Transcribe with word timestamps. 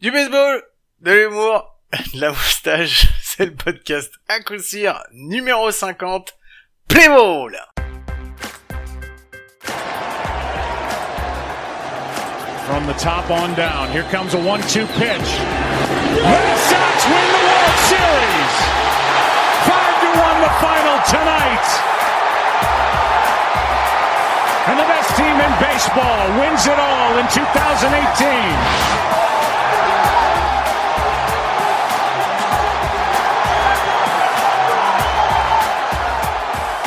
Du 0.00 0.12
baseball, 0.12 0.62
de 1.00 1.10
l'humour, 1.10 1.74
de 2.14 2.20
la 2.20 2.28
moustache, 2.28 3.08
c'est 3.20 3.46
le 3.46 3.54
podcast 3.54 4.12
à 4.28 4.38
coup 4.38 4.60
sûr 4.60 4.96
numéro 5.10 5.72
50, 5.72 6.36
Play 6.86 7.08
Ball 7.08 7.58
From 12.68 12.86
the 12.86 12.94
top 12.96 13.28
on 13.28 13.52
down, 13.56 13.90
here 13.90 14.04
comes 14.12 14.34
a 14.34 14.38
1-2 14.38 14.86
pitch. 14.86 15.10
Red 15.10 16.58
Sox 16.62 17.04
win 17.10 17.26
the 17.34 17.42
World 17.42 17.78
Series! 17.90 18.54
5-1 19.66 20.14
the 20.44 20.50
final 20.62 21.02
tonight! 21.10 21.66
And 24.68 24.78
the 24.78 24.86
best 24.86 25.10
team 25.16 25.40
in 25.42 25.52
baseball 25.58 26.38
wins 26.38 26.68
it 26.68 26.78
all 26.78 27.18
in 27.18 27.26
2018. 27.26 29.26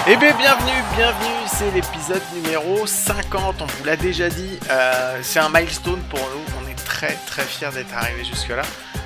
Eh 0.07 0.15
bien 0.17 0.35
bienvenue, 0.35 0.71
bienvenue, 0.95 1.45
c'est 1.45 1.69
l'épisode 1.69 2.23
numéro 2.33 2.87
50, 2.87 3.61
on 3.61 3.65
vous 3.67 3.83
l'a 3.83 3.95
déjà 3.95 4.29
dit, 4.29 4.57
euh, 4.71 5.19
c'est 5.21 5.39
un 5.39 5.49
milestone 5.49 6.01
pour 6.09 6.19
nous, 6.19 6.41
on 6.59 6.67
est 6.67 6.73
très 6.73 7.13
très 7.27 7.43
fiers 7.43 7.69
d'être 7.71 7.93
arrivé 7.93 8.23
jusque 8.23 8.49
là. 8.49 8.63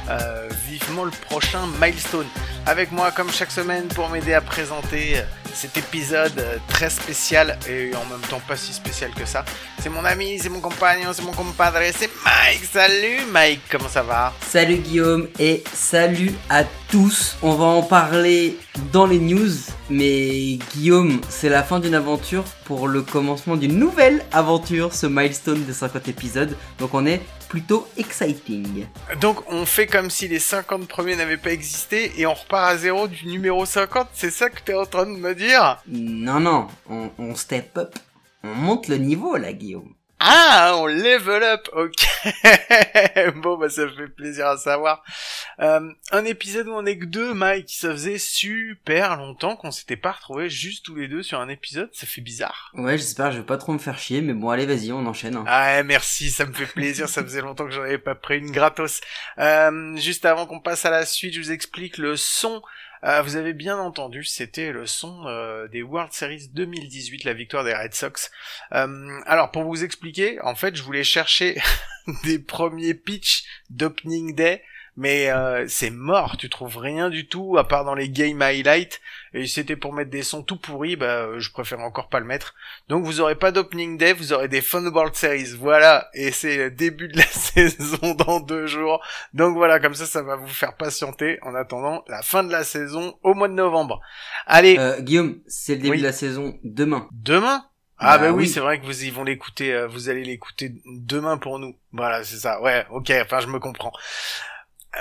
Euh, 0.09 0.49
vivement 0.67 1.03
le 1.03 1.11
prochain 1.11 1.61
milestone. 1.81 2.27
Avec 2.67 2.91
moi 2.91 3.11
comme 3.11 3.31
chaque 3.31 3.51
semaine 3.51 3.87
pour 3.87 4.09
m'aider 4.09 4.33
à 4.33 4.41
présenter 4.41 5.17
euh, 5.17 5.21
cet 5.53 5.77
épisode 5.77 6.37
euh, 6.37 6.57
très 6.67 6.89
spécial 6.91 7.57
et 7.67 7.91
en 7.95 8.05
même 8.05 8.21
temps 8.29 8.41
pas 8.47 8.55
si 8.55 8.71
spécial 8.71 9.11
que 9.11 9.25
ça. 9.25 9.43
C'est 9.79 9.89
mon 9.89 10.05
ami, 10.05 10.37
c'est 10.39 10.49
mon 10.49 10.59
compagnon, 10.59 11.09
c'est 11.11 11.23
mon 11.23 11.31
compadre, 11.31 11.79
c'est 11.95 12.09
Mike. 12.23 12.65
Salut 12.71 13.25
Mike, 13.31 13.61
comment 13.71 13.89
ça 13.89 14.03
va? 14.03 14.33
Salut 14.41 14.77
Guillaume 14.77 15.27
et 15.39 15.63
salut 15.73 16.33
à 16.49 16.63
tous. 16.89 17.37
On 17.41 17.53
va 17.55 17.65
en 17.65 17.81
parler 17.81 18.57
dans 18.91 19.05
les 19.07 19.19
news, 19.19 19.51
mais 19.89 20.59
Guillaume, 20.73 21.21
c'est 21.29 21.49
la 21.49 21.63
fin 21.63 21.79
d'une 21.79 21.95
aventure 21.95 22.43
pour 22.65 22.87
le 22.87 23.01
commencement 23.01 23.55
d'une 23.55 23.77
nouvelle 23.77 24.23
aventure, 24.31 24.93
ce 24.93 25.07
milestone 25.07 25.65
de 25.65 25.73
50 25.73 26.07
épisodes. 26.09 26.55
Donc 26.79 26.93
on 26.93 27.05
est 27.05 27.21
plutôt 27.47 27.87
exciting. 27.97 28.85
Donc 29.21 29.41
on 29.51 29.65
fait 29.65 29.87
comme 29.87 30.09
si 30.09 30.27
les 30.27 30.39
50 30.39 30.87
premiers 30.87 31.15
n'avaient 31.15 31.37
pas 31.37 31.51
existé 31.51 32.11
et 32.17 32.25
on 32.25 32.33
repart 32.33 32.71
à 32.71 32.77
zéro 32.77 33.07
du 33.07 33.27
numéro 33.27 33.65
50, 33.65 34.09
c'est 34.13 34.31
ça 34.31 34.49
que 34.49 34.61
t'es 34.61 34.73
en 34.73 34.85
train 34.85 35.05
de 35.05 35.17
me 35.17 35.33
dire? 35.35 35.81
Non, 35.87 36.39
non, 36.39 36.67
on, 36.89 37.09
on 37.17 37.35
step 37.35 37.77
up. 37.77 37.95
On 38.43 38.53
monte 38.53 38.87
le 38.87 38.97
niveau 38.97 39.37
là, 39.37 39.53
Guillaume. 39.53 39.93
Ah, 40.19 40.75
on 40.77 40.85
level 40.87 41.43
up, 41.43 41.67
ok. 41.73 43.33
bon, 43.35 43.57
bah 43.57 43.69
ça 43.69 43.87
fait 43.89 44.07
plaisir 44.07 44.47
à 44.47 44.57
savoir. 44.57 45.03
Euh, 45.59 45.91
un 46.11 46.25
épisode 46.25 46.67
où 46.67 46.71
on 46.73 46.85
est 46.85 46.97
que 46.97 47.05
deux, 47.05 47.33
Mike. 47.33 47.69
Ça 47.69 47.91
faisait 47.91 48.17
super 48.17 49.17
longtemps 49.17 49.55
qu'on 49.57 49.71
s'était 49.71 49.97
pas 49.97 50.13
retrouvés 50.13 50.49
juste 50.49 50.85
tous 50.85 50.95
les 50.95 51.07
deux 51.09 51.21
sur 51.21 51.39
un 51.41 51.49
épisode. 51.49 51.89
Ça 51.93 52.07
fait 52.07 52.21
bizarre. 52.21 52.71
Ouais, 52.75 52.97
j'espère, 52.97 53.31
je 53.31 53.37
vais 53.39 53.45
pas 53.45 53.57
trop 53.57 53.73
me 53.73 53.77
faire 53.77 53.99
chier, 53.99 54.21
mais 54.21 54.33
bon, 54.33 54.49
allez, 54.49 54.65
vas-y, 54.65 54.91
on 54.93 55.05
enchaîne. 55.05 55.35
hein. 55.35 55.43
Ah, 55.47 55.83
merci, 55.83 56.31
ça 56.31 56.45
me 56.45 56.53
fait 56.53 56.65
plaisir. 56.65 57.09
ça 57.09 57.21
faisait 57.21 57.41
longtemps 57.41 57.65
que 57.65 57.71
j'en 57.71 57.83
avais 57.83 57.97
pas 57.97 58.15
pris 58.15 58.37
une 58.39 58.51
gratos. 58.51 59.01
Euh, 59.37 59.97
juste 59.97 60.25
avant 60.25 60.45
qu'on 60.45 60.61
passe 60.61 60.85
à 60.85 60.91
la 60.91 61.05
suite, 61.05 61.33
je 61.33 61.39
vous 61.41 61.51
explique 61.51 61.97
le 61.97 62.15
son. 62.15 62.61
Euh, 63.05 63.21
vous 63.21 63.35
avez 63.35 63.53
bien 63.53 63.77
entendu, 63.77 64.23
c'était 64.23 64.71
le 64.71 64.87
son 64.87 65.27
euh, 65.27 65.67
des 65.67 65.83
World 65.83 66.11
Series 66.11 66.49
2018, 66.51 67.23
la 67.23 67.33
victoire 67.33 67.63
des 67.63 67.73
Red 67.73 67.93
Sox. 67.93 68.31
Euh, 68.73 69.19
alors 69.27 69.51
pour 69.51 69.63
vous 69.63 69.83
expliquer, 69.83 70.41
en 70.41 70.55
fait, 70.55 70.75
je 70.75 70.81
voulais 70.81 71.03
chercher 71.03 71.61
des 72.23 72.39
premiers 72.39 72.95
pitchs 72.95 73.43
d'opening 73.69 74.33
day, 74.33 74.63
mais 74.97 75.29
euh, 75.29 75.65
c'est 75.67 75.89
mort, 75.89 76.37
tu 76.37 76.49
trouves 76.49 76.77
rien 76.77 77.09
du 77.09 77.27
tout 77.27 77.57
à 77.57 77.67
part 77.67 77.83
dans 77.85 77.95
les 77.95 78.09
game 78.09 78.41
highlights. 78.41 79.01
Et 79.33 79.47
c'était 79.47 79.75
pour 79.75 79.91
mettre 79.91 80.09
des 80.11 80.23
sons 80.23 80.43
tout 80.43 80.55
pourris, 80.55 80.95
bah 80.95 81.05
euh, 81.23 81.39
je 81.39 81.51
préfère 81.51 81.81
encore 81.81 82.07
pas 82.07 82.19
le 82.21 82.25
mettre. 82.25 82.55
Donc 82.87 83.03
vous 83.03 83.19
aurez 83.19 83.35
pas 83.35 83.51
d'opening 83.51 83.97
day, 83.97 84.13
vous 84.13 84.31
aurez 84.31 84.47
des 84.47 84.61
Fun 84.61 84.85
World 84.85 85.13
Series, 85.15 85.53
voilà. 85.59 86.07
Et 86.13 86.31
c'est 86.31 86.55
le 86.55 86.71
début 86.71 87.09
de 87.09 87.17
la 87.17 87.25
saison 87.29 88.13
dans 88.15 88.39
deux 88.39 88.65
jours. 88.67 89.03
Donc 89.33 89.55
voilà, 89.57 89.79
comme 89.81 89.93
ça, 89.95 90.05
ça 90.05 90.21
va 90.21 90.37
vous 90.37 90.47
faire 90.47 90.75
patienter 90.77 91.37
en 91.41 91.53
attendant 91.55 92.03
la 92.07 92.21
fin 92.21 92.43
de 92.43 92.51
la 92.51 92.63
saison 92.63 93.17
au 93.23 93.33
mois 93.33 93.49
de 93.49 93.53
novembre. 93.53 93.99
Allez, 94.47 94.77
Euh, 94.79 95.01
Guillaume, 95.01 95.39
c'est 95.47 95.73
le 95.75 95.81
début 95.81 95.91
Oui. 95.91 95.97
de 95.99 96.03
la 96.07 96.13
saison 96.13 96.57
demain. 96.63 97.09
demain? 97.11 97.65
Ah 97.97 98.17
bah, 98.17 98.25
Bah 98.27 98.31
oui, 98.33 98.43
oui. 98.43 98.47
c'est 98.49 98.59
vrai 98.61 98.79
que 98.79 98.85
vous 98.85 99.03
y 99.05 99.09
vont 99.09 99.23
l'écouter, 99.23 99.73
euh, 99.73 99.87
vous 99.87 100.09
allez 100.09 100.23
l'écouter 100.23 100.73
demain 100.85 101.37
pour 101.37 101.59
nous. 101.59 101.75
Voilà, 101.91 102.23
c'est 102.23 102.35
ça. 102.37 102.61
Ouais, 102.61 102.85
ok, 102.91 103.11
enfin 103.21 103.39
je 103.41 103.47
me 103.47 103.59
comprends. 103.59 103.91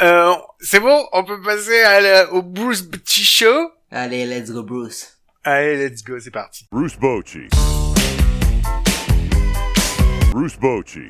Euh, 0.02 0.34
c'est 0.60 0.80
bon, 0.80 1.06
on 1.12 1.24
peut 1.24 1.40
passer 1.40 1.80
à 1.82 2.00
la- 2.00 2.32
au 2.32 2.42
Bruce 2.42 2.82
Petit 2.82 3.24
Show. 3.24 3.70
Allez, 3.90 4.26
let's 4.26 4.50
go 4.50 4.62
Bruce. 4.62 5.18
Allez, 5.44 5.76
let's 5.88 6.02
go, 6.02 6.18
c'est 6.18 6.30
parti. 6.30 6.66
Bruce 6.72 6.96
Bochy. 6.96 7.48
Bruce 10.32 10.56
Bochy. 10.56 11.08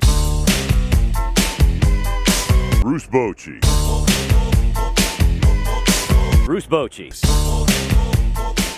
Bruce 2.82 3.06
Bochy. 3.08 3.60
Bruce 6.44 6.68
Bochy. 6.68 7.08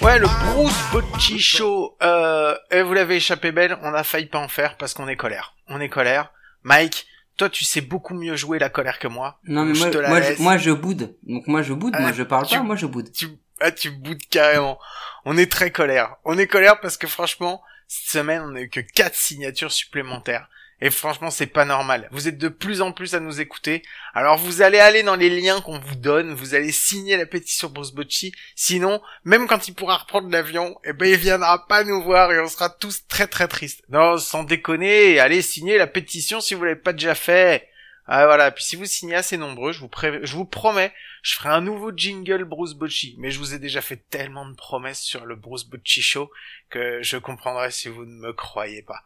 Ouais, 0.03 0.19
le 0.21 0.27
Bruce 0.55 0.77
Bocci 0.93 1.41
Show. 1.41 1.97
Euh, 2.03 2.55
et 2.71 2.83
vous 2.83 2.93
l'avez 2.95 3.17
échappé 3.17 3.51
belle, 3.51 3.77
on 3.83 3.93
a 3.93 4.05
failli 4.05 4.27
pas 4.27 4.39
en 4.39 4.47
faire 4.47 4.77
parce 4.77 4.95
qu'on 4.95 5.09
est 5.09 5.17
colère. 5.17 5.55
On 5.69 5.81
est 5.81 5.89
colère. 5.89 6.31
Mike, 6.63 7.07
toi 7.37 7.49
tu 7.51 7.65
sais 7.65 7.81
beaucoup 7.81 8.15
mieux 8.15 8.37
jouer 8.37 8.59
la 8.59 8.69
colère 8.69 8.99
que 8.99 9.09
moi. 9.09 9.39
Non 9.45 9.65
mais 9.65 9.75
moi, 9.79 10.21
je, 10.23 10.43
moi 10.43 10.57
je 10.57 10.71
boude. 10.71 11.17
Donc 11.25 11.47
moi 11.47 11.63
je 11.63 11.73
boude, 11.75 11.93
Ah, 11.97 12.01
moi 12.03 12.13
je 12.13 12.23
parle 12.23 12.47
tu- 12.47 12.57
pas, 12.57 12.63
moi 12.63 12.77
je 12.77 12.87
boude. 12.87 13.13
tu, 13.13 13.29
ah, 13.61 13.71
tu 13.71 13.91
boudes 13.91 14.23
carrément. 14.31 14.79
On 15.25 15.37
est 15.37 15.51
très 15.51 15.71
colère. 15.71 16.17
On 16.25 16.39
est 16.39 16.47
colère 16.47 16.81
parce 16.81 16.97
que 16.97 17.07
franchement, 17.07 17.63
cette 17.89 18.11
semaine, 18.11 18.43
on 18.45 18.55
a 18.57 18.61
eu 18.61 18.69
que 18.71 18.81
quatre 18.81 19.15
signatures 19.17 19.73
supplémentaires. 19.73 20.49
Et 20.83 20.91
franchement, 20.91 21.31
c'est 21.31 21.47
pas 21.47 21.65
normal. 21.65 22.09
Vous 22.13 22.29
êtes 22.29 22.37
de 22.37 22.49
plus 22.49 22.83
en 22.83 22.93
plus 22.93 23.15
à 23.15 23.21
nous 23.21 23.41
écouter. 23.41 23.83
Alors 24.13 24.37
vous 24.37 24.61
allez 24.61 24.79
aller 24.79 25.03
dans 25.03 25.17
les 25.17 25.31
liens 25.31 25.61
qu'on 25.63 25.79
vous 25.79 25.95
donne, 25.95 26.35
vous 26.35 26.55
allez 26.55 26.73
signer 26.73 27.17
la 27.17 27.25
pétition 27.25 27.71
Bruce 27.71 27.93
Bocci. 27.93 28.33
Sinon, 28.55 29.01
même 29.25 29.47
quand 29.47 29.69
il 29.69 29.75
pourra 29.75 29.97
reprendre 29.97 30.29
l'avion, 30.31 30.79
eh 30.85 30.93
ben 30.93 31.09
il 31.09 31.17
viendra 31.17 31.67
pas 31.67 31.83
nous 31.83 32.03
voir 32.03 32.31
et 32.31 32.41
on 32.41 32.49
sera 32.49 32.69
tous 32.69 33.07
très 33.09 33.27
très 33.27 33.49
tristes. 33.49 33.85
Non, 33.89 34.19
sans 34.19 34.45
déconner, 34.45 35.19
allez 35.19 35.41
signer 35.41 35.79
la 35.79 35.87
pétition 35.87 36.43
si 36.43 36.55
vous 36.55 36.65
l'avez 36.65 36.77
pas 36.77 36.93
déjà 36.93 37.15
fait. 37.15 37.69
Ah 38.09 38.27
voilà, 38.27 38.51
puis 38.53 38.63
si 38.63 38.77
vous 38.77 38.85
signez 38.85 39.17
assez 39.17 39.37
nombreux, 39.37 39.73
je 39.73 39.81
vous, 39.81 40.45
promets, 40.45 40.93
je 41.23 41.35
ferai 41.35 41.49
un 41.49 41.61
nouveau 41.61 41.91
jingle 41.95 42.45
Bruce 42.45 42.75
Bocci. 42.75 43.17
Mais 43.19 43.31
je 43.31 43.39
vous 43.39 43.53
ai 43.53 43.59
déjà 43.59 43.81
fait 43.81 44.09
tellement 44.11 44.47
de 44.47 44.55
promesses 44.55 45.01
sur 45.01 45.27
le 45.27 45.35
Bruce 45.35 45.65
Bocci 45.65 46.03
Show 46.03 46.31
que 46.71 47.03
je 47.03 47.17
comprendrai 47.17 47.71
si 47.71 47.89
vous 47.89 48.05
ne 48.05 48.21
me 48.21 48.33
croyez 48.33 48.83
pas. 48.83 49.03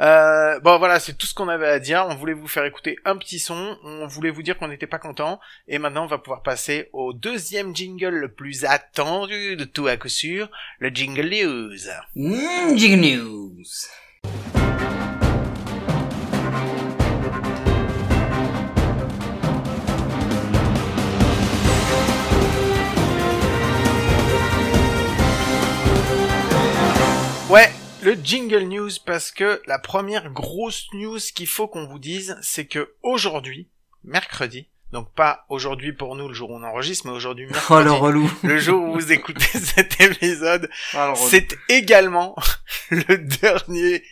Euh, 0.00 0.60
bon 0.60 0.78
voilà, 0.78 1.00
c'est 1.00 1.14
tout 1.14 1.26
ce 1.26 1.34
qu'on 1.34 1.48
avait 1.48 1.68
à 1.68 1.78
dire. 1.78 2.06
On 2.08 2.14
voulait 2.14 2.34
vous 2.34 2.48
faire 2.48 2.64
écouter 2.64 2.98
un 3.04 3.16
petit 3.16 3.38
son, 3.38 3.78
on 3.84 4.06
voulait 4.06 4.30
vous 4.30 4.42
dire 4.42 4.58
qu'on 4.58 4.68
n'était 4.68 4.86
pas 4.86 4.98
content, 4.98 5.40
et 5.66 5.78
maintenant 5.78 6.04
on 6.04 6.08
va 6.08 6.18
pouvoir 6.18 6.42
passer 6.42 6.90
au 6.92 7.12
deuxième 7.12 7.74
jingle 7.74 8.14
le 8.14 8.32
plus 8.32 8.64
attendu 8.64 9.56
de 9.56 9.64
tout 9.64 9.86
à 9.86 9.96
coup 9.96 10.08
sûr, 10.08 10.50
le 10.78 10.90
jingle 10.90 11.28
news. 11.28 11.76
Mm, 12.16 12.76
Jig 12.76 12.98
News. 12.98 13.64
Ouais, 27.52 27.70
le 28.02 28.14
jingle 28.14 28.62
news 28.62 28.88
parce 29.04 29.30
que 29.30 29.60
la 29.66 29.78
première 29.78 30.30
grosse 30.30 30.86
news 30.94 31.18
qu'il 31.34 31.46
faut 31.46 31.68
qu'on 31.68 31.86
vous 31.86 31.98
dise, 31.98 32.38
c'est 32.40 32.64
que 32.64 32.94
aujourd'hui, 33.02 33.68
mercredi, 34.04 34.68
donc 34.90 35.12
pas 35.12 35.44
aujourd'hui 35.50 35.92
pour 35.92 36.16
nous 36.16 36.28
le 36.28 36.32
jour 36.34 36.48
où 36.48 36.54
on 36.56 36.62
enregistre, 36.62 37.06
mais 37.06 37.12
aujourd'hui 37.12 37.44
Oh 37.50 37.52
mercredi, 37.52 37.84
le 37.84 37.92
relou. 37.92 38.30
le 38.42 38.58
jour 38.58 38.82
où 38.82 38.94
vous 38.94 39.12
écoutez 39.12 39.44
cet 39.58 40.00
épisode, 40.00 40.70
Oh, 40.94 41.12
relou. 41.12 41.28
c'est 41.28 41.58
également 41.68 42.34
le 42.90 43.18
dernier, 43.18 44.02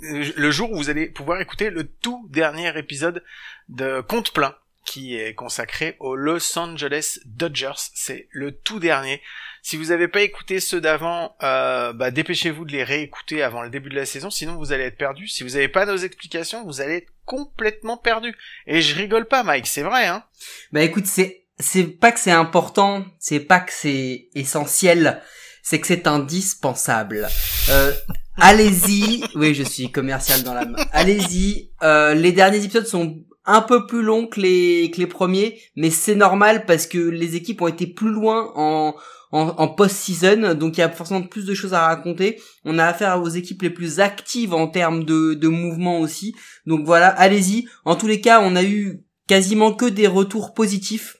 le 0.00 0.50
jour 0.50 0.72
où 0.72 0.76
vous 0.76 0.88
allez 0.88 1.08
pouvoir 1.10 1.42
écouter 1.42 1.68
le 1.68 1.86
tout 1.86 2.26
dernier 2.30 2.74
épisode 2.78 3.22
de 3.68 4.00
Compte 4.00 4.32
plein 4.32 4.54
qui 4.86 5.14
est 5.18 5.34
consacré 5.34 5.96
aux 6.00 6.16
Los 6.16 6.58
Angeles 6.58 7.18
Dodgers. 7.26 7.90
C'est 7.92 8.26
le 8.30 8.52
tout 8.52 8.78
dernier. 8.78 9.20
Si 9.68 9.76
vous 9.76 9.88
n'avez 9.88 10.08
pas 10.08 10.22
écouté 10.22 10.60
ceux 10.60 10.80
d'avant, 10.80 11.36
euh, 11.42 11.92
bah, 11.92 12.10
dépêchez-vous 12.10 12.64
de 12.64 12.72
les 12.72 12.84
réécouter 12.84 13.42
avant 13.42 13.60
le 13.60 13.68
début 13.68 13.90
de 13.90 13.96
la 13.96 14.06
saison, 14.06 14.30
sinon 14.30 14.56
vous 14.56 14.72
allez 14.72 14.84
être 14.84 14.96
perdu. 14.96 15.28
Si 15.28 15.42
vous 15.42 15.50
n'avez 15.50 15.68
pas 15.68 15.84
nos 15.84 15.98
explications, 15.98 16.64
vous 16.64 16.80
allez 16.80 16.94
être 16.94 17.12
complètement 17.26 17.98
perdu. 17.98 18.34
Et 18.66 18.80
je 18.80 18.96
rigole 18.96 19.26
pas, 19.26 19.42
Mike, 19.42 19.66
c'est 19.66 19.82
vrai, 19.82 20.06
hein. 20.06 20.24
Bah 20.72 20.80
écoute, 20.80 21.04
c'est 21.04 21.44
c'est 21.58 21.84
pas 21.84 22.12
que 22.12 22.18
c'est 22.18 22.30
important, 22.30 23.04
c'est 23.18 23.40
pas 23.40 23.60
que 23.60 23.74
c'est 23.74 24.28
essentiel, 24.34 25.20
c'est 25.62 25.78
que 25.78 25.86
c'est 25.86 26.06
indispensable. 26.06 27.28
Euh, 27.68 27.92
allez-y, 28.38 29.22
oui, 29.34 29.54
je 29.54 29.64
suis 29.64 29.92
commercial 29.92 30.44
dans 30.44 30.54
la 30.54 30.64
main. 30.64 30.78
Allez-y, 30.92 31.72
euh, 31.82 32.14
les 32.14 32.32
derniers 32.32 32.64
épisodes 32.64 32.86
sont 32.86 33.18
un 33.44 33.60
peu 33.60 33.86
plus 33.86 34.00
long 34.00 34.28
que 34.28 34.40
les 34.40 34.90
que 34.90 34.96
les 34.96 35.06
premiers, 35.06 35.60
mais 35.76 35.90
c'est 35.90 36.14
normal 36.14 36.64
parce 36.64 36.86
que 36.86 36.96
les 36.96 37.36
équipes 37.36 37.60
ont 37.60 37.68
été 37.68 37.86
plus 37.86 38.12
loin 38.12 38.50
en 38.54 38.94
en, 39.30 39.68
post-season, 39.68 40.54
donc 40.54 40.78
il 40.78 40.80
y 40.80 40.82
a 40.82 40.88
forcément 40.88 41.22
plus 41.22 41.44
de 41.44 41.54
choses 41.54 41.74
à 41.74 41.86
raconter. 41.86 42.40
On 42.64 42.78
a 42.78 42.86
affaire 42.86 43.20
aux 43.20 43.28
équipes 43.28 43.62
les 43.62 43.70
plus 43.70 44.00
actives 44.00 44.54
en 44.54 44.68
termes 44.68 45.04
de, 45.04 45.34
de 45.34 45.48
mouvement 45.48 46.00
aussi. 46.00 46.34
Donc 46.66 46.86
voilà, 46.86 47.08
allez-y. 47.08 47.68
En 47.84 47.96
tous 47.96 48.06
les 48.06 48.20
cas, 48.20 48.40
on 48.42 48.56
a 48.56 48.64
eu 48.64 49.04
quasiment 49.26 49.72
que 49.72 49.84
des 49.84 50.06
retours 50.06 50.54
positifs 50.54 51.17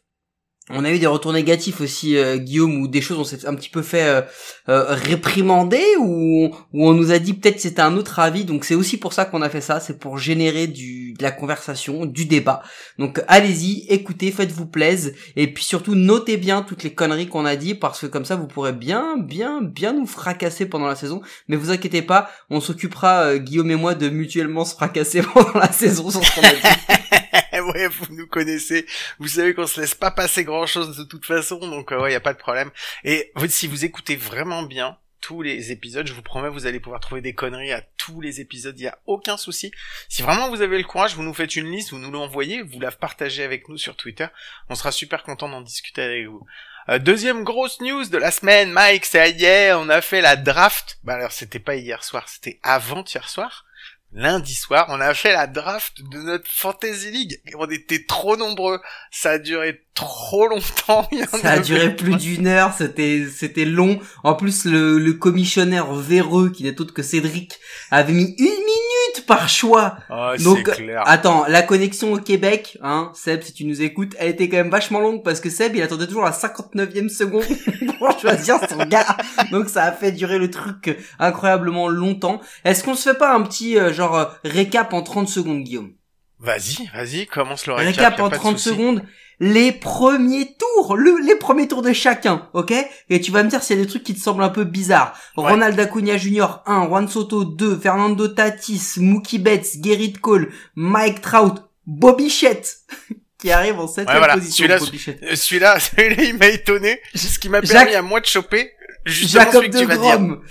on 0.70 0.84
a 0.84 0.90
eu 0.90 0.98
des 0.98 1.06
retours 1.06 1.32
négatifs 1.32 1.80
aussi, 1.80 2.16
euh, 2.16 2.36
Guillaume, 2.36 2.82
ou 2.82 2.88
des 2.88 3.00
choses 3.00 3.18
on 3.18 3.24
s'est 3.24 3.46
un 3.46 3.54
petit 3.54 3.70
peu 3.70 3.82
fait 3.82 4.06
euh, 4.06 4.22
euh, 4.68 4.84
réprimander, 4.88 5.82
ou, 5.98 6.50
on 6.74 6.92
nous 6.92 7.10
a 7.10 7.18
dit 7.18 7.34
peut-être 7.34 7.60
c'était 7.60 7.82
un 7.82 7.96
autre 7.96 8.18
avis. 8.18 8.44
Donc 8.44 8.64
c'est 8.64 8.74
aussi 8.74 8.98
pour 8.98 9.12
ça 9.12 9.24
qu'on 9.24 9.42
a 9.42 9.48
fait 9.48 9.60
ça, 9.60 9.80
c'est 9.80 9.98
pour 9.98 10.18
générer 10.18 10.66
du, 10.66 11.14
de 11.14 11.22
la 11.22 11.30
conversation, 11.30 12.06
du 12.06 12.26
débat. 12.26 12.62
Donc 12.98 13.22
allez-y, 13.28 13.86
écoutez, 13.88 14.30
faites-vous 14.30 14.66
plaisir, 14.66 15.12
et 15.36 15.52
puis 15.52 15.64
surtout 15.64 15.94
notez 15.94 16.36
bien 16.36 16.62
toutes 16.62 16.82
les 16.82 16.92
conneries 16.92 17.28
qu'on 17.28 17.46
a 17.46 17.56
dit, 17.56 17.74
parce 17.74 18.00
que 18.00 18.06
comme 18.06 18.24
ça 18.24 18.36
vous 18.36 18.46
pourrez 18.46 18.72
bien, 18.72 19.16
bien, 19.16 19.62
bien 19.62 19.92
nous 19.92 20.06
fracasser 20.06 20.66
pendant 20.66 20.86
la 20.86 20.96
saison. 20.96 21.22
Mais 21.48 21.56
vous 21.56 21.70
inquiétez 21.70 22.02
pas, 22.02 22.30
on 22.50 22.60
s'occupera, 22.60 23.38
Guillaume 23.38 23.70
et 23.70 23.76
moi, 23.76 23.94
de 23.94 24.08
mutuellement 24.08 24.64
se 24.64 24.74
fracasser 24.74 25.22
pendant 25.34 25.58
la 25.58 25.72
saison 25.72 26.10
sur 26.10 26.24
ce 26.24 26.34
qu'on 26.34 26.46
a 26.46 26.50
dit. 26.50 26.98
vous 27.86 28.14
nous 28.14 28.26
connaissez. 28.26 28.86
Vous 29.18 29.28
savez 29.28 29.54
qu'on 29.54 29.66
se 29.66 29.80
laisse 29.80 29.94
pas 29.94 30.10
passer 30.10 30.44
grand 30.44 30.66
chose 30.66 30.96
de 30.96 31.04
toute 31.04 31.24
façon, 31.24 31.58
donc 31.58 31.92
euh, 31.92 32.00
ouais, 32.00 32.12
y 32.12 32.16
a 32.16 32.20
pas 32.20 32.32
de 32.32 32.38
problème. 32.38 32.70
Et 33.04 33.32
si 33.48 33.66
vous 33.66 33.84
écoutez 33.84 34.16
vraiment 34.16 34.62
bien 34.62 34.98
tous 35.20 35.42
les 35.42 35.72
épisodes, 35.72 36.06
je 36.06 36.12
vous 36.12 36.22
promets, 36.22 36.48
vous 36.48 36.66
allez 36.66 36.80
pouvoir 36.80 37.00
trouver 37.00 37.20
des 37.20 37.34
conneries 37.34 37.72
à 37.72 37.82
tous 37.96 38.20
les 38.20 38.40
épisodes, 38.40 38.78
il 38.78 38.84
y 38.84 38.88
a 38.88 38.98
aucun 39.06 39.36
souci. 39.36 39.72
Si 40.08 40.22
vraiment 40.22 40.48
vous 40.48 40.62
avez 40.62 40.78
le 40.78 40.84
courage, 40.84 41.14
vous 41.14 41.22
nous 41.22 41.34
faites 41.34 41.56
une 41.56 41.70
liste, 41.70 41.90
vous 41.90 41.98
nous 41.98 42.10
l'envoyez, 42.10 42.62
vous 42.62 42.80
la 42.80 42.90
partagez 42.90 43.42
avec 43.42 43.68
nous 43.68 43.78
sur 43.78 43.96
Twitter. 43.96 44.26
On 44.68 44.74
sera 44.74 44.92
super 44.92 45.22
content 45.24 45.48
d'en 45.48 45.60
discuter 45.60 46.02
avec 46.02 46.26
vous. 46.26 46.46
Euh, 46.88 46.98
deuxième 46.98 47.44
grosse 47.44 47.80
news 47.80 48.06
de 48.06 48.16
la 48.16 48.30
semaine, 48.30 48.70
Mike, 48.70 49.04
c'est 49.04 49.32
hier, 49.32 49.78
on 49.78 49.88
a 49.88 50.00
fait 50.00 50.20
la 50.20 50.36
draft. 50.36 50.98
Bah 51.02 51.14
alors 51.14 51.32
c'était 51.32 51.58
pas 51.58 51.76
hier 51.76 52.02
soir, 52.02 52.28
c'était 52.28 52.60
avant-hier 52.62 53.28
soir 53.28 53.66
lundi 54.12 54.54
soir, 54.54 54.86
on 54.88 55.00
a 55.00 55.14
fait 55.14 55.32
la 55.32 55.46
draft 55.46 56.02
de 56.10 56.18
notre 56.18 56.50
Fantasy 56.50 57.10
League. 57.10 57.40
On 57.56 57.68
était 57.68 58.04
trop 58.04 58.36
nombreux. 58.36 58.80
Ça 59.10 59.32
a 59.32 59.38
duré 59.38 59.82
trop 59.94 60.48
longtemps. 60.48 61.08
Ça 61.40 61.52
a 61.52 61.58
duré 61.58 61.94
plus 61.94 62.16
d'une 62.16 62.46
heure. 62.46 62.72
C'était, 62.72 63.26
c'était 63.32 63.64
long. 63.64 64.00
En 64.24 64.34
plus, 64.34 64.64
le, 64.64 64.98
le 64.98 65.12
commissionnaire 65.14 65.92
véreux, 65.94 66.50
qui 66.50 66.64
n'est 66.64 66.80
autre 66.80 66.94
que 66.94 67.02
Cédric, 67.02 67.58
avait 67.90 68.12
mis 68.12 68.34
une 68.38 68.44
minute 68.46 68.97
par 69.26 69.48
choix. 69.48 69.96
Oh, 70.10 70.32
Donc, 70.42 70.64
clair. 70.64 71.02
attends, 71.06 71.44
la 71.48 71.62
connexion 71.62 72.12
au 72.12 72.18
Québec, 72.18 72.78
hein, 72.82 73.10
Seb, 73.14 73.42
si 73.42 73.52
tu 73.52 73.64
nous 73.64 73.82
écoutes, 73.82 74.14
elle 74.18 74.30
était 74.30 74.48
quand 74.48 74.56
même 74.58 74.70
vachement 74.70 75.00
longue 75.00 75.22
parce 75.22 75.40
que 75.40 75.50
Seb, 75.50 75.76
il 75.76 75.82
attendait 75.82 76.06
toujours 76.06 76.24
la 76.24 76.32
59e 76.32 77.08
seconde 77.08 77.44
pour 77.98 78.18
choisir 78.18 78.56
son 78.68 78.84
gars. 78.86 79.16
Donc, 79.50 79.68
ça 79.68 79.84
a 79.84 79.92
fait 79.92 80.12
durer 80.12 80.38
le 80.38 80.50
truc 80.50 80.96
incroyablement 81.18 81.88
longtemps. 81.88 82.40
Est-ce 82.64 82.84
qu'on 82.84 82.94
se 82.94 83.10
fait 83.10 83.18
pas 83.18 83.34
un 83.34 83.42
petit, 83.42 83.78
euh, 83.78 83.92
genre, 83.92 84.16
euh, 84.16 84.24
récap 84.44 84.92
en 84.92 85.02
30 85.02 85.28
secondes, 85.28 85.62
Guillaume? 85.62 85.92
Vas-y, 86.40 86.88
vas-y, 86.94 87.26
commence 87.26 87.66
le 87.66 87.74
récap. 87.74 87.96
Récap 87.96 88.20
en 88.20 88.30
30 88.30 88.58
secondes 88.58 89.02
les 89.40 89.72
premiers 89.72 90.56
tours, 90.56 90.96
le, 90.96 91.18
les 91.24 91.36
premiers 91.36 91.68
tours 91.68 91.82
de 91.82 91.92
chacun, 91.92 92.48
ok? 92.54 92.72
Et 93.08 93.20
tu 93.20 93.30
vas 93.30 93.42
me 93.42 93.48
dire 93.48 93.62
s'il 93.62 93.76
y 93.76 93.80
a 93.80 93.82
des 93.82 93.88
trucs 93.88 94.02
qui 94.02 94.14
te 94.14 94.20
semblent 94.20 94.42
un 94.42 94.48
peu 94.48 94.64
bizarres. 94.64 95.18
Ronald 95.36 95.78
Acuna 95.78 96.16
Jr. 96.16 96.62
1, 96.66 96.86
Juan 96.86 97.08
Soto 97.08 97.44
2, 97.44 97.78
Fernando 97.78 98.28
Tatis, 98.28 98.94
Mookie 98.96 99.38
Betts, 99.38 99.82
Gerrit 99.82 100.14
Cole, 100.14 100.52
Mike 100.74 101.20
Trout, 101.20 101.54
Bobby 101.86 102.30
Shett, 102.30 102.78
qui 103.38 103.50
arrive 103.52 103.78
en 103.78 103.86
7 103.86 104.08
ouais, 104.08 104.34
position. 104.34 104.66
Celui-là, 104.66 105.36
celui-là, 105.36 105.80
celui-là, 105.80 106.22
il 106.22 106.36
m'a 106.36 106.48
étonné. 106.48 107.00
Ce 107.14 107.38
qui 107.38 107.48
m'a 107.48 107.62
permis 107.62 107.94
à 107.94 108.02
moi 108.02 108.20
de 108.20 108.26
choper 108.26 108.72
Jacob 109.06 109.64
de 109.66 109.84
Grom, 109.84 110.42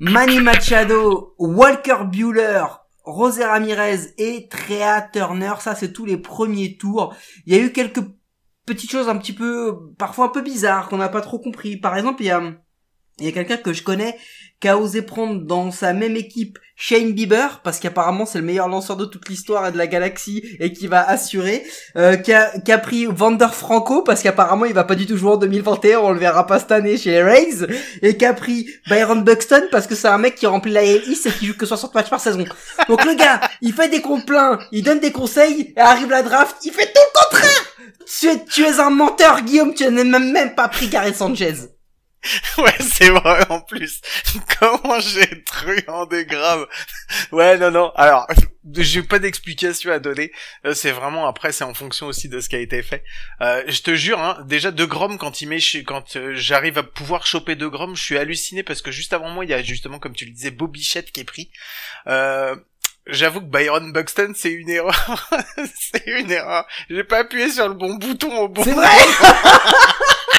Manny 0.00 0.40
Machado, 0.40 1.34
Walker 1.38 1.98
Bueller, 2.10 2.64
Rosé 3.04 3.44
Ramirez 3.44 4.14
et 4.18 4.48
Trea 4.48 5.02
Turner, 5.12 5.54
ça 5.60 5.74
c'est 5.74 5.92
tous 5.92 6.04
les 6.04 6.16
premiers 6.16 6.76
tours. 6.76 7.14
Il 7.46 7.54
y 7.54 7.58
a 7.58 7.62
eu 7.62 7.70
quelques 7.70 8.02
petites 8.66 8.90
choses 8.90 9.08
un 9.08 9.16
petit 9.18 9.32
peu, 9.32 9.92
parfois 9.98 10.26
un 10.26 10.28
peu 10.28 10.42
bizarres, 10.42 10.88
qu'on 10.88 10.98
n'a 10.98 11.08
pas 11.08 11.20
trop 11.20 11.38
compris. 11.38 11.76
Par 11.76 11.96
exemple, 11.96 12.22
il 12.22 12.26
y 12.26 12.30
a, 12.30 12.42
il 13.18 13.24
y 13.24 13.28
a 13.28 13.32
quelqu'un 13.32 13.56
que 13.56 13.72
je 13.72 13.82
connais 13.82 14.16
qui 14.64 14.68
a 14.68 14.78
osé 14.78 15.02
prendre 15.02 15.42
dans 15.42 15.70
sa 15.70 15.92
même 15.92 16.16
équipe 16.16 16.58
Shane 16.74 17.12
Bieber 17.12 17.60
parce 17.62 17.78
qu'apparemment 17.78 18.24
c'est 18.24 18.38
le 18.38 18.46
meilleur 18.46 18.66
lanceur 18.66 18.96
de 18.96 19.04
toute 19.04 19.28
l'histoire 19.28 19.66
et 19.66 19.72
de 19.72 19.76
la 19.76 19.86
galaxie 19.86 20.42
et 20.58 20.72
qui 20.72 20.86
va 20.86 21.06
assurer 21.06 21.62
euh, 21.98 22.16
qui, 22.16 22.32
a, 22.32 22.78
pris 22.78 23.04
Vander 23.04 23.48
Franco 23.52 24.00
parce 24.00 24.22
qu'apparemment 24.22 24.64
il 24.64 24.72
va 24.72 24.84
pas 24.84 24.94
du 24.94 25.04
tout 25.04 25.18
jouer 25.18 25.32
en 25.32 25.36
2021 25.36 25.98
on 25.98 26.12
le 26.12 26.18
verra 26.18 26.46
pas 26.46 26.60
cette 26.60 26.72
année 26.72 26.96
chez 26.96 27.10
les 27.10 27.22
Rays 27.22 27.66
et 28.00 28.16
qui 28.16 28.24
a 28.24 28.32
pris 28.32 28.66
Byron 28.88 29.22
Buxton 29.22 29.68
parce 29.70 29.86
que 29.86 29.94
c'est 29.94 30.08
un 30.08 30.16
mec 30.16 30.34
qui 30.34 30.46
remplit 30.46 30.72
la 30.72 30.82
East 30.82 31.26
et 31.26 31.30
qui 31.30 31.44
joue 31.44 31.58
que 31.58 31.66
60 31.66 31.94
matchs 31.94 32.08
par 32.08 32.20
saison. 32.20 32.46
Donc 32.88 33.04
le 33.04 33.12
gars 33.16 33.42
il 33.60 33.74
fait 33.74 33.90
des 33.90 34.00
complins 34.00 34.58
il 34.72 34.82
donne 34.82 35.00
des 35.00 35.12
conseils 35.12 35.74
et 35.76 35.80
arrive 35.80 36.08
la 36.08 36.22
draft 36.22 36.56
il 36.64 36.72
fait 36.72 36.86
tout 36.86 37.02
le 37.12 37.20
contraire! 37.20 37.66
Tu 38.50 38.62
es, 38.62 38.80
un 38.80 38.88
menteur 38.88 39.42
Guillaume 39.42 39.74
tu 39.74 39.84
n'as 39.84 40.04
même, 40.04 40.32
même 40.32 40.54
pas 40.54 40.68
pris 40.68 40.88
Gareth 40.88 41.16
Sanchez 41.16 41.73
ouais, 42.58 42.74
c'est 42.80 43.10
vrai 43.10 43.44
en 43.50 43.60
plus. 43.60 44.00
Comment 44.58 45.00
j'ai 45.00 45.44
truandé 45.44 46.24
grave. 46.24 46.66
Ouais, 47.32 47.58
non, 47.58 47.70
non. 47.70 47.90
Alors, 47.96 48.26
j'ai 48.76 49.02
pas 49.02 49.18
d'explication 49.18 49.92
à 49.92 49.98
donner. 49.98 50.32
Euh, 50.64 50.74
c'est 50.74 50.90
vraiment 50.90 51.26
après, 51.26 51.52
c'est 51.52 51.64
en 51.64 51.74
fonction 51.74 52.06
aussi 52.06 52.28
de 52.28 52.40
ce 52.40 52.48
qui 52.48 52.56
a 52.56 52.60
été 52.60 52.82
fait. 52.82 53.04
Euh, 53.40 53.62
je 53.68 53.82
te 53.82 53.94
jure, 53.94 54.20
hein, 54.20 54.38
déjà 54.46 54.70
de 54.70 54.84
Grom 54.84 55.18
quand 55.18 55.40
il 55.40 55.48
met, 55.48 55.58
quand 55.86 56.16
euh, 56.16 56.32
j'arrive 56.34 56.78
à 56.78 56.82
pouvoir 56.82 57.26
choper 57.26 57.56
de 57.56 57.66
Grom, 57.66 57.96
je 57.96 58.02
suis 58.02 58.18
halluciné 58.18 58.62
parce 58.62 58.82
que 58.82 58.90
juste 58.90 59.12
avant 59.12 59.28
moi, 59.28 59.44
il 59.44 59.50
y 59.50 59.54
a 59.54 59.62
justement, 59.62 59.98
comme 59.98 60.14
tu 60.14 60.24
le 60.24 60.32
disais, 60.32 60.50
Bobichette 60.50 61.12
qui 61.12 61.20
est 61.20 61.24
pris. 61.24 61.50
Euh, 62.06 62.56
J'avoue 63.06 63.40
que 63.40 63.46
Byron 63.46 63.92
Buxton, 63.92 64.32
c'est 64.34 64.50
une 64.50 64.70
erreur. 64.70 65.28
c'est 65.92 66.06
une 66.06 66.30
erreur. 66.30 66.66
J'ai 66.88 67.04
pas 67.04 67.18
appuyé 67.18 67.50
sur 67.50 67.68
le 67.68 67.74
bon 67.74 67.96
bouton 67.96 68.34
au 68.38 68.48
bon 68.48 68.62
vrai? 68.62 68.88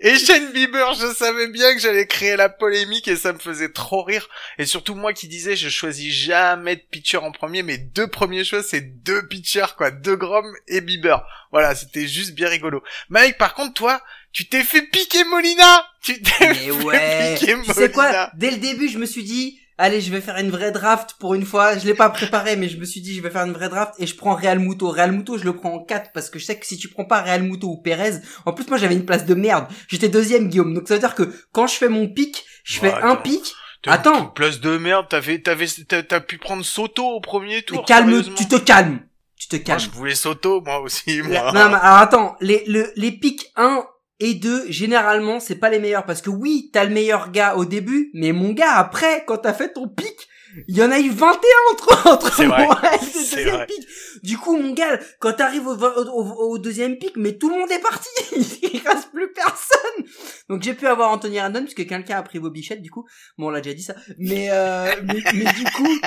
Et 0.00 0.18
Shane 0.18 0.52
Bieber, 0.52 0.94
je 0.94 1.12
savais 1.14 1.48
bien 1.48 1.74
que 1.74 1.80
j'allais 1.80 2.06
créer 2.06 2.36
la 2.36 2.48
polémique 2.48 3.08
et 3.08 3.16
ça 3.16 3.32
me 3.32 3.38
faisait 3.38 3.70
trop 3.70 4.02
rire. 4.02 4.28
Et 4.58 4.66
surtout 4.66 4.94
moi 4.94 5.12
qui 5.12 5.28
disais, 5.28 5.56
je 5.56 5.68
choisis 5.68 6.12
jamais 6.14 6.76
de 6.76 6.82
pitcher 6.90 7.18
en 7.18 7.32
premier, 7.32 7.62
mes 7.62 7.78
deux 7.78 8.06
premiers 8.06 8.44
choix 8.44 8.62
c'est 8.62 8.80
deux 8.80 9.26
pitchers 9.26 9.74
quoi, 9.76 9.90
deux 9.90 10.16
Grom 10.16 10.46
et 10.66 10.80
Bieber. 10.80 11.24
Voilà, 11.50 11.74
c'était 11.74 12.06
juste 12.06 12.34
bien 12.34 12.48
rigolo. 12.48 12.82
Mike, 13.08 13.38
par 13.38 13.54
contre 13.54 13.74
toi, 13.74 14.00
tu 14.32 14.48
t'es 14.48 14.62
fait 14.62 14.82
piquer 14.82 15.24
Molina. 15.24 15.86
Tu 16.02 16.20
t'es 16.20 16.54
fait 16.54 16.70
ouais. 16.70 17.34
piquer 17.38 17.54
Molina. 17.54 17.74
Tu 17.74 17.80
sais 17.80 17.90
quoi? 17.90 18.30
Dès 18.34 18.50
le 18.50 18.58
début, 18.58 18.88
je 18.88 18.98
me 18.98 19.06
suis 19.06 19.24
dit 19.24 19.60
allez, 19.78 20.00
je 20.00 20.10
vais 20.10 20.20
faire 20.20 20.36
une 20.36 20.50
vraie 20.50 20.72
draft 20.72 21.14
pour 21.18 21.34
une 21.34 21.46
fois. 21.46 21.78
Je 21.78 21.86
l'ai 21.86 21.94
pas 21.94 22.10
préparé, 22.10 22.56
mais 22.56 22.68
je 22.68 22.76
me 22.76 22.84
suis 22.84 23.00
dit, 23.00 23.14
je 23.14 23.22
vais 23.22 23.30
faire 23.30 23.44
une 23.44 23.52
vraie 23.52 23.68
draft 23.68 23.94
et 23.98 24.06
je 24.06 24.14
prends 24.14 24.34
Real 24.34 24.58
Muto. 24.58 24.90
Real 24.90 25.12
Muto, 25.12 25.38
je 25.38 25.44
le 25.44 25.54
prends 25.54 25.72
en 25.72 25.84
4 25.84 26.10
parce 26.12 26.28
que 26.28 26.38
je 26.38 26.44
sais 26.44 26.58
que 26.58 26.66
si 26.66 26.76
tu 26.76 26.88
prends 26.88 27.04
pas 27.04 27.22
Real 27.22 27.42
Muto 27.42 27.68
ou 27.68 27.76
Perez, 27.80 28.20
en 28.44 28.52
plus, 28.52 28.66
moi, 28.68 28.76
j'avais 28.76 28.94
une 28.94 29.06
place 29.06 29.24
de 29.24 29.34
merde. 29.34 29.66
J'étais 29.88 30.08
deuxième, 30.08 30.48
Guillaume. 30.48 30.74
Donc, 30.74 30.88
ça 30.88 30.94
veut 30.94 31.00
dire 31.00 31.14
que 31.14 31.32
quand 31.52 31.66
je 31.66 31.74
fais 31.74 31.88
mon 31.88 32.08
pic, 32.08 32.44
je 32.64 32.80
fais 32.80 32.92
un 32.92 33.16
pic. 33.16 33.54
Attends. 33.86 34.26
Place 34.26 34.60
de 34.60 34.76
merde, 34.76 35.06
t'avais, 35.08 35.40
t'avais, 35.40 35.66
t'as 35.66 36.20
pu 36.20 36.38
prendre 36.38 36.64
Soto 36.64 37.06
au 37.06 37.20
premier 37.20 37.62
tour. 37.62 37.84
calme, 37.84 38.22
tu 38.34 38.46
te 38.48 38.56
calmes. 38.56 39.00
Tu 39.36 39.46
te 39.48 39.56
calmes. 39.56 39.78
Moi, 39.78 39.88
je 39.92 39.96
voulais 39.96 40.14
Soto, 40.16 40.60
moi 40.60 40.80
aussi, 40.80 41.22
moi. 41.22 41.52
Non, 41.52 41.68
mais 41.68 41.76
alors 41.80 41.98
attends, 41.98 42.36
les, 42.40 42.64
le, 42.66 42.90
les 42.96 43.12
pics 43.12 43.46
1 43.56 43.84
et 44.20 44.34
deux, 44.34 44.70
généralement, 44.70 45.38
c'est 45.40 45.56
pas 45.56 45.70
les 45.70 45.78
meilleurs 45.78 46.04
parce 46.04 46.22
que 46.22 46.30
oui, 46.30 46.70
t'as 46.72 46.84
le 46.84 46.90
meilleur 46.90 47.30
gars 47.30 47.56
au 47.56 47.64
début, 47.64 48.10
mais 48.14 48.32
mon 48.32 48.52
gars, 48.52 48.74
après, 48.74 49.24
quand 49.26 49.38
t'as 49.38 49.52
fait 49.52 49.72
ton 49.72 49.88
pic, 49.88 50.28
il 50.66 50.76
y 50.76 50.82
en 50.82 50.90
a 50.90 50.98
eu 50.98 51.10
21 51.10 51.38
entre, 51.72 52.06
entre 52.06 52.44
moi 52.44 52.80
et 52.94 53.04
le 53.04 53.12
deuxième 53.12 53.66
pic. 53.66 53.88
Du 54.22 54.38
coup, 54.38 54.56
mon 54.56 54.72
gars, 54.72 54.98
quand 55.20 55.34
t'arrives 55.34 55.66
au, 55.66 55.76
au, 55.76 56.52
au, 56.52 56.58
deuxième 56.58 56.98
pic, 56.98 57.12
mais 57.16 57.36
tout 57.36 57.48
le 57.48 57.58
monde 57.58 57.70
est 57.70 57.80
parti. 57.80 58.08
il 58.32 58.80
reste 58.84 59.10
plus 59.12 59.32
personne. 59.32 60.06
Donc 60.48 60.62
j'ai 60.62 60.74
pu 60.74 60.86
avoir 60.86 61.10
Anthony 61.10 61.40
Randon 61.40 61.60
puisque 61.60 61.86
quelqu'un 61.86 62.18
a 62.18 62.22
pris 62.22 62.38
vos 62.38 62.50
bichettes, 62.50 62.82
du 62.82 62.90
coup. 62.90 63.06
Bon, 63.36 63.48
on 63.48 63.50
l'a 63.50 63.60
déjà 63.60 63.74
dit 63.74 63.82
ça. 63.82 63.94
Mais, 64.18 64.48
euh, 64.50 64.90
mais, 65.04 65.22
mais, 65.34 65.52
du 65.52 65.64
coup, 65.64 66.00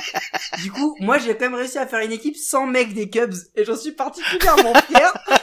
du 0.62 0.72
coup, 0.72 0.96
moi 1.00 1.18
j'ai 1.18 1.36
quand 1.36 1.46
même 1.46 1.54
réussi 1.54 1.78
à 1.78 1.86
faire 1.86 2.00
une 2.00 2.12
équipe 2.12 2.36
sans 2.36 2.66
mec 2.66 2.92
des 2.94 3.08
Cubs 3.08 3.34
et 3.56 3.64
j'en 3.64 3.76
suis 3.76 3.92
particulièrement 3.92 4.74
fier 4.74 5.12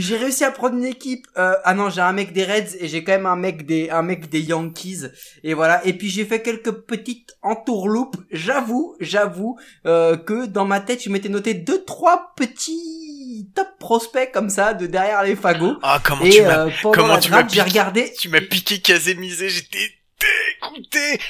j'ai 0.00 0.16
réussi 0.16 0.44
à 0.44 0.50
prendre 0.50 0.76
une 0.76 0.84
équipe. 0.84 1.26
Euh, 1.36 1.54
ah 1.64 1.74
non, 1.74 1.88
j'ai 1.90 2.00
un 2.00 2.12
mec 2.12 2.32
des 2.32 2.44
Reds 2.44 2.76
et 2.80 2.88
j'ai 2.88 3.04
quand 3.04 3.12
même 3.12 3.26
un 3.26 3.36
mec 3.36 3.66
des 3.66 3.90
un 3.90 4.02
mec 4.02 4.28
des 4.28 4.40
Yankees. 4.40 5.06
Et 5.42 5.54
voilà. 5.54 5.84
Et 5.86 5.92
puis 5.92 6.10
j'ai 6.10 6.24
fait 6.24 6.42
quelques 6.42 6.72
petites 6.72 7.36
entourloupes. 7.42 8.16
J'avoue, 8.30 8.96
j'avoue 9.00 9.58
euh, 9.86 10.16
que 10.16 10.46
dans 10.46 10.64
ma 10.64 10.80
tête, 10.80 11.02
je 11.02 11.10
m'étais 11.10 11.28
noté 11.28 11.54
deux 11.54 11.84
trois 11.84 12.34
petits 12.36 13.50
top 13.54 13.68
prospects 13.78 14.30
comme 14.32 14.50
ça 14.50 14.74
de 14.74 14.86
derrière 14.86 15.22
les 15.22 15.36
fagots. 15.36 15.76
Ah 15.82 16.00
comment 16.02 16.24
tu 16.24 16.42
m'as 16.42 16.66
euh, 16.66 16.70
comment 16.92 17.18
tu 17.18 17.30
m'as 17.30 17.46
j'ai 17.46 17.62
regardé. 17.62 18.12
Tu 18.18 18.28
m'as 18.28 18.40
piqué 18.40 18.80
Casémisé. 18.80 19.48
J'étais 19.48 20.03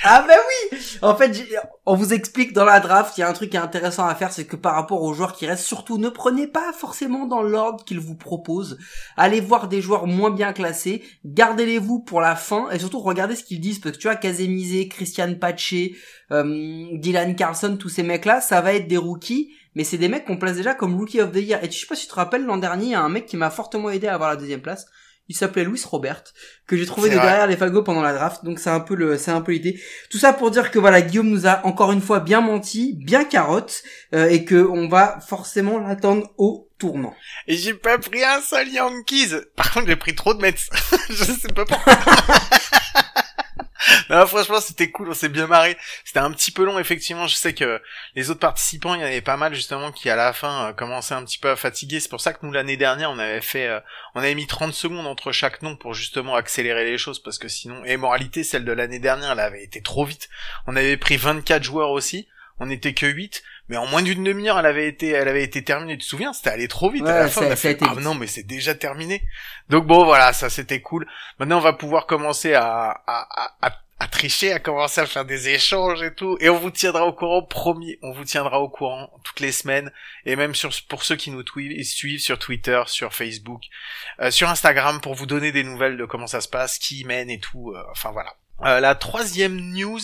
Ah 0.04 0.24
bah 0.26 0.34
oui 0.72 0.78
En 1.02 1.16
fait, 1.16 1.32
on 1.86 1.96
vous 1.96 2.12
explique 2.12 2.52
dans 2.52 2.64
la 2.64 2.80
draft, 2.80 3.16
il 3.16 3.20
y 3.20 3.24
a 3.24 3.28
un 3.28 3.32
truc 3.32 3.50
qui 3.50 3.56
est 3.56 3.60
intéressant 3.60 4.06
à 4.06 4.14
faire, 4.14 4.32
c'est 4.32 4.46
que 4.46 4.56
par 4.56 4.74
rapport 4.74 5.02
aux 5.02 5.12
joueurs 5.12 5.34
qui 5.34 5.46
restent, 5.46 5.64
surtout 5.64 5.98
ne 5.98 6.08
prenez 6.08 6.46
pas 6.46 6.72
forcément 6.72 7.26
dans 7.26 7.42
l'ordre 7.42 7.84
qu'ils 7.84 8.00
vous 8.00 8.14
proposent. 8.14 8.78
Allez 9.16 9.40
voir 9.40 9.68
des 9.68 9.80
joueurs 9.80 10.06
moins 10.06 10.30
bien 10.30 10.52
classés, 10.52 11.02
gardez-les-vous 11.24 12.00
pour 12.00 12.20
la 12.20 12.36
fin, 12.36 12.70
et 12.70 12.78
surtout 12.78 13.00
regardez 13.00 13.36
ce 13.36 13.44
qu'ils 13.44 13.60
disent, 13.60 13.80
parce 13.80 13.96
que 13.96 14.00
tu 14.00 14.08
vois, 14.08 14.16
Kazemizé, 14.16 14.88
Christian 14.88 15.34
Pache, 15.34 15.74
euh, 16.30 16.86
Dylan 16.92 17.34
Carlson, 17.34 17.76
tous 17.78 17.88
ces 17.88 18.02
mecs-là, 18.02 18.40
ça 18.40 18.60
va 18.60 18.74
être 18.74 18.86
des 18.86 18.96
rookies, 18.96 19.52
mais 19.74 19.84
c'est 19.84 19.98
des 19.98 20.08
mecs 20.08 20.24
qu'on 20.24 20.36
place 20.36 20.56
déjà 20.56 20.74
comme 20.74 20.96
Rookie 20.96 21.20
of 21.20 21.32
the 21.32 21.36
Year. 21.36 21.62
Et 21.62 21.70
je 21.70 21.78
sais 21.78 21.86
pas 21.86 21.96
si 21.96 22.06
tu 22.06 22.10
te 22.10 22.14
rappelles, 22.14 22.44
l'an 22.44 22.58
dernier, 22.58 22.86
il 22.86 22.90
y 22.92 22.94
a 22.94 23.02
un 23.02 23.08
mec 23.08 23.26
qui 23.26 23.36
m'a 23.36 23.50
fortement 23.50 23.90
aidé 23.90 24.06
à 24.06 24.14
avoir 24.14 24.30
la 24.30 24.36
deuxième 24.36 24.62
place. 24.62 24.86
Il 25.28 25.34
s'appelait 25.34 25.64
Louis 25.64 25.80
Robert, 25.84 26.22
que 26.66 26.76
j'ai 26.76 26.84
trouvé 26.84 27.08
de 27.08 27.14
derrière 27.14 27.46
les 27.46 27.56
fagos 27.56 27.82
pendant 27.82 28.02
la 28.02 28.12
draft, 28.12 28.44
donc 28.44 28.58
c'est 28.58 28.70
un 28.70 28.80
peu 28.80 28.94
le, 28.94 29.16
c'est 29.16 29.30
un 29.30 29.40
peu 29.40 29.52
l'idée. 29.52 29.80
Tout 30.10 30.18
ça 30.18 30.34
pour 30.34 30.50
dire 30.50 30.70
que 30.70 30.78
voilà, 30.78 31.00
Guillaume 31.00 31.28
nous 31.28 31.46
a 31.46 31.64
encore 31.64 31.92
une 31.92 32.02
fois 32.02 32.20
bien 32.20 32.42
menti, 32.42 32.94
bien 32.94 33.24
carotte, 33.24 33.82
euh, 34.14 34.28
et 34.28 34.44
que 34.44 34.56
on 34.56 34.88
va 34.88 35.20
forcément 35.26 35.78
l'attendre 35.78 36.30
au 36.36 36.68
tournant. 36.78 37.14
Et 37.46 37.56
j'ai 37.56 37.74
pas 37.74 37.98
pris 37.98 38.22
un 38.22 38.40
seul 38.42 38.68
Yankees. 38.68 39.30
Par 39.56 39.72
contre, 39.72 39.86
j'ai 39.86 39.96
pris 39.96 40.14
trop 40.14 40.34
de 40.34 40.40
Mets. 40.40 40.54
je 41.08 41.24
sais 41.24 41.52
pas 41.54 41.64
pourquoi. 41.64 41.94
franchement, 44.26 44.60
c'était 44.60 44.90
cool, 44.90 45.10
on 45.10 45.14
s'est 45.14 45.28
bien 45.28 45.46
marré. 45.46 45.76
C'était 46.04 46.20
un 46.20 46.30
petit 46.30 46.50
peu 46.50 46.64
long, 46.64 46.78
effectivement. 46.78 47.26
Je 47.26 47.34
sais 47.34 47.54
que 47.54 47.80
les 48.14 48.30
autres 48.30 48.40
participants, 48.40 48.94
il 48.94 49.00
y 49.00 49.04
en 49.04 49.06
avait 49.06 49.20
pas 49.20 49.36
mal, 49.36 49.54
justement, 49.54 49.92
qui, 49.92 50.08
à 50.08 50.16
la 50.16 50.32
fin, 50.32 50.68
euh, 50.68 50.72
commençaient 50.72 51.14
un 51.14 51.24
petit 51.24 51.38
peu 51.38 51.50
à 51.50 51.56
fatiguer. 51.56 52.00
C'est 52.00 52.08
pour 52.08 52.20
ça 52.20 52.32
que 52.32 52.44
nous, 52.44 52.52
l'année 52.52 52.76
dernière, 52.76 53.10
on 53.10 53.18
avait 53.18 53.40
fait, 53.40 53.66
euh, 53.66 53.80
on 54.14 54.20
avait 54.20 54.34
mis 54.34 54.46
30 54.46 54.72
secondes 54.72 55.06
entre 55.06 55.32
chaque 55.32 55.62
nom 55.62 55.76
pour 55.76 55.94
justement 55.94 56.36
accélérer 56.36 56.84
les 56.84 56.98
choses, 56.98 57.22
parce 57.22 57.38
que 57.38 57.48
sinon, 57.48 57.84
et 57.84 57.96
moralité, 57.96 58.44
celle 58.44 58.64
de 58.64 58.72
l'année 58.72 59.00
dernière, 59.00 59.32
elle 59.32 59.40
avait 59.40 59.64
été 59.64 59.82
trop 59.82 60.04
vite. 60.04 60.28
On 60.66 60.76
avait 60.76 60.96
pris 60.96 61.16
24 61.16 61.62
joueurs 61.62 61.90
aussi. 61.90 62.28
On 62.60 62.66
n'était 62.66 62.94
que 62.94 63.06
8, 63.06 63.42
mais 63.68 63.76
en 63.76 63.86
moins 63.86 64.02
d'une 64.02 64.22
demi-heure, 64.24 64.58
elle 64.58 64.66
avait 64.66 64.88
été, 64.88 65.08
elle 65.10 65.28
avait 65.28 65.42
été 65.42 65.64
terminée. 65.64 65.94
Tu 65.94 66.04
te 66.04 66.08
souviens, 66.08 66.32
c'était 66.32 66.50
allé 66.50 66.68
trop 66.68 66.90
vite. 66.90 67.06
à 67.06 67.18
la 67.20 67.28
fin, 67.28 67.42
on 67.46 67.50
a 67.50 67.56
fait, 67.56 67.78
ah 67.82 67.94
non, 68.00 68.14
mais 68.14 68.26
c'est 68.26 68.42
déjà 68.42 68.74
terminé. 68.74 69.22
Donc 69.70 69.86
bon, 69.86 70.04
voilà, 70.04 70.32
ça 70.32 70.50
c'était 70.50 70.80
cool. 70.82 71.06
Maintenant, 71.38 71.58
on 71.58 71.62
va 71.62 71.72
pouvoir 71.72 72.06
commencer 72.06 72.52
à, 72.54 72.90
à, 73.06 73.26
à, 73.62 73.80
à, 73.98 74.06
tricher, 74.08 74.52
à 74.52 74.58
commencer 74.58 75.00
à 75.00 75.06
faire 75.06 75.24
des 75.24 75.48
échanges 75.48 76.02
et 76.02 76.14
tout. 76.14 76.36
Et 76.40 76.50
on 76.50 76.58
vous 76.58 76.70
tiendra 76.70 77.06
au 77.06 77.12
courant, 77.14 77.42
promis. 77.42 77.96
On 78.02 78.12
vous 78.12 78.24
tiendra 78.24 78.60
au 78.60 78.68
courant 78.68 79.10
toutes 79.24 79.40
les 79.40 79.52
semaines. 79.52 79.90
Et 80.26 80.36
même 80.36 80.54
sur, 80.54 80.70
pour 80.88 81.02
ceux 81.02 81.16
qui 81.16 81.30
nous 81.30 81.42
suivent 81.82 82.20
sur 82.20 82.38
Twitter, 82.38 82.82
sur 82.86 83.14
Facebook, 83.14 83.62
euh, 84.20 84.30
sur 84.30 84.50
Instagram, 84.50 85.00
pour 85.00 85.14
vous 85.14 85.26
donner 85.26 85.52
des 85.52 85.64
nouvelles 85.64 85.96
de 85.96 86.04
comment 86.04 86.26
ça 86.26 86.42
se 86.42 86.48
passe, 86.48 86.78
qui 86.78 87.00
y 87.00 87.04
mène 87.04 87.30
et 87.30 87.40
tout. 87.40 87.72
euh, 87.72 87.82
enfin 87.92 88.10
voilà. 88.10 88.34
Euh, 88.64 88.78
la 88.80 88.94
troisième 88.94 89.56
news, 89.72 90.00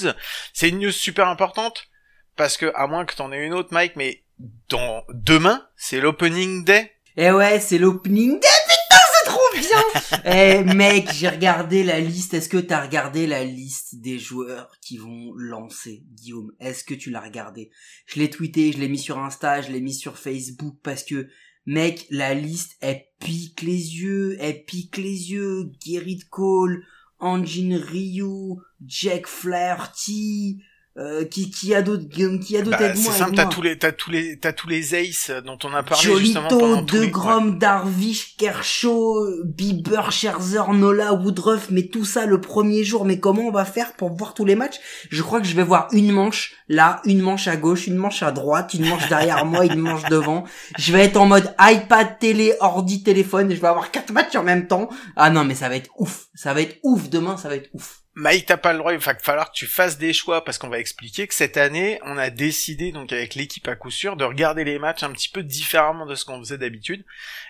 c'est 0.55 0.71
une 0.71 0.79
news 0.79 0.91
super 0.93 1.29
importante 1.29 1.90
parce 2.37 2.57
que 2.57 2.71
à 2.75 2.87
moins 2.87 3.05
que 3.05 3.15
t'en 3.15 3.33
aies 3.33 3.45
une 3.45 3.55
autre, 3.55 3.73
Mike, 3.73 3.97
mais 3.97 4.23
dans 4.69 5.05
demain, 5.13 5.67
c'est 5.77 6.01
l'opening 6.01 6.65
day. 6.65 6.93
Eh 7.17 7.31
ouais, 7.31 7.61
c'est 7.61 7.79
l'opening 7.79 8.41
day, 8.41 8.49
putain, 8.69 9.03
c'est 9.13 9.31
trop 9.31 9.41
bien. 9.55 10.21
Eh 10.25 10.65
mec, 10.65 11.11
j'ai 11.13 11.29
regardé 11.29 11.83
la 11.83 12.01
liste, 12.01 12.35
est-ce 12.35 12.49
que 12.49 12.59
t'as 12.59 12.83
regardé 12.83 13.27
la 13.27 13.45
liste 13.45 14.01
des 14.01 14.19
joueurs 14.19 14.71
qui 14.81 14.97
vont 14.99 15.33
lancer, 15.35 16.05
Guillaume? 16.13 16.53
Est-ce 16.61 16.85
que 16.85 16.95
tu 16.95 17.11
l'as 17.11 17.21
regardé? 17.21 17.71
Je 18.07 18.19
l'ai 18.19 18.31
tweeté, 18.31 18.73
je 18.73 18.79
l'ai 18.79 18.89
mis 18.89 18.99
sur 18.99 19.19
Insta, 19.19 19.63
je 19.63 19.73
l'ai 19.73 19.81
mis 19.81 19.95
sur 19.95 20.19
Facebook, 20.19 20.77
parce 20.83 21.05
que, 21.05 21.29
mec, 21.67 22.07
la 22.11 22.35
liste, 22.35 22.77
elle 22.81 23.05
pique 23.19 23.63
les 23.63 23.99
yeux, 23.99 24.37
elle 24.41 24.65
pique 24.65 24.97
les 24.97 25.33
yeux, 25.33 25.71
Gerrit 25.85 26.25
Cole, 26.31 26.85
Anjin 27.19 27.79
Ryu, 27.79 28.57
Jack 28.87 29.27
Flaherty, 29.27 30.63
euh, 31.01 31.25
qui, 31.25 31.51
qui 31.51 31.75
a 31.75 31.81
d'autres, 31.83 32.05
qui 32.09 32.57
a 32.57 32.63
d'autres 32.63 32.79
Bah, 32.79 32.95
c'est 32.95 33.11
simple, 33.11 33.35
t'as 33.35 33.47
tous 33.47 33.63
les, 33.63 33.79
t'as 33.79 33.91
tous 33.93 34.11
les, 34.11 34.39
t'as 34.39 34.53
tous 34.53 34.69
les 34.69 34.95
aces 34.95 35.31
dont 35.47 35.59
on 35.65 35.73
a 35.75 35.83
parlé 35.83 36.17
justement 36.19 36.49
pendant 36.49 36.75
Jolito, 36.77 36.97
De 36.97 37.01
les- 37.03 37.11
Grom, 37.11 37.59
Darvish, 37.59 38.37
Kershaw, 38.37 39.45
Bieber, 39.45 40.13
Scherzer, 40.13 40.73
Nola, 40.73 41.15
Woodruff, 41.15 41.69
mais 41.71 41.87
tout 41.87 42.05
ça 42.05 42.27
le 42.27 42.41
premier 42.41 42.85
jour. 42.85 43.05
Mais 43.05 43.19
comment 43.19 43.43
on 43.43 43.51
va 43.51 43.65
faire 43.65 43.95
pour 43.95 44.15
voir 44.15 44.35
tous 44.35 44.45
les 44.45 44.57
matchs? 44.57 44.79
Je 45.11 45.23
crois 45.23 45.41
que 45.41 45.47
je 45.47 45.55
vais 45.57 45.63
voir 45.63 45.89
une 45.93 46.13
manche 46.13 46.55
là, 46.69 47.01
une 47.05 47.21
manche 47.23 47.49
à 47.49 47.57
gauche, 47.57 47.87
une 47.87 47.97
manche 47.97 48.23
à 48.23 48.31
droite, 48.31 48.75
une 48.75 48.87
manche 48.89 49.09
derrière 49.09 49.45
moi, 49.47 49.65
une 49.65 49.81
manche 49.81 50.05
devant. 50.11 50.45
Je 50.79 50.93
vais 50.93 51.05
être 51.05 51.17
en 51.17 51.27
mode 51.27 51.55
iPad, 51.59 52.19
télé, 52.19 52.55
ordi, 52.61 53.03
téléphone. 53.03 53.51
Et 53.51 53.57
je 53.57 53.61
vais 53.61 53.69
avoir 53.69 53.91
quatre 53.91 54.13
matchs 54.13 54.37
en 54.37 54.43
même 54.43 54.67
temps. 54.67 54.89
Ah 55.17 55.31
non, 55.31 55.45
mais 55.45 55.55
ça 55.55 55.69
va 55.69 55.77
être 55.77 55.91
ouf. 55.99 56.27
Ça 56.35 56.53
va 56.55 56.61
être 56.61 56.77
ouf. 56.83 57.09
Demain, 57.09 57.37
ça 57.37 57.49
va 57.49 57.57
être 57.57 57.71
ouf. 57.73 58.03
Mike, 58.21 58.45
t'as 58.45 58.59
pas 58.59 58.75
le 58.75 58.79
droit, 58.79 58.93
il 58.93 58.99
va 58.99 59.15
falloir 59.15 59.51
que 59.51 59.57
tu 59.57 59.67
fasses 59.67 59.97
des 59.97 60.13
choix 60.13 60.45
parce 60.45 60.59
qu'on 60.59 60.69
va 60.69 60.79
expliquer 60.79 61.27
que 61.27 61.33
cette 61.33 61.57
année, 61.57 61.99
on 62.05 62.19
a 62.19 62.29
décidé, 62.29 62.93
donc 62.93 63.15
avec 63.15 63.35
l'équipe 63.35 63.67
à 63.67 63.77
coup 63.77 63.91
sûr, 63.91 64.15
de 64.15 64.25
regarder 64.25 64.63
les 64.63 64.79
matchs 64.79 65.03
un 65.03 65.11
petit 65.11 65.31
peu 65.31 65.43
différemment 65.43 66.05
de 66.05 66.15
ce 66.15 66.27
qu'on 66.27 66.39
faisait 66.39 66.59
d'habitude. 66.59 67.03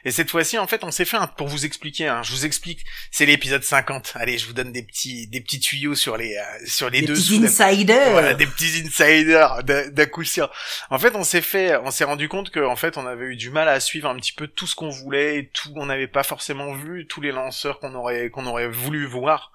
Et 0.05 0.13
cette 0.13 0.31
fois-ci, 0.31 0.59
en 0.59 0.69
fait, 0.69 0.85
on 0.85 0.93
s'est 0.93 1.05
fait 1.05 1.17
un, 1.17 1.27
pour 1.27 1.49
vous 1.49 1.65
expliquer, 1.65 2.07
hein, 2.07 2.23
je 2.23 2.31
vous 2.31 2.47
explique, 2.47 2.85
c'est 3.11 3.27
l'épisode 3.27 3.65
50. 3.65 4.13
Allez, 4.15 4.39
je 4.39 4.47
vous 4.47 4.53
donne 4.53 4.71
des 4.71 4.85
petits, 4.85 5.27
des 5.27 5.41
petits 5.41 5.59
tuyaux 5.59 5.97
sur 5.97 6.17
les, 6.17 6.37
euh, 6.37 6.67
sur 6.67 6.89
les 6.89 7.01
Des 7.01 7.09
deux 7.09 7.15
petits 7.15 7.45
insiders. 7.45 8.11
Voilà, 8.13 8.35
des 8.35 8.47
petits 8.47 8.85
insiders 8.87 9.65
d'un 9.65 10.07
coup 10.07 10.23
sûr. 10.23 10.53
En 10.91 11.01
fait, 11.01 11.17
on 11.17 11.25
s'est 11.25 11.43
fait, 11.43 11.77
on 11.79 11.91
s'est 11.91 12.05
rendu 12.05 12.29
compte 12.29 12.51
que, 12.51 12.61
en 12.61 12.77
fait, 12.77 12.97
on 12.97 13.07
avait 13.07 13.27
eu 13.27 13.37
du 13.37 13.51
mal 13.51 13.69
à 13.69 13.81
suivre 13.81 14.09
un 14.09 14.15
petit 14.15 14.33
peu 14.33 14.47
tout 14.47 14.69
ce 14.69 14.77
qu'on 14.77 14.91
voulait, 14.91 15.51
tout, 15.53 15.73
on 15.75 15.87
n'avait 15.87 16.07
pas 16.07 16.23
forcément 16.23 16.75
vu 16.75 17.09
tous 17.09 17.21
les 17.21 17.33
lanceurs 17.33 17.81
qu'on 17.81 17.97
aurait, 17.97 18.31
qu'on 18.31 18.47
aurait 18.47 18.69
voulu 18.69 19.05
voir. 19.05 19.51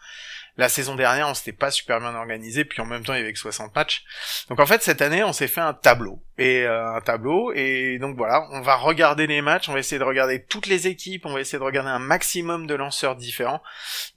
La 0.57 0.69
saison 0.69 0.95
dernière, 0.95 1.27
on 1.27 1.33
s'était 1.33 1.51
pas 1.51 1.69
super 1.69 1.99
bien 1.99 2.15
organisé, 2.15 2.63
puis 2.63 2.81
en 2.81 2.85
même 2.85 3.03
temps, 3.03 3.13
il 3.13 3.19
y 3.19 3.21
avait 3.21 3.33
que 3.33 3.39
60 3.39 3.75
matchs. 3.75 4.05
Donc 4.49 4.59
en 4.61 4.65
fait, 4.65 4.81
cette 4.81 5.01
année, 5.01 5.23
on 5.23 5.33
s'est 5.33 5.49
fait 5.49 5.61
un 5.61 5.73
tableau. 5.73 6.21
Et 6.37 6.63
euh, 6.63 6.95
un 6.95 6.99
tableau, 6.99 7.53
et 7.53 7.97
donc 7.97 8.17
voilà, 8.17 8.45
on 8.51 8.59
va 8.59 8.75
regarder 8.75 9.25
les 9.25 9.41
matchs, 9.41 9.69
on 9.69 9.73
va 9.73 9.79
essayer 9.79 9.99
de 9.99 10.03
regarder 10.03 10.43
toutes 10.43 10.67
les 10.67 10.87
équipes, 10.87 11.25
on 11.25 11.33
va 11.33 11.39
essayer 11.39 11.59
de 11.59 11.63
regarder 11.63 11.89
un 11.89 11.99
maximum 11.99 12.67
de 12.67 12.75
lanceurs 12.75 13.15
différents. 13.15 13.61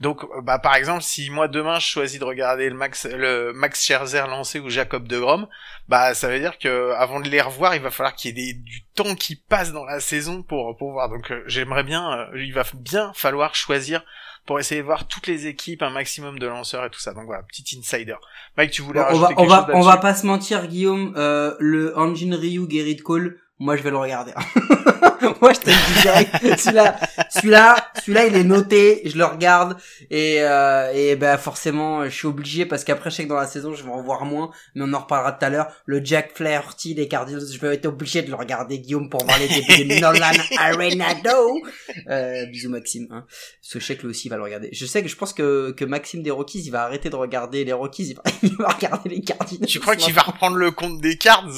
Donc, 0.01 0.25
euh, 0.25 0.41
bah, 0.43 0.59
par 0.59 0.75
exemple, 0.75 1.03
si 1.03 1.31
moi 1.31 1.47
demain 1.47 1.79
je 1.79 1.87
choisis 1.87 2.19
de 2.19 2.25
regarder 2.25 2.69
le 2.69 2.75
Max, 2.75 3.07
le 3.07 3.53
Max 3.53 3.85
Scherzer 3.85 4.27
lancé 4.27 4.59
ou 4.59 4.69
Jacob 4.69 5.07
de 5.07 5.19
Grom, 5.19 5.49
bah, 5.89 6.13
ça 6.15 6.29
veut 6.29 6.41
dire 6.41 6.59
que 6.59 6.93
avant 6.97 7.21
de 7.21 7.29
les 7.29 7.41
revoir, 7.41 7.77
il 7.77 7.83
va 7.83 7.93
falloir 7.93 8.15
qu'il 8.15 8.37
y 8.37 8.51
ait 8.51 8.55
du 8.55 8.85
temps 8.97 9.15
qui 9.15 9.37
passe 9.37 9.73
dans 9.73 9.85
la 9.85 10.01
saison 10.01 10.43
pour 10.43 10.77
pour 10.77 10.91
voir. 10.93 11.09
Donc, 11.09 11.31
euh, 11.31 11.45
j'aimerais 11.47 11.85
bien, 11.85 12.29
il 12.35 12.53
va 12.53 12.65
bien 12.75 13.13
falloir 13.15 13.55
choisir 13.55 14.03
pour 14.49 14.59
essayer 14.59 14.81
de 14.81 14.87
voir 14.87 15.07
toutes 15.07 15.27
les 15.27 15.47
équipes, 15.47 15.83
un 15.83 15.91
maximum 15.91 16.39
de 16.39 16.47
lanceurs 16.47 16.83
et 16.87 16.89
tout 16.89 16.99
ça. 16.99 17.13
Donc 17.13 17.27
voilà, 17.27 17.43
petit 17.43 17.79
insider. 17.79 18.15
Mike, 18.57 18.71
tu 18.71 18.81
voulais 18.81 19.01
on 19.01 19.05
rajouter 19.05 19.35
va, 19.35 19.43
on 19.43 19.47
va, 19.47 19.67
chose 19.67 19.75
on 19.75 19.81
va 19.83 19.97
pas 19.99 20.15
se 20.15 20.27
mentir, 20.27 20.67
Guillaume. 20.67 21.13
Euh, 21.19 21.55
le 21.61 21.97
Anjin 21.99 22.35
Ryu, 22.35 22.67
Gerrit 22.67 22.97
Cole, 22.97 23.39
moi 23.59 23.77
je 23.77 23.83
vais 23.83 23.91
le 23.91 23.97
regarder. 23.97 24.33
moi 25.41 25.53
je 25.53 25.61
te 25.61 25.71
dis 25.71 26.03
direct. 26.03 26.61
celui-là, 26.61 26.99
celui-là, 27.31 27.91
celui-là, 28.01 28.27
il 28.27 28.37
est 28.37 28.45
noté. 28.45 29.03
Je 29.05 29.17
le 29.19 29.25
regarde 29.25 29.77
et 30.11 30.37
euh, 30.41 30.93
et 30.95 31.17
ben 31.17 31.37
forcément, 31.39 32.05
je 32.05 32.11
suis 32.11 32.27
obligé 32.27 32.67
parce 32.67 32.85
qu'après 32.85 33.11
je 33.11 33.17
sais 33.17 33.25
que 33.25 33.29
dans 33.29 33.37
la 33.37 33.47
saison 33.47 33.75
je 33.75 33.83
vais 33.83 33.91
en 33.91 34.03
voir 34.03 34.25
moins, 34.25 34.51
mais 34.75 34.85
on 34.87 34.93
en 34.93 35.01
reparlera 35.01 35.33
tout 35.33 35.45
à 35.45 35.51
l'heure. 35.51 35.69
Le 35.87 36.05
Jack 36.05 36.33
Flaherty 36.35 36.95
des 36.95 37.09
Cardinals, 37.09 37.43
je 37.51 37.59
vais 37.59 37.75
être 37.75 37.87
obligé 37.87 38.23
de 38.23 38.31
le 38.31 38.37
regarder, 38.37 38.79
Guillaume, 38.79 39.11
pour 39.11 39.25
voir 39.25 39.39
les 39.39 39.49
débuts 39.49 39.85
de 39.85 40.01
Nolan 40.01 40.31
Arenado. 40.59 41.61
Euh, 42.09 42.47
bisous 42.47 42.71
Maxime. 42.71 43.09
Hein. 43.11 43.25
Parce 43.61 43.73
que 43.73 43.81
je 43.81 43.85
sais 43.85 43.97
que 43.97 44.03
lui 44.03 44.11
aussi 44.11 44.29
il 44.29 44.31
va 44.31 44.37
le 44.37 44.43
regarder. 44.43 44.69
Je 44.73 44.87
sais 44.87 45.03
que 45.03 45.09
je 45.09 45.17
pense 45.17 45.33
que 45.33 45.73
que 45.73 45.85
Maxime 45.85 46.23
des 46.23 46.31
Rockies, 46.31 46.63
il 46.65 46.71
va 46.71 46.85
arrêter 46.85 47.11
de 47.11 47.17
regarder 47.17 47.65
les 47.65 47.73
Rockies, 47.73 48.11
il 48.11 48.15
va, 48.15 48.23
il 48.43 48.57
va 48.57 48.69
regarder 48.69 49.09
les 49.09 49.21
Cardinals. 49.21 49.67
Tu 49.67 49.81
crois 49.81 49.97
qu'il 49.97 50.15
va 50.15 50.23
reprendre 50.23 50.57
le 50.57 50.71
compte 50.71 51.01
des 51.01 51.17
cards? 51.17 51.49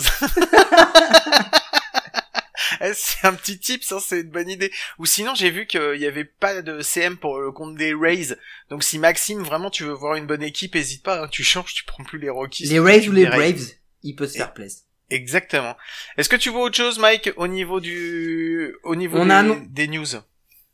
C'est 2.95 3.27
un 3.27 3.35
petit 3.35 3.59
tip, 3.59 3.85
ça 3.85 3.99
c'est 4.01 4.21
une 4.23 4.31
bonne 4.31 4.49
idée. 4.49 4.73
Ou 4.99 5.07
sinon 5.07 5.35
j'ai 5.35 5.51
vu 5.51 5.67
qu'il 5.67 5.97
y 6.01 6.07
avait 6.07 6.25
pas 6.25 6.63
de 6.63 6.81
CM 6.81 7.17
pour 7.17 7.39
le 7.39 7.53
compte 7.53 7.77
des 7.77 7.93
Rays. 7.95 8.37
Donc 8.71 8.83
si 8.85 8.99
Maxime 8.99 9.43
vraiment 9.43 9.71
tu 9.71 9.85
veux 9.85 9.93
voir 9.93 10.15
une 10.15 10.27
bonne 10.27 10.43
équipe, 10.43 10.75
hésite 10.77 11.03
pas, 11.03 11.25
hein, 11.25 11.29
tu 11.31 11.45
changes, 11.45 11.75
tu 11.75 11.85
prends 11.85 12.05
plus 12.05 12.19
les 12.19 12.31
Rockies. 12.31 12.67
Les 12.67 12.81
Rays 12.81 13.09
ou 13.09 13.13
les 13.13 13.27
Rays. 13.27 13.53
Braves, 13.53 13.69
il 14.03 14.17
peut 14.17 14.27
se 14.27 14.39
faire 14.39 14.53
plaisir. 14.55 14.83
Exactement. 15.11 15.77
Est-ce 16.17 16.29
que 16.29 16.37
tu 16.37 16.51
vois 16.51 16.63
autre 16.63 16.77
chose, 16.77 16.99
Mike, 16.99 17.33
au 17.37 17.49
niveau 17.49 17.81
du, 17.81 18.75
au 18.85 18.95
niveau 18.95 19.19
On 19.19 19.27
des, 19.27 19.33
a 19.33 19.43
non- 19.43 19.61
des 19.69 19.89
news? 19.89 20.07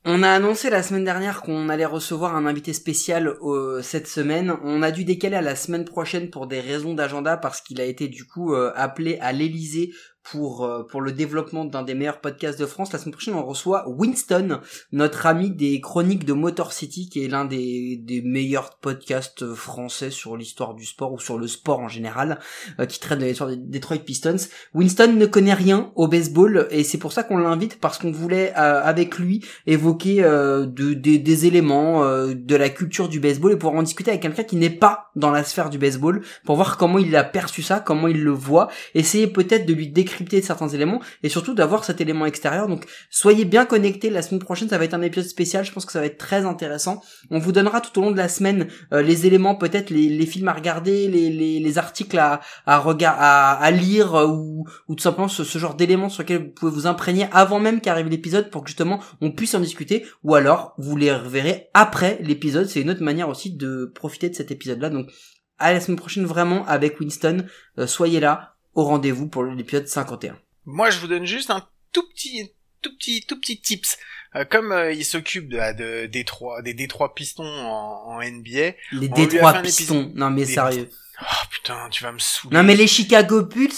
On 0.04 0.22
a 0.22 0.30
annoncé 0.30 0.70
la 0.70 0.84
semaine 0.84 1.04
dernière 1.04 1.40
qu'on 1.40 1.68
allait 1.68 1.84
recevoir 1.86 2.36
un 2.36 2.46
invité 2.46 2.72
spécial 2.72 3.26
euh, 3.42 3.82
cette 3.82 4.06
semaine. 4.06 4.54
On 4.62 4.82
a 4.82 4.92
dû 4.92 5.04
décaler 5.04 5.34
à 5.34 5.40
la 5.40 5.56
semaine 5.56 5.84
prochaine 5.84 6.30
pour 6.30 6.46
des 6.46 6.60
raisons 6.60 6.94
d'agenda 6.94 7.36
parce 7.36 7.60
qu'il 7.60 7.80
a 7.80 7.84
été 7.84 8.06
du 8.06 8.24
coup 8.24 8.54
euh, 8.54 8.72
appelé 8.76 9.18
à 9.20 9.32
l'Elysée 9.32 9.90
pour 10.30 10.64
euh, 10.64 10.82
pour 10.82 11.00
le 11.00 11.12
développement 11.12 11.64
d'un 11.64 11.82
des 11.82 11.94
meilleurs 11.94 12.20
podcasts 12.20 12.58
de 12.58 12.66
France. 12.66 12.92
La 12.92 12.98
semaine 12.98 13.12
prochaine, 13.12 13.34
on 13.34 13.44
reçoit 13.44 13.88
Winston, 13.88 14.60
notre 14.92 15.26
ami 15.26 15.50
des 15.50 15.80
chroniques 15.80 16.24
de 16.24 16.32
Motor 16.32 16.72
City, 16.72 17.08
qui 17.08 17.24
est 17.24 17.28
l'un 17.28 17.44
des, 17.44 17.96
des 17.96 18.22
meilleurs 18.22 18.76
podcasts 18.78 19.54
français 19.54 20.10
sur 20.10 20.36
l'histoire 20.36 20.74
du 20.74 20.84
sport 20.84 21.12
ou 21.12 21.18
sur 21.18 21.38
le 21.38 21.46
sport 21.46 21.80
en 21.80 21.88
général, 21.88 22.38
euh, 22.80 22.86
qui 22.86 23.00
traite 23.00 23.18
de 23.18 23.24
l'histoire 23.24 23.50
des 23.50 23.56
Detroit 23.56 23.98
Pistons. 23.98 24.36
Winston 24.74 25.14
ne 25.16 25.26
connaît 25.26 25.54
rien 25.54 25.92
au 25.94 26.08
baseball 26.08 26.66
et 26.70 26.84
c'est 26.84 26.98
pour 26.98 27.12
ça 27.12 27.22
qu'on 27.22 27.38
l'invite 27.38 27.80
parce 27.80 27.98
qu'on 27.98 28.12
voulait 28.12 28.52
euh, 28.56 28.82
avec 28.82 29.18
lui 29.18 29.44
évoquer 29.66 30.22
de, 30.22 30.94
des 30.94 31.46
éléments 31.46 32.04
de 32.04 32.56
la 32.56 32.68
culture 32.68 33.08
du 33.08 33.20
baseball 33.20 33.52
et 33.52 33.56
pouvoir 33.56 33.78
en 33.78 33.82
discuter 33.82 34.10
avec 34.10 34.22
quelqu'un 34.22 34.44
qui 34.44 34.56
n'est 34.56 34.70
pas 34.70 35.10
dans 35.16 35.30
la 35.30 35.44
sphère 35.44 35.70
du 35.70 35.78
baseball 35.78 36.22
pour 36.44 36.56
voir 36.56 36.76
comment 36.76 36.98
il 36.98 37.14
a 37.16 37.24
perçu 37.24 37.62
ça, 37.62 37.80
comment 37.80 38.08
il 38.08 38.22
le 38.22 38.30
voit, 38.30 38.68
essayer 38.94 39.26
peut-être 39.26 39.66
de 39.66 39.72
lui 39.72 39.88
décrypter 40.16 40.40
certains 40.42 40.68
éléments 40.68 41.00
et 41.22 41.28
surtout 41.28 41.54
d'avoir 41.54 41.84
cet 41.84 42.00
élément 42.00 42.26
extérieur. 42.26 42.68
Donc 42.68 42.86
soyez 43.10 43.44
bien 43.44 43.66
connectés, 43.66 44.10
la 44.10 44.22
semaine 44.22 44.40
prochaine 44.40 44.68
ça 44.68 44.78
va 44.78 44.84
être 44.84 44.94
un 44.94 45.02
épisode 45.02 45.28
spécial, 45.28 45.64
je 45.64 45.72
pense 45.72 45.84
que 45.84 45.92
ça 45.92 46.00
va 46.00 46.06
être 46.06 46.18
très 46.18 46.44
intéressant. 46.46 47.02
On 47.30 47.38
vous 47.38 47.52
donnera 47.52 47.80
tout 47.80 47.98
au 47.98 48.02
long 48.02 48.10
de 48.10 48.16
la 48.16 48.28
semaine 48.28 48.68
euh, 48.92 49.02
les 49.02 49.26
éléments, 49.26 49.54
peut-être 49.54 49.90
les, 49.90 50.08
les, 50.08 50.26
films 50.26 50.48
à 50.48 50.52
regarder, 50.52 51.08
les, 51.08 51.30
les, 51.30 51.60
les 51.60 51.78
articles 51.78 52.18
à, 52.18 52.40
à, 52.66 52.76
à, 52.78 53.52
à 53.52 53.70
lire 53.70 54.14
euh, 54.14 54.26
ou, 54.26 54.66
ou 54.88 54.94
tout 54.94 55.02
simplement 55.02 55.28
ce, 55.28 55.44
ce 55.44 55.58
genre 55.58 55.74
d'éléments 55.74 56.08
sur 56.08 56.22
lesquels 56.22 56.44
vous 56.44 56.50
pouvez 56.50 56.72
vous 56.72 56.86
imprégner 56.86 57.28
avant 57.32 57.60
même 57.60 57.80
qu'arrive 57.80 58.08
l'épisode 58.08 58.50
pour 58.50 58.62
que 58.62 58.68
justement 58.68 59.00
on 59.20 59.32
puisse 59.32 59.54
en 59.54 59.60
discuter 59.60 60.06
ou 60.22 60.34
alors 60.34 60.74
vous 60.78 60.96
les 60.96 61.12
reverrez 61.12 61.68
après 61.74 62.18
l'épisode. 62.22 62.66
C'est 62.66 62.80
une 62.80 62.90
autre 62.90 63.02
manière 63.02 63.28
aussi 63.28 63.54
de 63.54 63.92
profiter 63.94 64.30
de 64.30 64.34
cet 64.34 64.50
épisode 64.50 64.80
là. 64.80 64.90
Donc 64.90 65.10
à 65.58 65.72
la 65.72 65.80
semaine 65.80 65.98
prochaine 65.98 66.24
vraiment 66.24 66.66
avec 66.66 67.00
Winston. 67.00 67.46
Euh, 67.78 67.86
soyez 67.86 68.20
là 68.20 68.55
au 68.76 68.84
rendez-vous 68.84 69.26
pour 69.26 69.42
l'épisode 69.42 69.88
51. 69.88 70.38
Moi, 70.66 70.90
je 70.90 71.00
vous 71.00 71.08
donne 71.08 71.24
juste 71.24 71.50
un 71.50 71.66
tout 71.92 72.06
petit, 72.10 72.52
tout 72.82 72.94
petit, 72.94 73.24
tout 73.26 73.40
petit 73.40 73.60
tips. 73.60 73.96
Euh, 74.36 74.44
comme 74.44 74.70
euh, 74.70 74.92
il 74.92 75.04
s'occupe 75.04 75.48
de, 75.48 75.76
de, 75.76 76.06
des 76.06 76.24
trois, 76.24 76.60
des 76.62 76.74
Détroits 76.74 77.14
Pistons 77.14 77.44
en, 77.44 78.16
en 78.16 78.22
NBA. 78.22 78.74
Les 78.92 79.08
Détroits 79.08 79.54
Pistons. 79.62 80.12
Non 80.14 80.30
mais 80.30 80.44
sérieux. 80.44 80.90
Oh 81.22 81.46
putain, 81.50 81.88
tu 81.90 82.02
vas 82.04 82.12
me 82.12 82.18
saouler. 82.18 82.54
Non 82.54 82.62
mais 82.62 82.76
les 82.76 82.86
Chicago 82.86 83.42
Bulls, 83.42 83.72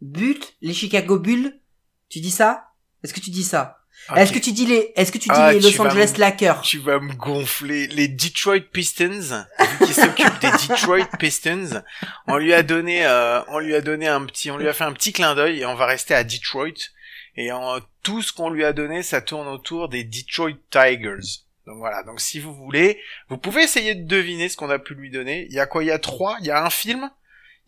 Bulls, 0.00 0.38
les 0.60 0.74
Chicago 0.74 1.18
Bulls, 1.18 1.60
tu 2.08 2.20
dis 2.20 2.30
ça? 2.30 2.68
Est-ce 3.02 3.12
que 3.12 3.20
tu 3.20 3.30
dis 3.30 3.42
ça? 3.44 3.79
Est-ce 4.16 4.32
que 4.32 4.38
tu 4.38 4.52
dis 4.52 4.66
les, 4.66 4.92
est-ce 4.96 5.12
que 5.12 5.18
tu 5.18 5.28
dis 5.28 5.34
Ah, 5.34 5.52
les 5.52 5.60
Los 5.60 5.80
Angeles 5.80 6.14
Lakers? 6.18 6.62
Tu 6.62 6.78
vas 6.78 6.98
me 6.98 7.12
gonfler. 7.14 7.86
Les 7.88 8.08
Detroit 8.08 8.60
Pistons, 8.72 9.06
vu 9.08 9.86
qu'il 9.86 9.94
s'occupe 9.94 10.40
des 10.40 10.50
Detroit 10.50 11.06
Pistons, 11.18 11.82
on 12.26 12.36
lui 12.36 12.52
a 12.52 12.62
donné, 12.62 13.06
euh, 13.06 13.40
on 13.48 13.58
lui 13.58 13.74
a 13.74 13.80
donné 13.80 14.08
un 14.08 14.24
petit, 14.24 14.50
on 14.50 14.58
lui 14.58 14.68
a 14.68 14.72
fait 14.72 14.84
un 14.84 14.92
petit 14.92 15.12
clin 15.12 15.34
d'œil 15.34 15.60
et 15.60 15.66
on 15.66 15.74
va 15.74 15.86
rester 15.86 16.14
à 16.14 16.24
Detroit. 16.24 16.90
Et 17.36 17.52
en, 17.52 17.78
tout 18.02 18.22
ce 18.22 18.32
qu'on 18.32 18.50
lui 18.50 18.64
a 18.64 18.72
donné, 18.72 19.02
ça 19.02 19.20
tourne 19.20 19.48
autour 19.48 19.88
des 19.88 20.04
Detroit 20.04 20.58
Tigers. 20.70 21.44
Donc 21.66 21.78
voilà. 21.78 22.02
Donc 22.02 22.20
si 22.20 22.40
vous 22.40 22.54
voulez, 22.54 23.00
vous 23.28 23.38
pouvez 23.38 23.62
essayer 23.62 23.94
de 23.94 24.06
deviner 24.06 24.48
ce 24.48 24.56
qu'on 24.56 24.70
a 24.70 24.78
pu 24.78 24.94
lui 24.94 25.10
donner. 25.10 25.46
Il 25.48 25.54
y 25.54 25.60
a 25.60 25.66
quoi? 25.66 25.84
Il 25.84 25.86
y 25.86 25.92
a 25.92 25.98
trois? 25.98 26.36
Il 26.40 26.46
y 26.46 26.50
a 26.50 26.64
un 26.64 26.70
film? 26.70 27.10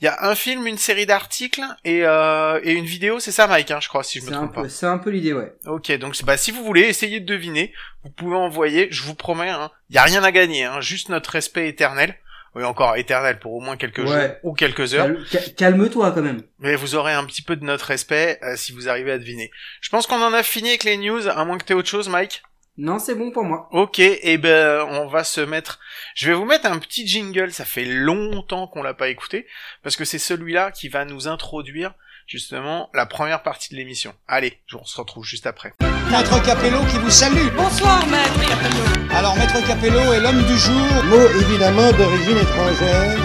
Il 0.03 0.07
y 0.07 0.09
a 0.09 0.19
un 0.29 0.35
film, 0.35 0.67
une 0.67 0.79
série 0.79 1.07
d'articles 1.07 1.63
et, 1.85 2.01
euh, 2.05 2.59
et 2.65 2.73
une 2.73 2.85
vidéo. 2.85 3.21
C'est 3.21 3.31
ça, 3.31 3.47
Mike, 3.47 3.71
hein, 3.71 3.79
je 3.81 3.87
crois, 3.89 4.03
si 4.03 4.19
je 4.19 4.27
me 4.27 4.33
trompe 4.33 4.53
pas. 4.53 4.63
peu, 4.63 4.69
c'est 4.69 4.85
un 4.87 4.99
peu 4.99 5.11
l'idée, 5.11 5.33
ouais. 5.33 5.53
Ok, 5.65 5.93
donc 5.99 6.21
bah 6.25 6.37
si 6.37 6.51
vous 6.51 6.65
voulez 6.65 6.83
essayer 6.83 7.21
de 7.21 7.25
deviner, 7.27 7.73
vous 8.03 8.11
pouvez 8.11 8.35
envoyer. 8.35 8.89
Je 8.91 9.05
vous 9.05 9.15
promets, 9.15 9.49
hein, 9.51 9.71
y 9.91 9.99
a 9.99 10.03
rien 10.03 10.25
à 10.25 10.33
gagner, 10.33 10.65
hein, 10.65 10.81
juste 10.81 11.09
notre 11.09 11.31
respect 11.31 11.69
éternel. 11.69 12.17
Oui, 12.57 12.65
encore 12.65 12.97
éternel 12.97 13.39
pour 13.39 13.53
au 13.55 13.61
moins 13.61 13.77
quelques 13.77 14.01
Ouais. 14.01 14.07
jours 14.07 14.37
ou 14.43 14.53
quelques 14.55 14.93
heures. 14.93 15.07
Cal- 15.07 15.25
cal- 15.31 15.55
Calme-toi 15.55 16.11
quand 16.11 16.21
même. 16.21 16.43
Mais 16.59 16.75
vous 16.75 16.97
aurez 16.97 17.13
un 17.15 17.25
petit 17.25 17.41
peu 17.41 17.55
de 17.57 17.65
notre 17.65 17.87
respect 17.87 18.39
euh, 18.43 18.57
si 18.57 18.73
vous 18.73 18.89
arrivez 18.91 19.13
à 19.13 19.19
deviner. 19.19 19.51
Je 19.81 19.89
pense 19.89 20.07
qu'on 20.09 20.21
en 20.21 20.35
a 20.35 20.43
fini 20.43 20.69
avec 20.71 20.83
les 20.85 20.97
news, 20.99 21.29
à 21.29 21.45
moins 21.47 21.57
que 21.59 21.65
t'aies 21.65 21.73
autre 21.75 21.89
chose, 21.89 22.09
Mike? 22.11 22.43
Non, 22.79 22.99
c'est 22.99 23.15
bon 23.15 23.31
pour 23.31 23.45
moi. 23.45 23.69
Ok, 23.73 23.99
et 23.99 24.39
ben 24.39 24.87
on 24.89 25.07
va 25.07 25.25
se 25.25 25.41
mettre. 25.43 25.79
Je 26.15 26.27
vais 26.29 26.35
vous 26.35 26.47
mettre 26.47 26.67
un 26.67 26.79
petit 26.79 27.07
jingle. 27.07 27.53
Ça 27.53 27.65
fait 27.67 27.85
longtemps 27.85 28.67
qu'on 28.67 28.83
l'a 28.83 28.95
pas 28.95 29.09
écouté 29.09 29.47
parce 29.83 29.95
que 29.97 30.05
c'est 30.07 30.19
celui-là 30.19 30.71
qui 30.71 30.89
va 30.89 31.05
nous 31.05 31.29
introduire 31.29 31.93
justement 32.27 32.89
la 32.95 33.05
première 33.05 33.43
partie 33.43 33.75
de 33.75 33.77
l'émission. 33.79 34.15
Allez, 34.27 34.59
je- 34.67 34.77
on 34.79 34.85
se 34.87 34.97
retrouve 34.99 35.25
juste 35.25 35.47
après. 35.47 35.75
Maître 36.11 36.43
Capello 36.43 36.79
qui 36.91 36.97
vous 36.99 37.11
salue. 37.11 37.49
Bonsoir, 37.55 38.07
maître 38.07 38.41
Capello. 38.49 39.15
Alors, 39.15 39.37
Maître 39.37 39.67
Capello 39.67 40.01
est 40.15 40.21
l'homme 40.21 40.43
du 40.47 40.57
jour. 40.57 41.05
Mot 41.05 41.29
évidemment 41.43 41.93
d'origine 41.93 42.39
étrangère. 42.39 43.19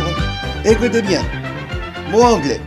Écoutez 0.66 1.01
bien. 1.01 1.24
Mot 2.10 2.22
anglais. 2.22 2.60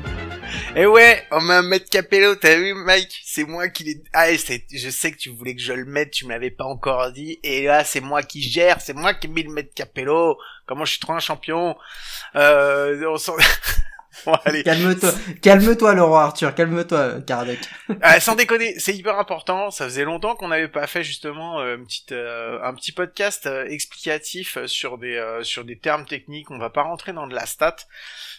Eh 0.76 0.86
ouais, 0.86 1.26
on 1.32 1.40
met 1.40 1.54
un 1.54 1.62
mètre 1.62 1.90
capello, 1.90 2.36
t'as 2.36 2.54
vu 2.54 2.74
Mike? 2.74 3.22
C'est 3.24 3.42
moi 3.42 3.68
qui 3.68 3.82
l'ai... 3.82 4.04
Ah, 4.12 4.32
je 4.32 4.90
sais 4.90 5.10
que 5.10 5.16
tu 5.16 5.30
voulais 5.30 5.56
que 5.56 5.60
je 5.60 5.72
le 5.72 5.84
mette, 5.84 6.12
tu 6.12 6.26
me 6.26 6.30
l'avais 6.30 6.52
pas 6.52 6.64
encore 6.64 7.10
dit, 7.10 7.40
et 7.42 7.64
là 7.64 7.82
c'est 7.82 8.00
moi 8.00 8.22
qui 8.22 8.40
gère, 8.40 8.80
c'est 8.80 8.92
moi 8.92 9.12
qui 9.12 9.26
ai 9.26 9.30
mis 9.30 9.42
le 9.42 9.52
mètre 9.52 9.74
capello, 9.74 10.38
comment 10.66 10.84
je 10.84 10.92
suis 10.92 11.00
trop 11.00 11.14
un 11.14 11.18
champion? 11.18 11.76
Euh, 12.36 13.04
on 13.04 13.16
Bon, 14.26 14.32
allez. 14.44 14.62
Calme-toi, 14.62 15.12
calme-toi, 15.42 15.94
le 15.94 16.02
roi 16.02 16.24
Arthur, 16.24 16.54
calme-toi, 16.54 17.22
Kardec. 17.22 17.60
Ah, 18.02 18.20
sans 18.20 18.34
déconner, 18.34 18.78
c'est 18.78 18.94
hyper 18.94 19.18
important. 19.18 19.70
Ça 19.70 19.84
faisait 19.84 20.04
longtemps 20.04 20.34
qu'on 20.34 20.48
n'avait 20.48 20.68
pas 20.68 20.86
fait 20.86 21.04
justement 21.04 21.60
euh, 21.60 21.76
une 21.76 21.84
petite, 21.84 22.12
euh, 22.12 22.58
un 22.62 22.74
petit 22.74 22.92
podcast 22.92 23.46
euh, 23.46 23.66
explicatif 23.66 24.64
sur 24.66 24.96
des 24.98 25.40
sur 25.42 25.64
des 25.64 25.78
termes 25.78 26.06
techniques. 26.06 26.50
On 26.50 26.58
va 26.58 26.70
pas 26.70 26.82
rentrer 26.82 27.12
dans 27.12 27.26
de 27.26 27.34
la 27.34 27.46
stat, 27.46 27.76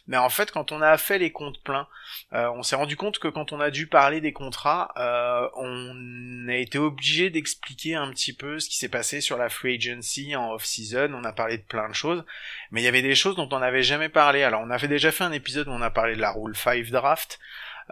mais 0.07 0.17
en 0.17 0.29
fait, 0.29 0.51
quand 0.51 0.71
on 0.71 0.81
a 0.81 0.97
fait 0.97 1.19
les 1.19 1.31
comptes 1.31 1.61
pleins, 1.63 1.87
on 2.31 2.63
s'est 2.63 2.75
rendu 2.75 2.95
compte 2.95 3.19
que 3.19 3.27
quand 3.27 3.51
on 3.51 3.59
a 3.59 3.71
dû 3.71 3.87
parler 3.87 4.21
des 4.21 4.33
contrats, 4.33 4.93
on 5.55 6.47
a 6.47 6.55
été 6.55 6.77
obligé 6.77 7.29
d'expliquer 7.29 7.95
un 7.95 8.09
petit 8.11 8.33
peu 8.33 8.59
ce 8.59 8.69
qui 8.69 8.77
s'est 8.77 8.89
passé 8.89 9.21
sur 9.21 9.37
la 9.37 9.49
free 9.49 9.75
agency 9.75 10.35
en 10.35 10.53
off 10.53 10.65
season. 10.65 11.11
On 11.13 11.23
a 11.23 11.33
parlé 11.33 11.57
de 11.57 11.63
plein 11.63 11.89
de 11.89 11.93
choses, 11.93 12.23
mais 12.71 12.81
il 12.81 12.85
y 12.85 12.87
avait 12.87 13.01
des 13.01 13.15
choses 13.15 13.35
dont 13.35 13.49
on 13.51 13.59
n'avait 13.59 13.83
jamais 13.83 14.09
parlé. 14.09 14.43
Alors, 14.43 14.61
on 14.61 14.69
avait 14.69 14.87
déjà 14.87 15.11
fait 15.11 15.23
un 15.23 15.31
épisode 15.31 15.67
on 15.71 15.81
a 15.81 15.89
parlé 15.89 16.15
de 16.15 16.21
la 16.21 16.31
rule 16.31 16.55
5 16.55 16.87
draft. 16.87 17.39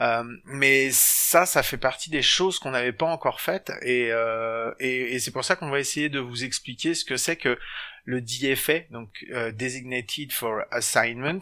Euh, 0.02 0.24
mais 0.46 0.90
ça, 0.92 1.46
ça 1.46 1.62
fait 1.62 1.78
partie 1.78 2.10
des 2.10 2.22
choses 2.22 2.58
qu'on 2.58 2.72
n'avait 2.72 2.94
pas 2.94 3.08
encore 3.08 3.42
faites 3.42 3.70
et, 3.82 4.10
euh, 4.12 4.72
et, 4.80 5.16
et 5.16 5.20
c'est 5.20 5.32
pour 5.32 5.44
ça 5.44 5.58
qu'on 5.58 5.70
va 5.70 5.80
essayer 5.80 6.08
de 6.08 6.20
vous 6.20 6.46
expliquer 6.46 6.94
ce 6.94 7.04
que 7.04 7.18
c'est 7.18 7.36
que 7.36 7.58
le 8.06 8.22
DFA, 8.22 8.80
donc 8.92 9.10
euh, 9.32 9.52
Designated 9.52 10.32
for 10.32 10.62
Assignment, 10.72 11.42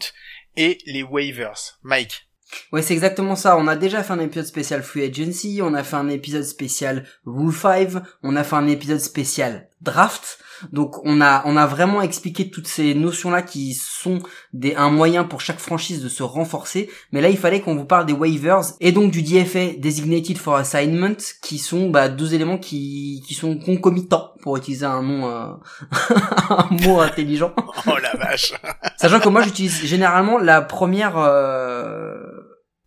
et 0.56 0.80
les 0.86 1.04
waivers. 1.04 1.78
Mike. 1.84 2.28
Ouais, 2.71 2.82
c'est 2.82 2.93
exactement 2.93 3.36
ça. 3.36 3.58
On 3.58 3.67
a 3.67 3.76
déjà 3.76 4.04
fait 4.04 4.13
un 4.13 4.19
épisode 4.19 4.45
spécial 4.45 4.82
Free 4.82 5.04
Agency, 5.04 5.60
on 5.62 5.73
a 5.73 5.84
fait 5.84 5.95
un 5.95 6.10
épisode 6.10 6.43
spécial 6.43 7.06
Rule 7.26 7.54
5, 7.54 8.02
on 8.23 8.36
a 8.36 8.43
fait 8.43 8.56
un 8.56 8.67
épisode 8.67 9.00
spécial 9.00 9.66
Draft. 9.82 10.40
Donc 10.72 11.06
on 11.06 11.22
a 11.22 11.44
on 11.46 11.56
a 11.56 11.68
vraiment 11.68 12.02
expliqué 12.02 12.50
toutes 12.50 12.68
ces 12.68 12.96
notions 12.96 13.30
là 13.30 13.44
qui 13.44 13.76
sont 13.76 14.20
des 14.52 14.74
un 14.74 14.90
moyen 14.90 15.24
pour 15.24 15.40
chaque 15.40 15.60
franchise 15.60 16.02
de 16.02 16.10
se 16.10 16.24
renforcer. 16.24 16.90
Mais 17.12 17.22
là 17.22 17.30
il 17.30 17.38
fallait 17.38 17.62
qu'on 17.62 17.76
vous 17.76 17.86
parle 17.86 18.08
des 18.08 18.13
waivers 18.13 18.62
et 18.80 18.92
donc 18.92 19.12
du 19.12 19.22
DFA 19.22 19.74
Designated 19.78 20.38
for 20.40 20.56
Assignment 20.56 21.18
qui 21.44 21.60
sont 21.60 21.92
bah, 21.92 22.10
deux 22.10 22.34
éléments 22.34 22.58
qui 22.58 23.24
qui 23.28 23.36
sont 23.36 23.58
concomitants 23.60 24.34
pour 24.42 24.58
utiliser 24.58 24.86
un 24.86 25.04
nom 25.04 25.30
euh, 25.30 25.54
un 26.50 26.70
mot 26.72 27.02
intelligent. 27.02 27.54
Oh 27.86 27.98
la 28.02 28.16
vache. 28.16 28.54
Sachant 28.98 29.20
que 29.20 29.30
moi 29.30 29.44
j'utilise 29.44 29.86
généralement 29.86 30.40
la 30.40 30.62
première 30.62 31.20
euh... 31.20 32.16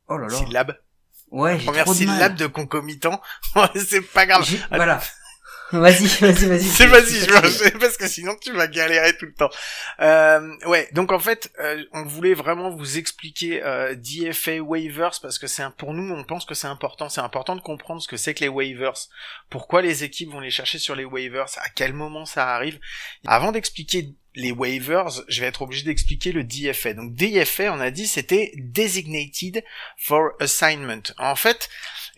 oh 0.08 0.18
là 0.18 0.26
là. 0.26 0.34
Syllabe. 0.34 0.74
Ouais, 1.30 1.58
j'ai 1.60 1.66
Première 1.66 1.84
trop 1.84 1.94
de 1.94 1.98
syllabe 1.98 2.34
de 2.34 2.46
concomitant. 2.48 3.20
C'est 3.76 4.00
pas 4.00 4.26
grave. 4.26 4.44
Voilà. 4.70 5.00
Vas-y, 5.72 6.06
vas-y, 6.20 6.46
vas-y. 6.46 6.64
C'est 6.64 6.86
vas-y, 6.86 7.20
je 7.20 7.64
vais. 7.64 7.70
parce 7.72 7.96
que 7.96 8.08
sinon 8.08 8.34
tu 8.40 8.52
vas 8.52 8.66
galérer 8.66 9.16
tout 9.16 9.26
le 9.26 9.34
temps. 9.34 9.50
Euh, 10.00 10.56
ouais, 10.66 10.88
donc 10.92 11.12
en 11.12 11.18
fait, 11.18 11.52
euh, 11.60 11.84
on 11.92 12.04
voulait 12.04 12.34
vraiment 12.34 12.70
vous 12.70 12.98
expliquer 12.98 13.62
euh, 13.62 13.94
DFA 13.94 14.60
waivers 14.60 15.20
parce 15.22 15.38
que 15.38 15.46
c'est 15.46 15.62
un, 15.62 15.70
pour 15.70 15.94
nous, 15.94 16.12
on 16.12 16.24
pense 16.24 16.44
que 16.44 16.54
c'est 16.54 16.66
important. 16.66 17.08
C'est 17.08 17.20
important 17.20 17.56
de 17.56 17.60
comprendre 17.60 18.02
ce 18.02 18.08
que 18.08 18.16
c'est 18.16 18.34
que 18.34 18.40
les 18.40 18.48
waivers, 18.48 18.94
pourquoi 19.48 19.82
les 19.82 20.04
équipes 20.04 20.30
vont 20.30 20.40
les 20.40 20.50
chercher 20.50 20.78
sur 20.78 20.94
les 20.94 21.04
waivers, 21.04 21.46
à 21.56 21.68
quel 21.68 21.92
moment 21.92 22.26
ça 22.26 22.48
arrive? 22.54 22.78
Avant 23.26 23.52
d'expliquer 23.52 24.14
les 24.34 24.52
waivers, 24.52 25.10
je 25.28 25.40
vais 25.40 25.48
être 25.48 25.62
obligé 25.62 25.84
d'expliquer 25.84 26.32
le 26.32 26.44
DFA. 26.44 26.94
Donc 26.94 27.14
DFA, 27.14 27.72
on 27.72 27.80
a 27.80 27.90
dit, 27.90 28.06
c'était 28.06 28.52
Designated 28.56 29.64
for 29.96 30.30
Assignment. 30.40 31.02
En 31.18 31.34
fait, 31.34 31.68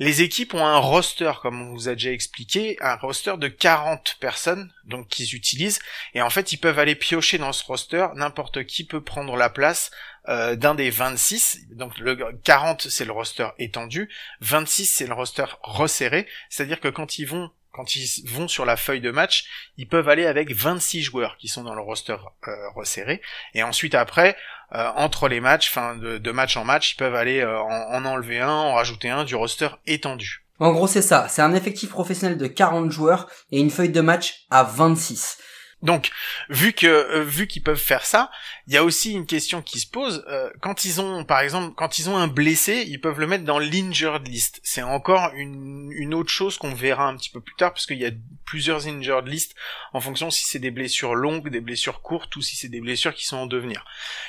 les 0.03 0.23
équipes 0.23 0.55
ont 0.55 0.67
un 0.67 0.79
roster, 0.79 1.31
comme 1.43 1.63
on 1.63 1.75
vous 1.75 1.89
a 1.89 1.93
déjà 1.93 2.11
expliqué, 2.11 2.77
un 2.81 2.97
roster 2.97 3.35
de 3.39 3.47
40 3.47 4.17
personnes, 4.19 4.73
donc 4.85 5.07
qu'ils 5.07 5.37
utilisent, 5.37 5.79
et 6.15 6.23
en 6.23 6.29
fait 6.29 6.51
ils 6.51 6.57
peuvent 6.57 6.81
aller 6.81 6.97
piocher 6.97 7.39
dans 7.39 7.53
ce 7.53 7.65
roster, 7.65 8.09
n'importe 8.17 8.65
qui 8.65 8.83
peut 8.83 9.01
prendre 9.01 9.37
la 9.37 9.49
place 9.49 9.93
euh, 10.29 10.57
d'un 10.57 10.75
des 10.75 10.91
26, 10.91 11.69
donc 11.77 11.99
le 11.99 12.17
40 12.43 12.89
c'est 12.89 13.05
le 13.05 13.13
roster 13.13 13.47
étendu, 13.61 14.11
26 14.41 14.87
c'est 14.87 15.07
le 15.07 15.15
roster 15.15 15.47
resserré, 15.63 16.27
c'est-à-dire 16.51 16.81
que 16.81 16.89
quand 16.89 17.21
ils 17.21 17.27
vont 17.27 17.53
quand 17.73 17.97
ils 17.97 18.29
vont 18.29 18.49
sur 18.49 18.65
la 18.65 18.77
feuille 18.77 19.01
de 19.01 19.11
match, 19.11 19.47
ils 19.79 19.89
peuvent 19.89 20.09
aller 20.09 20.27
avec 20.27 20.55
26 20.55 21.03
joueurs 21.03 21.37
qui 21.39 21.49
sont 21.49 21.65
dans 21.65 21.75
le 21.75 21.81
roster 21.81 22.17
euh, 22.47 22.71
resserré. 22.75 23.23
Et 23.55 23.63
ensuite 23.63 23.95
après, 23.95 24.37
euh, 24.75 24.89
entre 24.97 25.29
les 25.29 25.41
matchs, 25.41 25.71
enfin 25.71 25.97
de, 25.97 26.19
de, 26.19 26.31
match 26.31 26.57
en 26.57 26.65
match, 26.65 26.93
ils 26.93 26.97
peuvent 26.97 27.15
aller 27.15 27.41
euh, 27.41 27.61
en, 27.61 27.95
en, 27.95 28.05
enlever 28.05 28.41
un, 28.41 28.51
en 28.51 28.75
rajouter 28.75 29.09
un 29.09 29.25
du 29.25 29.35
roster 29.35 29.69
étendu. 29.87 30.45
En 30.59 30.73
gros, 30.73 30.87
c'est 30.87 31.03
ça. 31.03 31.27
C'est 31.29 31.43
un 31.43 31.55
effectif 31.55 31.91
professionnel 31.91 32.39
de 32.39 32.47
40 32.47 32.91
joueurs 32.91 33.29
et 33.51 33.59
une 33.59 33.71
feuille 33.71 33.89
de 33.89 34.01
match 34.01 34.45
à 34.51 34.63
26. 34.63 35.39
Donc, 35.83 36.11
vu 36.49 36.73
que 36.73 36.87
euh, 36.87 37.25
vu 37.25 37.49
qu'ils 37.49 37.63
peuvent 37.63 37.77
faire 37.77 38.07
ça, 38.07 38.31
il 38.69 38.73
y 38.73 38.77
a 38.77 38.85
aussi 38.85 39.13
une 39.13 39.27
question 39.27 39.63
qui 39.63 39.81
se 39.81 39.87
pose 39.87 40.25
euh, 40.29 40.49
quand 40.61 40.85
ils 40.85 41.01
ont, 41.01 41.25
par 41.25 41.41
exemple, 41.41 41.75
quand 41.75 41.99
ils 41.99 42.09
ont 42.09 42.17
un 42.17 42.29
blessé, 42.29 42.85
ils 42.87 43.01
peuvent 43.01 43.19
le 43.19 43.27
mettre 43.27 43.45
dans 43.45 43.59
l'injured 43.59 44.27
list. 44.27 44.61
C'est 44.63 44.83
encore 44.83 45.33
une, 45.35 45.91
une 45.93 46.15
autre 46.15 46.31
chose 46.31 46.57
qu'on 46.57 46.73
verra 46.73 47.09
un 47.09 47.17
petit 47.17 47.31
peu 47.31 47.41
plus 47.41 47.57
tard, 47.57 47.73
parce 47.73 47.87
qu'il 47.87 47.99
y 47.99 48.07
a 48.07 48.13
plusieurs 48.45 48.87
injured 48.87 49.27
list 49.27 49.57
en 49.93 50.01
fonction 50.01 50.31
si 50.31 50.45
c'est 50.47 50.61
des 50.61 50.71
blessures 50.71 51.17
longues, 51.17 51.49
des 51.49 51.61
blessures 51.61 52.01
courtes, 52.01 52.37
ou 52.37 52.43
si 52.43 52.55
c'est 52.55 52.69
des 52.69 52.81
blessures 52.81 53.15
qui 53.15 53.27
sont 53.27 53.39
en 53.39 53.47
devenir. 53.47 53.85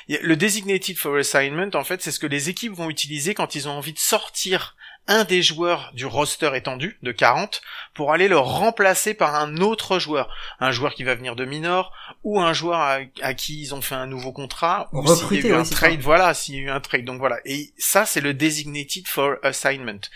Le 0.07 0.35
designated 0.35 0.97
for 0.97 1.17
assignment, 1.17 1.69
en 1.75 1.83
fait, 1.83 2.01
c'est 2.01 2.11
ce 2.11 2.19
que 2.19 2.27
les 2.27 2.49
équipes 2.49 2.73
vont 2.73 2.89
utiliser 2.89 3.35
quand 3.35 3.53
ils 3.53 3.67
ont 3.67 3.73
envie 3.73 3.93
de 3.93 3.99
sortir 3.99 4.75
un 5.07 5.25
des 5.25 5.41
joueurs 5.41 5.91
du 5.93 6.05
roster 6.05 6.51
étendu 6.55 6.97
de 7.03 7.11
40 7.11 7.61
pour 7.93 8.13
aller 8.13 8.27
le 8.27 8.37
remplacer 8.37 9.13
par 9.13 9.35
un 9.35 9.57
autre 9.57 9.99
joueur, 9.99 10.33
un 10.59 10.71
joueur 10.71 10.93
qui 10.93 11.03
va 11.03 11.15
venir 11.15 11.35
de 11.35 11.43
minor 11.43 11.91
ou 12.23 12.39
un 12.39 12.53
joueur 12.53 12.79
à, 12.79 13.33
qui 13.33 13.61
ils 13.61 13.75
ont 13.75 13.81
fait 13.81 13.95
un 13.95 14.07
nouveau 14.07 14.31
contrat 14.31 14.89
ou 14.93 15.05
s'il 15.13 15.41
y 15.41 15.45
a 15.45 15.49
eu 15.49 15.53
un 15.53 15.63
trade, 15.63 15.99
voilà, 15.99 16.33
s'il 16.33 16.55
y 16.55 16.59
a 16.59 16.61
eu 16.61 16.69
un 16.69 16.79
trade. 16.79 17.03
Donc 17.03 17.19
voilà, 17.19 17.37
et 17.43 17.73
ça 17.77 18.05
c'est 18.05 18.21
le 18.21 18.33
designated 18.33 19.07
for 19.07 19.35
assignment. 19.43 20.09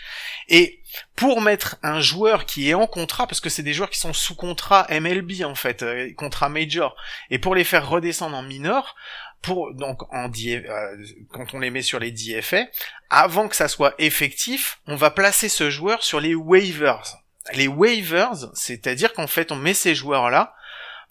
Et 0.48 0.80
pour 1.16 1.40
mettre 1.40 1.76
un 1.82 2.00
joueur 2.00 2.46
qui 2.46 2.70
est 2.70 2.74
en 2.74 2.86
contrat, 2.86 3.26
parce 3.26 3.40
que 3.40 3.48
c'est 3.48 3.62
des 3.62 3.72
joueurs 3.72 3.90
qui 3.90 3.98
sont 3.98 4.12
sous 4.12 4.34
contrat 4.34 4.86
MLB 4.90 5.42
en 5.44 5.54
fait, 5.54 5.82
euh, 5.82 6.12
contrat 6.16 6.48
major, 6.48 6.96
et 7.30 7.38
pour 7.38 7.54
les 7.54 7.64
faire 7.64 7.88
redescendre 7.88 8.36
en 8.36 8.42
minor, 8.42 8.94
pour 9.42 9.72
donc 9.74 10.02
en 10.12 10.30
euh, 10.30 10.96
quand 11.30 11.54
on 11.54 11.60
les 11.60 11.70
met 11.70 11.82
sur 11.82 11.98
les 11.98 12.10
DFA, 12.10 12.66
avant 13.10 13.48
que 13.48 13.56
ça 13.56 13.68
soit 13.68 13.94
effectif, 13.98 14.80
on 14.86 14.96
va 14.96 15.10
placer 15.10 15.48
ce 15.48 15.70
joueur 15.70 16.02
sur 16.02 16.20
les 16.20 16.34
waivers. 16.34 17.18
Les 17.54 17.68
waivers, 17.68 18.50
c'est-à-dire 18.54 19.12
qu'en 19.12 19.26
fait 19.26 19.52
on 19.52 19.56
met 19.56 19.74
ces 19.74 19.94
joueurs 19.94 20.30
là 20.30 20.54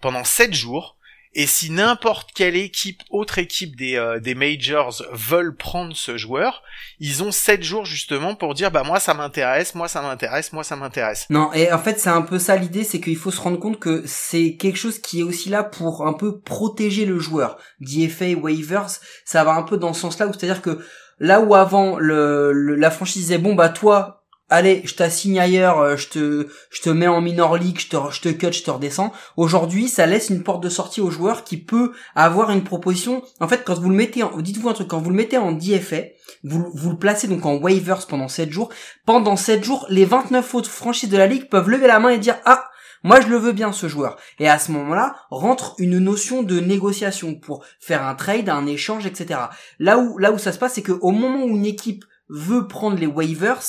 pendant 0.02 0.24
7 0.24 0.54
jours 0.54 0.97
et 1.34 1.46
si 1.46 1.70
n'importe 1.72 2.32
quelle 2.34 2.56
équipe, 2.56 3.02
autre 3.10 3.38
équipe 3.38 3.76
des, 3.76 3.96
euh, 3.96 4.20
des 4.20 4.36
majors 4.36 5.04
veulent 5.12 5.56
prendre 5.56 5.96
ce 5.96 6.18
joueur, 6.18 6.63
ils 7.00 7.24
ont 7.24 7.32
7 7.32 7.63
jours 7.63 7.86
justement 7.86 8.36
pour 8.36 8.54
dire 8.54 8.72
bah 8.72 8.84
moi 8.84 9.00
ça 9.00 9.13
m'intéresse, 9.13 9.76
moi 9.76 9.88
ça 9.88 10.02
m'intéresse, 10.02 10.54
moi 10.54 10.63
ça 10.63 10.76
m'intéresse. 10.76 11.28
Non, 11.30 11.52
et 11.54 11.72
en 11.72 11.80
fait 11.80 12.00
c'est 12.00 12.10
un 12.10 12.22
peu 12.22 12.40
ça 12.40 12.56
l'idée, 12.56 12.84
c'est 12.84 13.00
qu'il 13.00 13.18
faut 13.18 13.32
se 13.32 13.42
rendre 13.42 13.60
compte 13.60 13.80
que 13.80 14.04
c'est 14.06 14.56
quelque 14.56 14.78
chose 14.78 15.00
qui 15.00 15.20
est 15.20 15.24
aussi 15.24 15.50
là 15.50 15.63
pour 15.63 16.08
un 16.08 16.13
peu 16.13 16.40
protéger 16.40 17.06
le 17.06 17.20
joueur. 17.20 17.58
DFA, 17.80 18.34
waivers, 18.36 18.90
ça 19.26 19.44
va 19.44 19.52
un 19.52 19.63
peu 19.63 19.78
dans 19.78 19.94
ce 19.94 20.02
sens-là, 20.02 20.28
c'est-à-dire 20.32 20.62
que 20.62 20.80
là 21.20 21.42
où 21.42 21.56
avant 21.56 21.98
le, 22.00 22.52
la 22.76 22.92
franchise 22.92 23.24
disait 23.24 23.38
bon 23.38 23.56
bah 23.56 23.70
toi 23.70 24.24
allez, 24.50 24.82
je 24.86 24.96
t'assigne 24.96 25.40
ailleurs, 25.40 25.80
euh, 25.80 25.98
je 25.98 26.08
te, 26.08 26.48
je 26.70 26.82
te 26.82 26.90
mets 26.90 27.08
en 27.08 27.22
minor 27.22 27.58
league, 27.58 27.80
je 27.80 27.90
te, 27.90 27.98
je 28.12 28.22
te 28.22 28.30
cut, 28.30 28.54
je 28.54 28.64
te 28.64 28.72
redescends. 28.72 29.12
Aujourd'hui, 29.36 29.88
ça 29.88 30.06
laisse 30.06 30.30
une 30.30 30.44
porte 30.44 30.64
de 30.64 30.70
sortie 30.70 31.02
au 31.02 31.10
joueur 31.10 31.44
qui 31.44 31.58
peut 31.58 31.92
avoir 32.16 32.52
une 32.52 32.64
proposition. 32.64 33.24
En 33.40 33.48
fait, 33.48 33.64
quand 33.64 33.80
vous 33.80 33.90
le 33.90 33.96
mettez 33.96 34.24
en, 34.24 34.38
dites-vous 34.38 34.70
un 34.70 34.74
truc, 34.74 34.88
quand 34.88 35.00
vous 35.00 35.10
le 35.10 35.16
mettez 35.16 35.38
en 35.38 35.52
DFA, 35.52 36.04
vous, 36.44 36.72
vous 36.74 36.92
le 36.92 36.98
placez 36.98 37.28
donc 37.28 37.46
en 37.46 37.56
waivers 37.56 38.06
pendant 38.08 38.28
7 38.28 38.52
jours. 38.52 38.70
Pendant 39.06 39.36
7 39.36 39.64
jours, 39.64 39.86
les 39.90 40.06
29 40.06 40.56
autres 40.56 40.70
franchises 40.70 41.10
de 41.10 41.18
la 41.18 41.28
ligue 41.28 41.50
peuvent 41.50 41.70
lever 41.70 41.88
la 41.88 42.00
main 42.00 42.10
et 42.10 42.18
dire, 42.18 42.38
ah, 42.46 42.70
moi, 43.04 43.22
je 43.22 43.28
le 43.28 43.38
veux 43.38 43.52
bien, 43.52 43.72
ce 43.72 43.88
joueur. 43.88 44.18
Et 44.40 44.50
à 44.50 44.58
ce 44.60 44.72
moment-là, 44.72 45.16
rentre 45.30 45.76
une 45.78 46.00
notion 46.00 46.44
de 46.44 46.60
négociation 46.60 47.36
pour 47.36 47.64
faire 47.80 48.04
un 48.04 48.16
trade, 48.16 48.50
un 48.50 48.66
échange, 48.66 49.06
etc. 49.06 49.40
Là 49.80 50.00
où, 50.00 50.18
là 50.18 50.32
où 50.32 50.38
ça 50.38 50.52
se 50.52 50.58
passe, 50.60 50.74
c'est 50.74 50.84
qu'au 50.84 51.12
moment 51.12 51.44
où 51.44 51.50
une 51.50 51.66
équipe 51.66 52.06
veut 52.30 52.68
prendre 52.68 52.98
les 52.98 53.06
waivers, 53.06 53.62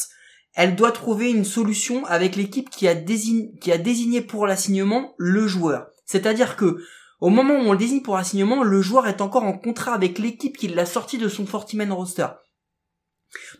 elle 0.59 0.75
doit 0.75 0.90
trouver 0.90 1.31
une 1.31 1.44
solution 1.44 2.05
avec 2.07 2.35
l'équipe 2.35 2.68
qui 2.68 2.88
a 2.88 2.94
désigné, 2.97 4.21
pour 4.23 4.44
l'assignement 4.44 5.14
le 5.16 5.47
joueur. 5.47 5.87
C'est-à-dire 6.05 6.57
que, 6.57 6.83
au 7.21 7.29
moment 7.29 7.55
où 7.55 7.68
on 7.68 7.73
le 7.73 7.79
désigne 7.79 8.03
pour 8.03 8.16
l'assignement, 8.16 8.64
le 8.64 8.83
joueur 8.83 9.07
est 9.07 9.21
encore 9.21 9.44
en 9.44 9.57
contrat 9.57 9.94
avec 9.94 10.18
l'équipe 10.18 10.57
qui 10.57 10.66
l'a 10.66 10.85
sorti 10.85 11.16
de 11.16 11.29
son 11.29 11.47
40 11.47 11.92
roster. 11.92 12.27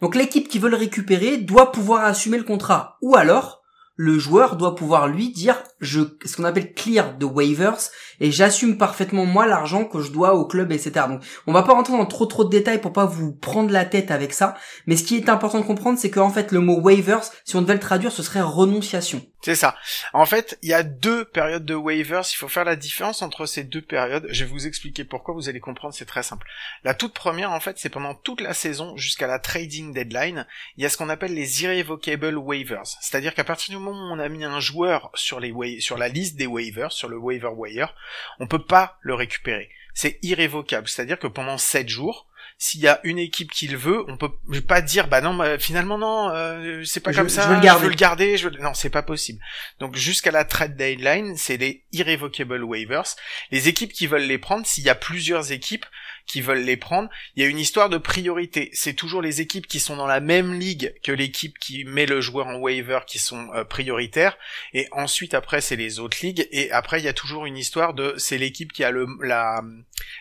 Donc 0.01 0.17
l'équipe 0.17 0.49
qui 0.49 0.59
veut 0.59 0.71
le 0.71 0.77
récupérer 0.77 1.37
doit 1.37 1.71
pouvoir 1.71 2.05
assumer 2.05 2.37
le 2.37 2.43
contrat. 2.43 2.99
Ou 3.01 3.15
alors, 3.15 3.63
le 3.95 4.19
joueur 4.19 4.57
doit 4.57 4.75
pouvoir 4.75 5.07
lui 5.07 5.31
dire 5.31 5.63
je 5.81 6.01
ce 6.25 6.37
qu'on 6.37 6.45
appelle 6.45 6.73
clear 6.73 7.17
de 7.17 7.25
waivers 7.25 7.79
et 8.21 8.31
j'assume 8.31 8.79
parfaitement 8.79 9.25
moi 9.25 9.47
l'argent 9.47 9.85
que 9.85 10.01
je 10.01 10.11
dois 10.11 10.35
au 10.35 10.47
club 10.47 10.73
etc 10.73 11.07
donc 11.09 11.23
on 11.47 11.53
va 11.53 11.63
pas 11.63 11.75
rentrer 11.75 11.97
dans 11.97 12.07
trop 12.07 12.27
trop 12.27 12.45
de 12.45 12.51
détails 12.51 12.81
pour 12.81 12.93
pas 12.93 13.07
vous 13.07 13.33
prendre 13.33 13.71
la 13.71 13.85
tête 13.85 14.11
avec 14.11 14.33
ça 14.33 14.55
mais 14.87 14.97
ce 14.97 15.05
qui 15.05 15.17
est 15.17 15.29
important 15.29 15.61
de 15.61 15.65
comprendre 15.65 15.99
c'est 15.99 16.11
qu'en 16.11 16.31
fait 16.31 16.53
le 16.53 16.61
mot 16.61 16.81
waivers 16.81 17.31
si 17.45 17.57
on 17.57 17.63
devait 17.63 17.75
le 17.75 17.81
traduire 17.81 18.13
ce 18.13 18.23
serait 18.23 18.41
renonciation 18.41 19.23
c'est 19.41 19.55
ça. 19.55 19.77
En 20.13 20.27
fait, 20.27 20.59
il 20.63 20.69
y 20.69 20.75
a 20.75 20.83
deux 20.83 21.25
périodes 21.25 21.65
de 21.65 21.75
waivers. 21.75 22.25
Il 22.33 22.37
faut 22.37 22.49
faire 22.49 22.65
la 22.65 22.75
différence 22.75 23.23
entre 23.23 23.47
ces 23.47 23.63
deux 23.63 23.81
périodes. 23.81 24.27
Je 24.31 24.45
vais 24.45 24.51
vous 24.51 24.67
expliquer 24.67 25.05
pourquoi. 25.05 25.35
Vous 25.35 25.49
allez 25.49 25.61
comprendre. 25.61 25.95
C'est 25.95 26.07
très 26.07 26.25
simple. 26.25 26.47
La 26.83 26.93
toute 26.93 27.15
première, 27.15 27.53
en 27.53 27.61
fait, 27.61 27.79
c'est 27.79 27.89
pendant 27.89 28.15
toute 28.15 28.41
la 28.41 28.53
saison 28.53 28.97
jusqu'à 28.97 29.29
la 29.29 29.39
trading 29.39 29.95
deadline. 29.95 30.45
Il 30.77 30.83
y 30.83 30.87
a 30.87 30.89
ce 30.89 30.97
qu'on 30.97 31.09
appelle 31.09 31.35
les 31.35 31.63
irrevocable 31.63 32.37
waivers. 32.37 32.87
C'est-à-dire 33.01 33.35
qu'à 33.35 33.45
partir 33.45 33.77
du 33.77 33.81
moment 33.81 34.11
où 34.11 34.13
on 34.13 34.19
a 34.19 34.29
mis 34.29 34.45
un 34.45 34.59
joueur 34.59 35.11
sur 35.15 35.39
les 35.39 35.53
sur 35.81 35.99
la 35.99 36.09
liste 36.09 36.37
des 36.37 36.47
waivers, 36.47 36.93
sur 36.93 37.09
le 37.09 37.19
waiver 37.19 37.51
wire, 37.55 37.95
on 38.41 38.47
peut 38.47 38.65
pas 38.65 38.99
le 39.01 39.15
récupérer. 39.15 39.71
C'est 39.95 40.19
irrévocable. 40.23 40.89
C'est-à-dire 40.89 41.19
que 41.19 41.27
pendant 41.27 41.59
7 41.59 41.89
jours, 41.89 42.29
s'il 42.59 42.81
y 42.81 42.89
a 42.89 43.01
une 43.05 43.19
équipe 43.19 43.53
qui 43.53 43.69
le 43.69 43.79
veut, 43.79 44.05
on 44.09 44.17
peut 44.17 44.33
pas 44.67 44.81
dire 44.81 45.07
bah 45.07 45.21
non 45.21 45.35
bah, 45.35 45.59
finalement 45.59 45.97
non 45.97 46.31
euh, 46.31 46.83
c'est 46.85 47.01
pas 47.01 47.13
comme 47.13 47.29
ça, 47.29 47.43
je 47.43 47.49
veux 47.49 47.55
le 47.55 47.61
garder, 47.61 47.79
je 47.79 47.85
veux 47.85 47.91
le 47.91 47.97
garder 47.97 48.37
je 48.37 48.49
non 48.49 48.75
c'est 48.75 48.91
pas 48.91 49.03
possible. 49.03 49.41
Donc 49.79 49.95
jusqu'à 49.95 50.33
la 50.33 50.45
trade 50.45 50.77
deadline, 50.77 51.37
c'est 51.37 51.57
des 51.57 51.85
irrevocable 51.93 52.65
waivers. 52.65 53.15
Les 53.53 53.69
équipes 53.69 53.93
qui 53.93 54.09
veulent 54.09 54.23
les 54.23 54.39
prendre, 54.39 54.67
s'il 54.67 54.83
y 54.83 54.91
a 54.91 54.97
plusieurs 54.97 55.53
équipes, 55.53 55.87
qui 56.29 56.43
veulent 56.43 56.63
les 56.63 56.77
prendre, 56.77 57.09
il 57.35 57.43
y 57.43 57.47
a 57.47 57.49
une 57.49 57.59
histoire 57.59 57.89
de 57.89 57.97
priorité. 57.97 58.71
C'est 58.75 58.93
toujours 58.93 59.23
les 59.23 59.41
équipes 59.41 59.67
qui 59.67 59.81
sont 59.81 59.97
dans 59.97 60.07
la 60.07 60.21
même 60.21 60.53
ligue 60.53 60.95
que 61.03 61.11
l'équipe 61.11 61.59
qui 61.59 61.85
met 61.85 62.07
le 62.07 62.21
joueur 62.21 62.47
en 62.47 62.57
waiver 62.57 63.01
qui 63.07 63.19
sont 63.19 63.49
euh, 63.55 63.65
prioritaires. 63.65 64.37
Et 64.75 64.87
ensuite, 64.93 65.35
après, 65.35 65.61
c'est 65.61 65.77
les 65.77 65.99
autres 65.99 66.19
ligues. 66.23 66.47
Et 66.53 66.71
après, 66.71 67.01
il 67.01 67.05
y 67.05 67.09
a 67.09 67.15
toujours 67.15 67.47
une 67.47 67.57
histoire 67.57 67.95
de 67.95 68.15
c'est 68.19 68.39
l'équipe 68.39 68.73
qui 68.73 68.85
a 68.85 68.91
le 68.91 69.07
la 69.23 69.63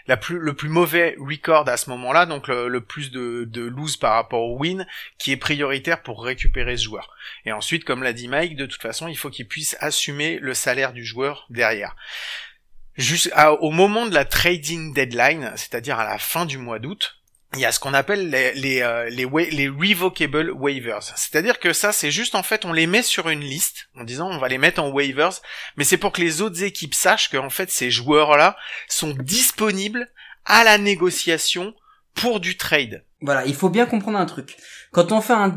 la 0.08 0.18
plus 0.18 0.40
le 0.40 0.54
plus 0.54 0.70
mauvais 0.70 1.16
record 1.20 1.68
à 1.68 1.78
ce 1.78 1.90
moment-là, 1.90 2.26
donc 2.26 2.48
le, 2.48 2.80
plus 2.80 3.12
de, 3.12 3.44
de 3.46 3.62
lose 3.62 3.98
par 3.98 4.14
rapport 4.14 4.42
au 4.42 4.58
win, 4.58 4.88
qui 5.18 5.32
est 5.32 5.38
prioritaire 5.38 6.02
pour 6.02 6.24
récupérer 6.24 6.78
ce 6.78 6.84
joueur. 6.84 7.14
Et 7.46 7.52
ensuite, 7.52 7.84
comme 7.84 8.04
l'a 8.04 8.14
dit 8.14 8.30
Mike, 8.30 8.56
de 8.56 8.66
toute 8.66 8.82
façon, 8.82 9.08
il 9.08 9.18
faut 9.18 9.30
qu'il 9.30 9.48
puisse 9.48 9.76
assumer 9.82 10.40
le 10.40 10.54
salaire 10.54 10.94
du 10.94 11.06
joueur 11.06 11.46
derrière 11.50 11.96
au 13.62 13.72
moment 13.72 14.06
de 14.06 14.14
la 14.14 14.26
trading 14.26 14.94
deadline, 14.94 15.52
c'est-à-dire 15.56 16.00
à 16.00 16.06
la 16.06 16.18
fin 16.18 16.46
du 16.46 16.58
mois 16.58 16.80
d'août, 16.80 17.18
il 17.54 17.62
y 17.62 17.66
a 17.66 17.72
ce 17.72 17.80
qu'on 17.80 17.94
appelle 17.94 18.30
les 18.30 18.54
les 18.54 18.82
euh, 18.82 19.10
les, 19.10 19.26
les 19.52 19.70
revocable 19.70 20.52
waivers. 20.52 21.02
C'est-à-dire 21.02 21.60
que 21.60 21.72
ça 21.72 21.92
c'est 21.92 22.12
juste 22.12 22.36
en 22.36 22.44
fait 22.44 22.66
on 22.66 22.74
les 22.74 22.88
met 22.88 23.04
sur 23.04 23.30
une 23.30 23.40
liste 23.40 23.90
en 23.96 24.04
disant 24.04 24.30
on 24.30 24.38
va 24.38 24.50
les 24.50 24.58
mettre 24.58 24.82
en 24.82 24.90
waivers, 24.90 25.40
mais 25.78 25.84
c'est 25.84 25.98
pour 25.98 26.12
que 26.12 26.22
les 26.22 26.42
autres 26.42 26.64
équipes 26.64 26.94
sachent 26.94 27.30
que 27.30 27.38
en 27.38 27.50
fait 27.50 27.72
ces 27.72 27.90
joueurs-là 27.90 28.58
sont 28.90 29.16
disponibles 29.18 30.12
à 30.46 30.64
la 30.64 30.78
négociation 30.78 31.74
pour 32.16 32.40
du 32.40 32.58
trade. 32.58 33.06
Voilà, 33.22 33.46
il 33.46 33.56
faut 33.56 33.70
bien 33.70 33.86
comprendre 33.86 34.18
un 34.18 34.26
truc. 34.26 34.58
Quand 34.92 35.12
on 35.12 35.22
fait 35.22 35.34
un 35.34 35.50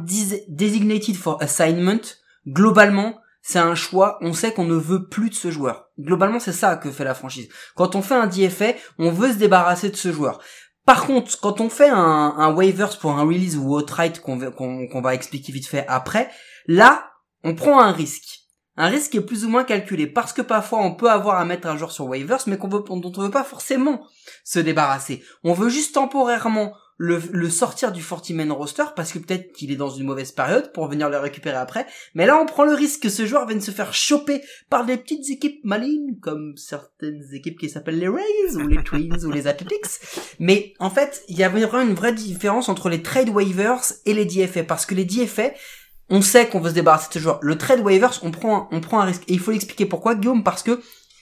designated 0.48 1.16
for 1.16 1.42
assignment, 1.42 2.00
globalement, 2.46 3.20
c'est 3.42 3.58
un 3.58 3.74
choix, 3.74 4.18
on 4.20 4.32
sait 4.32 4.52
qu'on 4.52 4.64
ne 4.64 4.76
veut 4.76 5.06
plus 5.08 5.30
de 5.30 5.34
ce 5.34 5.50
joueur. 5.50 5.89
Globalement, 6.00 6.40
c'est 6.40 6.52
ça 6.52 6.76
que 6.76 6.90
fait 6.90 7.04
la 7.04 7.14
franchise. 7.14 7.48
Quand 7.76 7.94
on 7.94 8.02
fait 8.02 8.14
un 8.14 8.26
DFA, 8.26 8.72
on 8.98 9.10
veut 9.10 9.32
se 9.32 9.38
débarrasser 9.38 9.90
de 9.90 9.96
ce 9.96 10.12
joueur. 10.12 10.40
Par 10.86 11.06
contre, 11.06 11.38
quand 11.40 11.60
on 11.60 11.68
fait 11.68 11.88
un, 11.88 11.96
un 11.96 12.52
waivers 12.52 12.98
pour 12.98 13.12
un 13.12 13.22
release 13.22 13.56
ou 13.56 13.76
outright 13.76 14.20
qu'on 14.20 14.38
qu'on 14.50 15.00
va 15.00 15.14
expliquer 15.14 15.52
vite 15.52 15.66
fait 15.66 15.84
après, 15.88 16.30
là, 16.66 17.10
on 17.44 17.54
prend 17.54 17.80
un 17.80 17.92
risque. 17.92 18.40
Un 18.76 18.86
risque 18.86 19.14
est 19.14 19.20
plus 19.20 19.44
ou 19.44 19.48
moins 19.48 19.64
calculé 19.64 20.06
parce 20.06 20.32
que 20.32 20.42
parfois 20.42 20.80
on 20.80 20.94
peut 20.94 21.10
avoir 21.10 21.38
à 21.38 21.44
mettre 21.44 21.68
un 21.68 21.76
joueur 21.76 21.92
sur 21.92 22.06
waivers 22.06 22.40
mais 22.46 22.56
qu'on 22.56 22.68
veut, 22.68 22.82
dont 22.86 23.12
on 23.14 23.22
veut 23.22 23.30
pas 23.30 23.44
forcément 23.44 24.06
se 24.44 24.58
débarrasser. 24.58 25.22
On 25.44 25.52
veut 25.52 25.68
juste 25.68 25.94
temporairement 25.94 26.72
le, 27.02 27.48
sortir 27.48 27.92
du 27.92 28.04
40 28.04 28.30
man 28.30 28.52
roster 28.52 28.84
parce 28.94 29.12
que 29.12 29.18
peut-être 29.18 29.52
qu'il 29.52 29.72
est 29.72 29.76
dans 29.76 29.88
une 29.88 30.04
mauvaise 30.04 30.32
période 30.32 30.70
pour 30.72 30.86
venir 30.86 31.08
le 31.08 31.16
récupérer 31.16 31.56
après. 31.56 31.86
Mais 32.14 32.26
là, 32.26 32.38
on 32.38 32.44
prend 32.44 32.64
le 32.64 32.74
risque 32.74 33.04
que 33.04 33.08
ce 33.08 33.24
joueur 33.24 33.46
vienne 33.46 33.62
se 33.62 33.70
faire 33.70 33.94
choper 33.94 34.42
par 34.68 34.84
des 34.84 34.98
petites 34.98 35.30
équipes 35.30 35.64
malines 35.64 36.18
comme 36.20 36.58
certaines 36.58 37.24
équipes 37.32 37.58
qui 37.58 37.70
s'appellent 37.70 37.98
les 37.98 38.08
Rays 38.08 38.56
ou 38.56 38.68
les 38.68 38.84
Twins 38.84 39.24
ou 39.24 39.30
les 39.30 39.46
Athletics. 39.46 39.86
Mais 40.38 40.74
en 40.78 40.90
fait, 40.90 41.24
il 41.28 41.38
y 41.38 41.42
a 41.42 41.48
vraiment 41.48 41.80
une 41.80 41.94
vraie 41.94 42.12
différence 42.12 42.68
entre 42.68 42.90
les 42.90 43.00
trade 43.00 43.30
waivers 43.30 43.80
et 44.04 44.12
les 44.12 44.26
DFA 44.26 44.64
parce 44.64 44.84
que 44.84 44.94
les 44.94 45.06
DFA 45.06 45.52
on 46.10 46.22
sait 46.22 46.48
qu'on 46.48 46.60
veut 46.60 46.70
se 46.70 46.74
débarrasser 46.74 47.08
de 47.08 47.14
ce 47.14 47.18
joueur. 47.20 47.38
Le 47.40 47.56
trade 47.56 47.80
waivers, 47.80 48.18
on 48.24 48.32
prend, 48.32 48.68
on 48.72 48.80
prend 48.80 49.00
un 49.00 49.04
risque. 49.04 49.22
Et 49.28 49.32
il 49.32 49.38
faut 49.38 49.52
l'expliquer 49.52 49.86
pourquoi, 49.86 50.16
Guillaume, 50.16 50.42
parce 50.42 50.64
que 50.64 50.80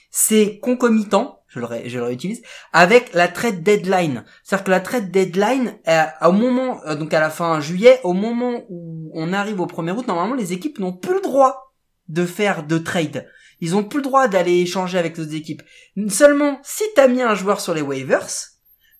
c'est 0.09 0.57
concomitant, 0.63 1.38
je 1.49 1.59
le, 1.59 1.65
ré- 1.65 1.89
je 1.89 1.97
le 1.97 2.05
réutilise, 2.05 2.41
avec 2.73 3.13
la 3.13 3.27
trade 3.27 3.63
deadline. 3.63 4.23
C'est-à-dire 4.43 4.63
que 4.63 4.71
la 4.71 4.79
trade 4.79 5.11
deadline, 5.11 5.77
euh, 5.87 6.03
au 6.21 6.31
moment, 6.31 6.79
euh, 6.85 6.95
donc 6.95 7.13
à 7.13 7.19
la 7.19 7.29
fin 7.29 7.59
juillet, 7.59 7.99
au 8.03 8.13
moment 8.13 8.63
où 8.69 9.11
on 9.13 9.33
arrive 9.33 9.59
au 9.59 9.65
1er 9.65 9.91
août, 9.91 10.07
normalement 10.07 10.35
les 10.35 10.53
équipes 10.53 10.79
n'ont 10.79 10.93
plus 10.93 11.15
le 11.15 11.21
droit 11.21 11.73
de 12.07 12.25
faire 12.25 12.63
de 12.63 12.77
trade. 12.77 13.27
Ils 13.61 13.75
ont 13.75 13.83
plus 13.83 13.97
le 13.97 14.03
droit 14.03 14.27
d'aller 14.27 14.61
échanger 14.61 14.97
avec 14.97 15.17
les 15.17 15.23
autres 15.23 15.35
équipes. 15.35 15.61
Seulement, 16.07 16.59
si 16.63 16.83
t'as 16.95 17.07
mis 17.07 17.21
un 17.21 17.35
joueur 17.35 17.59
sur 17.59 17.73
les 17.73 17.81
waivers, 17.81 18.27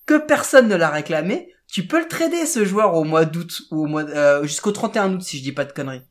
que 0.06 0.18
personne 0.18 0.68
ne 0.68 0.76
l'a 0.76 0.90
réclamé, 0.90 1.54
tu 1.68 1.86
peux 1.86 2.00
le 2.00 2.08
trader 2.08 2.46
ce 2.48 2.66
joueur 2.66 2.96
au 2.96 3.04
mois 3.04 3.26
d'août 3.26 3.62
ou 3.72 3.84
au 3.84 3.86
mois 3.86 4.04
euh, 4.04 4.42
jusqu'au 4.44 4.72
31 4.72 5.14
août 5.14 5.22
si 5.22 5.38
je 5.38 5.44
dis 5.44 5.52
pas 5.52 5.66
de 5.66 5.72
conneries. 5.72 6.02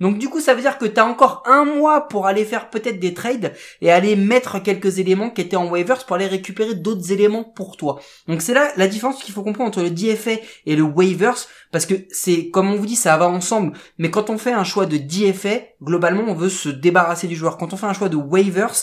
Donc 0.00 0.18
du 0.18 0.28
coup, 0.28 0.40
ça 0.40 0.54
veut 0.54 0.60
dire 0.60 0.78
que 0.78 0.86
t'as 0.86 1.04
encore 1.04 1.42
un 1.46 1.64
mois 1.64 2.08
pour 2.08 2.26
aller 2.26 2.44
faire 2.44 2.70
peut-être 2.70 3.00
des 3.00 3.14
trades 3.14 3.54
et 3.80 3.90
aller 3.90 4.16
mettre 4.16 4.62
quelques 4.62 4.98
éléments 4.98 5.30
qui 5.30 5.40
étaient 5.40 5.56
en 5.56 5.68
waivers 5.68 6.04
pour 6.06 6.16
aller 6.16 6.26
récupérer 6.26 6.74
d'autres 6.74 7.12
éléments 7.12 7.44
pour 7.44 7.76
toi. 7.76 8.00
Donc 8.26 8.42
c'est 8.42 8.54
là 8.54 8.70
la 8.76 8.86
différence 8.86 9.22
qu'il 9.22 9.34
faut 9.34 9.42
comprendre 9.42 9.68
entre 9.68 9.82
le 9.82 9.90
DFA 9.90 10.32
et 10.66 10.76
le 10.76 10.82
waivers 10.82 11.38
parce 11.72 11.86
que 11.86 11.94
c'est 12.10 12.50
comme 12.50 12.70
on 12.70 12.76
vous 12.76 12.86
dit 12.86 12.96
ça 12.96 13.16
va 13.16 13.28
ensemble. 13.28 13.72
Mais 13.98 14.10
quand 14.10 14.30
on 14.30 14.38
fait 14.38 14.52
un 14.52 14.64
choix 14.64 14.86
de 14.86 14.96
DFA, 14.96 15.60
globalement 15.82 16.24
on 16.26 16.34
veut 16.34 16.48
se 16.48 16.68
débarrasser 16.68 17.26
du 17.26 17.36
joueur. 17.36 17.56
Quand 17.58 17.72
on 17.72 17.76
fait 17.76 17.86
un 17.86 17.92
choix 17.92 18.08
de 18.08 18.16
waivers, 18.16 18.74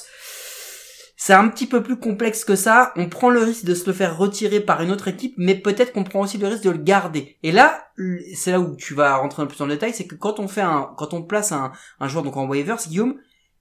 c'est 1.25 1.33
un 1.33 1.47
petit 1.47 1.65
peu 1.65 1.81
plus 1.81 1.97
complexe 1.97 2.45
que 2.45 2.55
ça. 2.55 2.93
On 2.95 3.09
prend 3.09 3.31
le 3.31 3.41
risque 3.41 3.65
de 3.65 3.73
se 3.73 3.87
le 3.87 3.93
faire 3.93 4.15
retirer 4.15 4.59
par 4.59 4.83
une 4.83 4.91
autre 4.91 5.07
équipe, 5.07 5.33
mais 5.37 5.55
peut-être 5.55 5.91
qu'on 5.91 6.03
prend 6.03 6.19
aussi 6.19 6.37
le 6.37 6.47
risque 6.47 6.65
de 6.65 6.69
le 6.69 6.77
garder. 6.77 7.39
Et 7.41 7.51
là, 7.51 7.89
c'est 8.35 8.51
là 8.51 8.59
où 8.59 8.75
tu 8.75 8.93
vas 8.93 9.15
rentrer 9.15 9.41
un 9.41 9.45
peu 9.47 9.49
plus 9.49 9.57
dans 9.57 9.65
le 9.65 9.73
détail, 9.73 9.91
c'est 9.91 10.05
que 10.05 10.13
quand 10.13 10.39
on 10.39 10.47
fait 10.47 10.61
un, 10.61 10.93
quand 10.99 11.15
on 11.15 11.23
place 11.23 11.51
un, 11.51 11.71
joueur 12.01 12.23
donc 12.23 12.37
en 12.37 12.45
waivers, 12.45 12.77
Guillaume, 12.77 13.15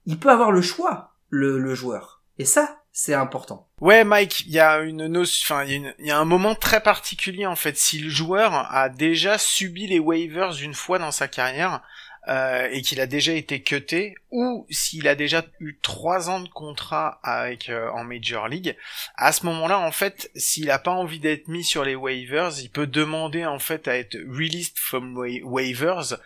il 0.05 0.19
peut 0.19 0.29
avoir 0.29 0.51
le 0.51 0.61
choix, 0.61 1.15
le, 1.29 1.73
joueur. 1.73 2.21
Et 2.37 2.45
ça, 2.45 2.83
c'est 2.91 3.15
important. 3.15 3.67
Ouais, 3.81 4.03
Mike, 4.03 4.45
il 4.45 4.51
y 4.51 4.59
a 4.59 4.81
une 4.81 5.07
notion, 5.07 5.55
enfin, 5.55 5.65
il 5.65 5.91
y, 5.97 6.09
y 6.09 6.11
a 6.11 6.19
un 6.19 6.25
moment 6.25 6.53
très 6.53 6.83
particulier 6.83 7.47
en 7.47 7.55
fait. 7.55 7.77
Si 7.77 7.97
le 7.97 8.11
joueur 8.11 8.53
a 8.53 8.89
déjà 8.89 9.39
subi 9.39 9.87
les 9.87 9.97
waivers 9.97 10.61
une 10.61 10.75
fois 10.75 10.99
dans 10.99 11.09
sa 11.09 11.27
carrière 11.27 11.81
euh, 12.27 12.67
et 12.71 12.81
qu'il 12.81 12.99
a 13.01 13.05
déjà 13.07 13.33
été 13.33 13.61
cuté, 13.61 14.15
ou 14.31 14.65
s'il 14.69 15.07
a 15.07 15.15
déjà 15.15 15.43
eu 15.59 15.77
trois 15.81 16.29
ans 16.29 16.39
de 16.39 16.49
contrat 16.49 17.19
avec 17.23 17.69
euh, 17.69 17.89
en 17.91 18.03
Major 18.03 18.47
League, 18.47 18.75
à 19.15 19.31
ce 19.31 19.45
moment-là, 19.45 19.79
en 19.79 19.91
fait, 19.91 20.31
s'il 20.35 20.71
a 20.71 20.79
pas 20.79 20.91
envie 20.91 21.19
d'être 21.19 21.47
mis 21.47 21.63
sur 21.63 21.83
les 21.85 21.95
waivers, 21.95 22.51
il 22.59 22.69
peut 22.69 22.87
demander 22.87 23.45
en 23.45 23.59
fait 23.59 23.87
à 23.87 23.95
être 23.97 24.17
released 24.29 24.77
from 24.77 25.15
wa- 25.17 25.43
waivers 25.43 26.17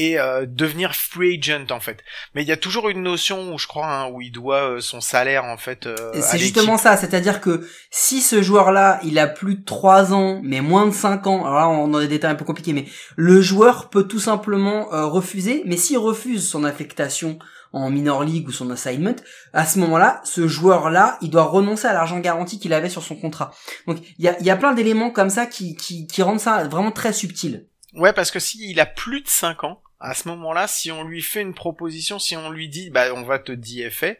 et 0.00 0.18
euh, 0.18 0.46
devenir 0.48 0.94
free 0.94 1.38
agent 1.38 1.66
en 1.70 1.78
fait. 1.78 2.02
Mais 2.34 2.42
il 2.42 2.48
y 2.48 2.52
a 2.52 2.56
toujours 2.56 2.88
une 2.88 3.02
notion 3.02 3.52
où 3.52 3.58
je 3.58 3.66
crois 3.66 3.86
hein, 3.86 4.08
où 4.10 4.22
il 4.22 4.32
doit 4.32 4.70
euh, 4.76 4.80
son 4.80 5.02
salaire 5.02 5.44
en 5.44 5.58
fait. 5.58 5.86
euh, 5.86 5.96
c'est 6.22 6.38
justement 6.38 6.78
ça, 6.78 6.96
c'est-à-dire 6.96 7.42
que 7.42 7.68
si 7.90 8.22
ce 8.22 8.40
joueur-là, 8.40 8.98
il 9.04 9.18
a 9.18 9.26
plus 9.26 9.56
de 9.56 9.64
3 9.64 10.14
ans, 10.14 10.40
mais 10.42 10.62
moins 10.62 10.86
de 10.86 10.92
5 10.92 11.26
ans, 11.26 11.44
alors 11.44 11.58
là 11.58 11.68
on 11.68 11.92
a 11.92 12.00
des 12.00 12.08
détails 12.08 12.32
un 12.32 12.34
peu 12.34 12.46
compliqués, 12.46 12.72
mais 12.72 12.86
le 13.16 13.42
joueur 13.42 13.90
peut 13.90 14.04
tout 14.04 14.18
simplement 14.18 14.92
euh, 14.94 15.04
refuser, 15.04 15.62
mais 15.66 15.76
s'il 15.76 15.98
refuse 15.98 16.48
son 16.48 16.64
affectation 16.64 17.38
en 17.74 17.90
minor 17.90 18.24
league 18.24 18.48
ou 18.48 18.52
son 18.52 18.70
assignment, 18.70 19.16
à 19.52 19.66
ce 19.66 19.78
moment-là, 19.80 20.22
ce 20.24 20.48
joueur-là, 20.48 21.18
il 21.20 21.28
doit 21.28 21.44
renoncer 21.44 21.86
à 21.86 21.92
l'argent 21.92 22.18
garanti 22.20 22.58
qu'il 22.58 22.72
avait 22.72 22.88
sur 22.88 23.02
son 23.02 23.16
contrat. 23.16 23.52
Donc 23.86 23.98
il 24.18 24.24
y 24.24 24.28
a, 24.28 24.36
il 24.40 24.46
y 24.46 24.50
a 24.50 24.56
plein 24.56 24.72
d'éléments 24.72 25.10
comme 25.10 25.30
ça 25.30 25.44
qui, 25.44 25.76
qui, 25.76 26.06
qui 26.06 26.22
rendent 26.22 26.40
ça 26.40 26.64
vraiment 26.64 26.90
très 26.90 27.12
subtil. 27.12 27.66
Ouais, 27.94 28.12
parce 28.12 28.30
que 28.30 28.38
s'il 28.40 28.80
a 28.80 28.86
plus 28.86 29.20
de 29.20 29.28
5 29.28 29.64
ans, 29.64 29.82
à 30.00 30.14
ce 30.14 30.28
moment-là, 30.28 30.66
si 30.66 30.90
on 30.90 31.04
lui 31.04 31.22
fait 31.22 31.42
une 31.42 31.54
proposition, 31.54 32.18
si 32.18 32.36
on 32.36 32.50
lui 32.50 32.68
dit, 32.68 32.90
bah, 32.90 33.12
on 33.14 33.22
va 33.22 33.38
te 33.38 33.52
DFA, 33.52 34.14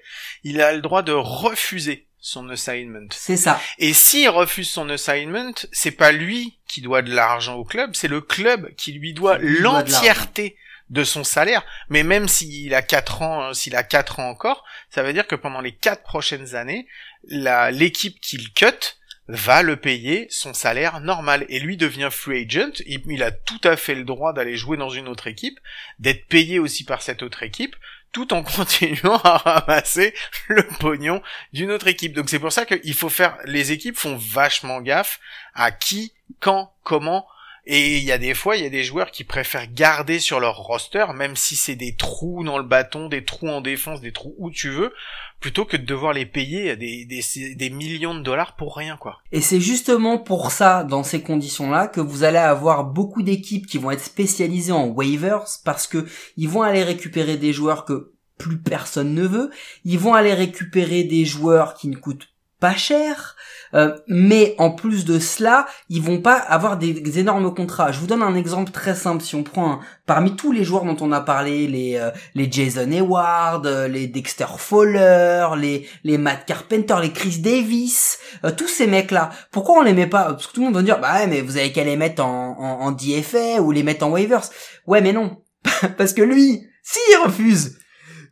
il 0.45 0.61
a 0.61 0.73
le 0.73 0.83
droit 0.83 1.03
de 1.03 1.13
refuser 1.13 2.07
son 2.19 2.51
assignment. 2.51 3.09
C'est 3.13 3.39
ça. 3.39 3.59
Et 3.79 3.95
s'il 3.95 4.29
refuse 4.29 4.69
son 4.69 4.91
assignment, 4.91 5.55
c'est 5.73 5.91
pas 5.91 6.13
lui 6.13 6.59
qui 6.69 6.83
doit 6.83 7.01
de 7.01 7.13
l'argent 7.13 7.55
au 7.55 7.65
club, 7.65 7.93
c'est 7.95 8.09
le 8.09 8.21
club 8.21 8.75
qui 8.77 8.93
lui 8.93 9.15
doit 9.15 9.39
l'entièreté 9.39 10.57
de 10.91 11.03
son 11.03 11.25
salaire. 11.25 11.65
Mais 11.89 12.03
même 12.03 12.29
s'il 12.29 12.75
a 12.75 12.83
4 12.83 13.23
ans, 13.23 13.43
euh, 13.43 13.53
s'il 13.55 13.75
a 13.75 13.83
4 13.83 14.21
ans 14.21 14.29
encore, 14.29 14.65
ça 14.91 15.03
veut 15.03 15.13
dire 15.13 15.27
que 15.27 15.37
pendant 15.37 15.61
les 15.61 15.73
4 15.73 16.03
prochaines 16.03 16.55
années, 16.55 16.87
l'équipe 17.25 18.21
qu'il 18.21 18.53
cut 18.53 18.99
va 19.31 19.63
le 19.63 19.77
payer 19.77 20.27
son 20.31 20.53
salaire 20.55 21.01
normal 21.01 21.47
et 21.49 21.61
lui 21.61 21.77
devient 21.77 22.09
free 22.11 22.45
agent. 22.45 22.83
Il, 22.87 23.23
a 23.23 23.31
tout 23.31 23.61
à 23.65 23.77
fait 23.77 23.95
le 23.95 24.05
droit 24.05 24.33
d'aller 24.33 24.57
jouer 24.57 24.77
dans 24.77 24.91
une 24.91 25.09
autre 25.09 25.27
équipe, 25.27 25.59
d'être 25.99 26.27
payé 26.27 26.59
aussi 26.59 26.85
par 26.85 27.03
cette 27.03 27.23
autre 27.23 27.43
équipe, 27.43 27.77
tout 28.13 28.33
en 28.35 28.43
continuant 28.57 29.19
à 29.19 29.39
ramasser 29.39 30.15
le 30.49 30.67
pognon 30.79 31.23
d'une 31.53 31.71
autre 31.71 31.87
équipe. 31.87 32.13
Donc 32.13 32.29
c'est 32.29 32.39
pour 32.39 32.53
ça 32.53 32.67
qu'il 32.67 32.95
faut 32.95 33.09
faire, 33.09 33.39
les 33.45 33.73
équipes 33.73 33.97
font 33.97 34.17
vachement 34.17 34.81
gaffe 34.81 35.21
à 35.55 35.71
qui, 35.71 36.13
quand, 36.41 36.73
comment. 36.83 37.27
Et 37.73 37.99
il 37.99 38.03
y 38.03 38.11
a 38.11 38.19
des 38.19 38.35
fois, 38.35 38.57
il 38.57 38.65
y 38.65 38.67
a 38.67 38.71
des 38.71 38.83
joueurs 38.83 39.13
qui 39.13 39.23
préfèrent 39.23 39.73
garder 39.73 40.19
sur 40.19 40.41
leur 40.41 40.57
roster, 40.57 41.07
même 41.15 41.37
si 41.37 41.55
c'est 41.55 41.77
des 41.77 41.95
trous 41.95 42.43
dans 42.43 42.59
le 42.59 42.65
bâton, 42.65 43.09
des 43.09 43.25
trous 43.25 43.47
en 43.47 43.61
défense, 43.61 44.01
des 44.01 44.11
trous 44.11 44.35
où 44.39 44.51
tu 44.51 44.71
veux, 44.71 44.93
plutôt 45.39 45.65
que 45.65 45.77
de 45.77 45.87
devoir 45.87 46.13
les 46.13 46.27
payer 46.27 46.75
des, 46.75 47.71
millions 47.71 48.17
de 48.17 48.25
dollars 48.25 48.57
pour 48.57 48.77
rien, 48.77 48.97
quoi. 48.97 49.19
Et 49.31 49.41
c'est 49.41 49.61
justement 49.61 50.19
pour 50.19 50.51
ça, 50.51 50.83
dans 50.83 51.05
ces 51.05 51.23
conditions-là, 51.23 51.87
que 51.87 52.01
vous 52.01 52.25
allez 52.25 52.39
avoir 52.39 52.83
beaucoup 52.83 53.23
d'équipes 53.23 53.69
qui 53.69 53.79
vont 53.79 53.93
être 53.93 54.05
spécialisées 54.05 54.73
en 54.73 54.89
waivers, 54.89 55.45
parce 55.65 55.87
que 55.87 56.09
ils 56.37 56.49
vont 56.49 56.63
aller 56.63 56.83
récupérer 56.83 57.37
des 57.37 57.53
joueurs 57.53 57.85
que 57.85 58.15
plus 58.37 58.59
personne 58.59 59.15
ne 59.15 59.25
veut, 59.29 59.51
ils 59.85 59.99
vont 60.01 60.15
aller 60.15 60.35
récupérer 60.35 61.05
des 61.05 61.25
joueurs 61.25 61.75
qui 61.75 61.87
ne 61.87 61.95
coûtent 61.95 62.31
pas 62.61 62.75
cher, 62.75 63.37
euh, 63.75 63.97
mais 64.09 64.55
en 64.59 64.71
plus 64.71 65.05
de 65.05 65.19
cela, 65.19 65.67
ils 65.89 66.03
vont 66.03 66.21
pas 66.21 66.35
avoir 66.35 66.77
des, 66.77 67.19
énormes 67.19 67.55
contrats. 67.55 67.93
Je 67.93 67.99
vous 68.01 68.07
donne 68.07 68.23
un 68.23 68.35
exemple 68.35 68.71
très 68.71 68.95
simple. 68.95 69.23
Si 69.23 69.35
on 69.35 69.43
prend 69.43 69.73
un- 69.73 69.81
parmi 70.07 70.37
tous 70.37 70.53
les 70.53 70.65
joueurs 70.65 70.85
dont 70.85 70.97
on 71.01 71.13
a 71.13 71.21
parlé, 71.21 71.67
les 71.67 71.97
euh, 71.97 72.11
les 72.35 72.51
Jason 72.51 72.91
Hayward, 72.91 73.67
euh, 73.67 73.89
les 73.89 74.07
Dexter 74.07 74.47
Fowler, 74.59 75.49
les 75.57 75.89
les 76.05 76.19
Matt 76.19 76.47
Carpenter, 76.47 76.97
les 77.01 77.13
Chris 77.13 77.39
Davis, 77.39 78.19
euh, 78.45 78.51
tous 78.51 78.69
ces 78.69 78.87
mecs-là. 78.87 79.31
Pourquoi 79.51 79.79
on 79.79 79.83
les 79.83 79.95
met 79.95 80.07
pas? 80.07 80.25
Parce 80.25 80.47
que 80.47 80.53
tout 80.53 80.61
le 80.61 80.67
monde 80.67 80.77
va 80.77 80.83
dire, 80.83 81.01
bah 81.01 81.15
ouais, 81.15 81.27
mais 81.27 81.41
vous 81.41 81.57
avez 81.57 81.73
qu'à 81.73 81.85
les 81.85 81.97
mettre 81.97 82.25
en, 82.25 82.57
en, 82.59 82.87
en 82.87 82.93
DFA 82.93 83.61
ou 83.63 83.71
les 83.73 83.83
mettre 83.83 84.05
en 84.07 84.11
waivers. 84.11 84.49
Ouais, 84.87 85.01
mais 85.01 85.13
non, 85.13 85.43
parce 85.97 86.13
que 86.13 86.23
lui, 86.23 86.67
s'il 86.83 87.17
refuse, 87.25 87.79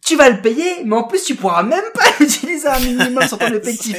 tu 0.08 0.16
vas 0.16 0.30
le 0.30 0.40
payer, 0.40 0.84
mais 0.86 0.96
en 0.96 1.04
plus 1.04 1.22
tu 1.22 1.34
pourras 1.34 1.62
même 1.62 1.84
pas 1.92 2.04
utiliser 2.24 2.66
un 2.66 2.80
minimum 2.80 3.22
sur 3.28 3.36
ton 3.36 3.46
effectif. 3.52 3.94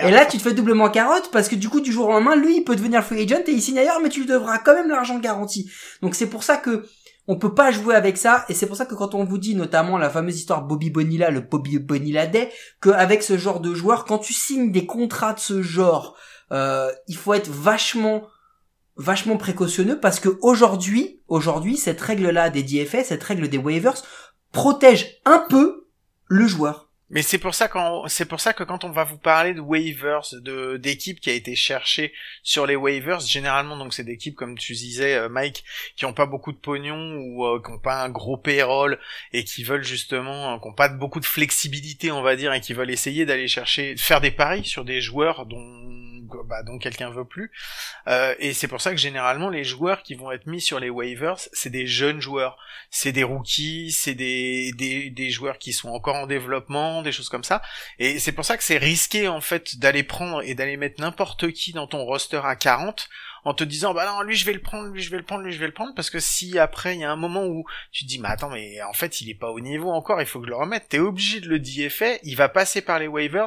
Et 0.00 0.10
là, 0.10 0.26
tu 0.26 0.36
te 0.36 0.42
fais 0.42 0.52
doublement 0.52 0.90
carotte 0.90 1.30
parce 1.30 1.48
que 1.48 1.54
du 1.54 1.68
coup, 1.68 1.80
du 1.80 1.92
jour 1.92 2.08
au 2.08 2.10
lendemain, 2.10 2.34
lui, 2.34 2.56
il 2.56 2.64
peut 2.64 2.74
devenir 2.74 3.04
free 3.04 3.22
agent 3.22 3.44
et 3.46 3.52
il 3.52 3.62
signe 3.62 3.78
ailleurs, 3.78 4.00
mais 4.02 4.08
tu 4.08 4.20
lui 4.20 4.26
devras 4.26 4.58
quand 4.58 4.74
même 4.74 4.88
l'argent 4.88 5.20
garanti. 5.20 5.70
Donc 6.02 6.16
c'est 6.16 6.26
pour 6.26 6.42
ça 6.42 6.56
que 6.56 6.84
on 7.28 7.36
peut 7.36 7.54
pas 7.54 7.70
jouer 7.70 7.94
avec 7.94 8.18
ça 8.18 8.44
et 8.48 8.54
c'est 8.54 8.66
pour 8.66 8.76
ça 8.76 8.86
que 8.86 8.96
quand 8.96 9.14
on 9.14 9.22
vous 9.22 9.38
dit 9.38 9.54
notamment 9.54 9.96
la 9.98 10.10
fameuse 10.10 10.36
histoire 10.36 10.62
Bobby 10.64 10.90
Bonilla, 10.90 11.30
le 11.30 11.40
Bobby 11.40 11.78
Bonilla 11.78 12.26
Day, 12.26 12.50
qu'avec 12.80 13.22
ce 13.22 13.38
genre 13.38 13.60
de 13.60 13.72
joueur, 13.72 14.04
quand 14.04 14.18
tu 14.18 14.32
signes 14.32 14.72
des 14.72 14.84
contrats 14.84 15.32
de 15.32 15.38
ce 15.38 15.62
genre, 15.62 16.16
euh, 16.50 16.90
il 17.06 17.16
faut 17.16 17.34
être 17.34 17.48
vachement 17.48 18.26
vachement 18.96 19.36
précautionneux 19.36 19.98
parce 19.98 20.20
que 20.20 20.36
aujourd'hui, 20.42 21.22
aujourd'hui, 21.28 21.76
cette 21.76 22.00
règle-là 22.00 22.50
des 22.50 22.62
DFA, 22.62 23.04
cette 23.04 23.22
règle 23.22 23.48
des 23.48 23.58
waivers, 23.58 24.02
protège 24.52 25.18
un 25.24 25.44
peu 25.48 25.88
le 26.26 26.46
joueur. 26.46 26.92
Mais 27.12 27.20
c'est 27.20 27.36
pour 27.36 27.54
ça 27.54 27.68
quand 27.68 28.08
c'est 28.08 28.24
pour 28.24 28.40
ça 28.40 28.54
que 28.54 28.64
quand 28.64 28.84
on 28.84 28.90
va 28.90 29.04
vous 29.04 29.18
parler 29.18 29.52
de 29.52 29.60
waivers, 29.60 30.22
d'équipes 30.78 31.20
qui 31.20 31.28
a 31.28 31.34
été 31.34 31.54
cherchées 31.54 32.14
sur 32.42 32.66
les 32.66 32.74
waivers, 32.74 33.20
généralement 33.20 33.76
donc 33.76 33.92
c'est 33.92 34.02
d'équipes 34.02 34.34
comme 34.34 34.56
tu 34.56 34.72
disais 34.72 35.16
euh, 35.16 35.28
Mike 35.28 35.62
qui 35.94 36.06
ont 36.06 36.14
pas 36.14 36.24
beaucoup 36.24 36.52
de 36.52 36.56
pognon 36.56 37.18
ou 37.18 37.44
euh, 37.44 37.60
qui 37.62 37.70
ont 37.70 37.78
pas 37.78 38.02
un 38.02 38.08
gros 38.08 38.38
payroll 38.38 38.98
et 39.34 39.44
qui 39.44 39.62
veulent 39.62 39.84
justement 39.84 40.54
euh, 40.54 40.58
qui 40.58 40.68
ont 40.68 40.72
pas 40.72 40.88
beaucoup 40.88 41.20
de 41.20 41.26
flexibilité 41.26 42.10
on 42.10 42.22
va 42.22 42.34
dire 42.34 42.54
et 42.54 42.62
qui 42.62 42.72
veulent 42.72 42.90
essayer 42.90 43.26
d'aller 43.26 43.46
chercher 43.46 43.94
faire 43.98 44.22
des 44.22 44.30
paris 44.30 44.64
sur 44.64 44.86
des 44.86 45.02
joueurs 45.02 45.44
dont 45.44 45.60
bah, 46.46 46.62
dont 46.62 46.78
quelqu'un 46.78 47.10
veut 47.10 47.24
plus 47.24 47.50
Euh, 48.08 48.34
et 48.38 48.52
c'est 48.52 48.68
pour 48.68 48.80
ça 48.80 48.90
que 48.90 48.96
généralement 48.96 49.48
les 49.48 49.64
joueurs 49.64 50.02
qui 50.02 50.14
vont 50.14 50.32
être 50.32 50.46
mis 50.46 50.60
sur 50.60 50.80
les 50.80 50.90
waivers 50.90 51.36
c'est 51.52 51.70
des 51.70 51.86
jeunes 51.86 52.20
joueurs 52.20 52.56
c'est 52.90 53.12
des 53.12 53.24
rookies, 53.24 53.90
c'est 53.90 54.14
des, 54.14 54.72
des, 54.72 55.10
des 55.10 55.30
joueurs 55.30 55.58
qui 55.58 55.72
sont 55.72 55.88
encore 55.88 56.16
en 56.16 56.26
développement, 56.26 57.02
des 57.02 57.10
choses 57.10 57.30
comme 57.30 57.42
ça. 57.42 57.62
Et 57.98 58.18
c'est 58.18 58.32
pour 58.32 58.44
ça 58.44 58.56
que 58.56 58.62
c'est 58.62 58.76
risqué 58.76 59.28
en 59.28 59.40
fait 59.40 59.78
d'aller 59.78 60.02
prendre 60.02 60.42
et 60.42 60.54
d'aller 60.54 60.76
mettre 60.76 61.00
n'importe 61.00 61.52
qui 61.52 61.72
dans 61.72 61.86
ton 61.86 62.04
roster 62.04 62.42
à 62.44 62.54
40 62.54 63.08
en 63.44 63.54
te 63.54 63.64
disant 63.64 63.94
bah 63.94 64.06
non 64.06 64.22
lui 64.22 64.36
je 64.36 64.44
vais 64.44 64.52
le 64.52 64.60
prendre, 64.60 64.88
lui 64.88 65.02
je 65.02 65.10
vais 65.10 65.16
le 65.16 65.24
prendre, 65.24 65.42
lui 65.42 65.52
je 65.52 65.58
vais 65.58 65.66
le 65.66 65.72
prendre 65.72 65.94
parce 65.94 66.10
que 66.10 66.20
si 66.20 66.58
après 66.58 66.94
il 66.94 67.00
y 67.00 67.04
a 67.04 67.10
un 67.10 67.16
moment 67.16 67.44
où 67.44 67.64
tu 67.90 68.04
te 68.04 68.08
dis 68.08 68.18
mais 68.18 68.28
attends 68.28 68.50
mais 68.50 68.80
en 68.82 68.92
fait 68.92 69.20
il 69.20 69.30
est 69.30 69.34
pas 69.34 69.50
au 69.50 69.60
niveau 69.60 69.90
encore, 69.90 70.20
il 70.20 70.26
faut 70.26 70.40
que 70.40 70.46
je 70.46 70.50
le 70.50 70.56
remette, 70.56 70.88
t'es 70.88 70.98
obligé 70.98 71.40
de 71.40 71.48
le 71.48 71.58
DFA, 71.58 72.18
il 72.22 72.36
va 72.36 72.48
passer 72.48 72.82
par 72.82 72.98
les 72.98 73.08
waivers 73.08 73.46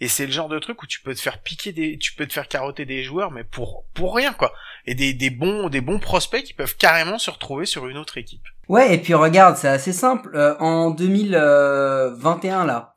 et 0.00 0.08
c'est 0.08 0.26
le 0.26 0.32
genre 0.32 0.48
de 0.48 0.58
truc 0.58 0.82
où 0.82 0.86
tu 0.86 1.00
peux 1.00 1.14
te 1.14 1.20
faire 1.20 1.42
piquer 1.42 1.72
des, 1.72 1.98
tu 1.98 2.14
peux 2.14 2.26
te 2.26 2.32
faire 2.32 2.48
carotter 2.48 2.84
des 2.84 3.02
joueurs 3.02 3.30
mais 3.30 3.44
pour 3.44 3.84
pour 3.94 4.14
rien 4.14 4.32
quoi 4.32 4.52
et 4.86 4.94
des, 4.94 5.12
des 5.12 5.30
bons 5.30 5.68
des 5.68 5.80
bons 5.80 5.98
prospects 5.98 6.42
qui 6.42 6.54
peuvent 6.54 6.76
carrément 6.76 7.18
se 7.18 7.30
retrouver 7.30 7.66
sur 7.66 7.86
une 7.86 7.98
autre 7.98 8.18
équipe. 8.18 8.42
Ouais, 8.68 8.94
et 8.94 8.98
puis 8.98 9.14
regarde, 9.14 9.56
c'est 9.56 9.68
assez 9.68 9.92
simple. 9.92 10.30
Euh, 10.34 10.56
en 10.58 10.90
2021 10.90 12.64
là, 12.64 12.94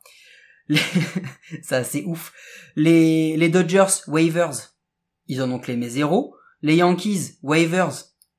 les... 0.68 0.80
c'est 1.62 2.04
ouf. 2.04 2.32
Les, 2.76 3.36
les 3.36 3.48
Dodgers 3.48 4.02
waivers, 4.06 4.72
ils 5.26 5.42
en 5.42 5.50
ont 5.50 5.58
clémé 5.58 5.88
zéro. 5.88 6.34
Les 6.62 6.76
Yankees 6.76 7.38
waivers, 7.42 7.92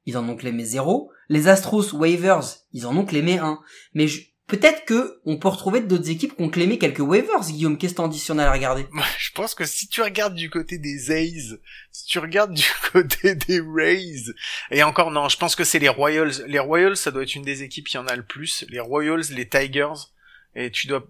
ils 0.05 0.17
en 0.17 0.27
ont 0.27 0.36
clémé 0.36 0.65
zéro. 0.65 1.12
Les 1.29 1.47
Astros 1.47 1.93
waivers, 1.93 2.43
ils 2.73 2.86
en 2.86 2.95
ont 2.97 3.05
clémé 3.05 3.38
un. 3.38 3.60
Mais 3.93 4.08
peut-être 4.47 4.84
que 4.86 5.21
on 5.25 5.38
peut 5.38 5.47
retrouver 5.47 5.79
d'autres 5.82 6.10
équipes 6.10 6.36
qui 6.36 6.41
ont 6.41 6.49
clémé 6.49 6.77
quelques 6.77 6.99
waivers. 6.99 7.41
Guillaume, 7.41 7.77
qu'est-ce 7.77 7.93
que 7.93 7.97
t'en 7.97 8.08
dis 8.08 8.19
si 8.19 8.32
on 8.32 8.38
a 8.39 8.45
à 8.45 8.51
regarder 8.51 8.86
je 9.17 9.32
pense 9.32 9.55
que 9.55 9.65
si 9.65 9.88
tu 9.88 10.01
regardes 10.01 10.36
du 10.36 10.49
côté 10.49 10.77
des 10.77 11.12
A's, 11.12 11.60
si 11.91 12.05
tu 12.05 12.19
regardes 12.19 12.53
du 12.53 12.65
côté 12.91 13.36
des 13.36 13.62
Rays, 13.62 14.34
et 14.71 14.84
encore 14.84 15.12
non, 15.12 15.29
je 15.29 15.38
pense 15.38 15.55
que 15.55 15.63
c'est 15.63 15.79
les 15.79 15.88
Royals. 15.88 16.43
Les 16.47 16.60
Royals, 16.60 16.97
ça 16.97 17.12
doit 17.12 17.23
être 17.23 17.36
une 17.36 17.43
des 17.43 17.63
équipes 17.63 17.88
qui 17.88 17.97
en 17.97 18.08
a 18.08 18.15
le 18.15 18.25
plus. 18.25 18.65
Les 18.69 18.79
Royals, 18.79 19.23
les 19.29 19.47
Tigers, 19.47 20.10
et 20.55 20.71
tu 20.71 20.88
dois, 20.88 21.08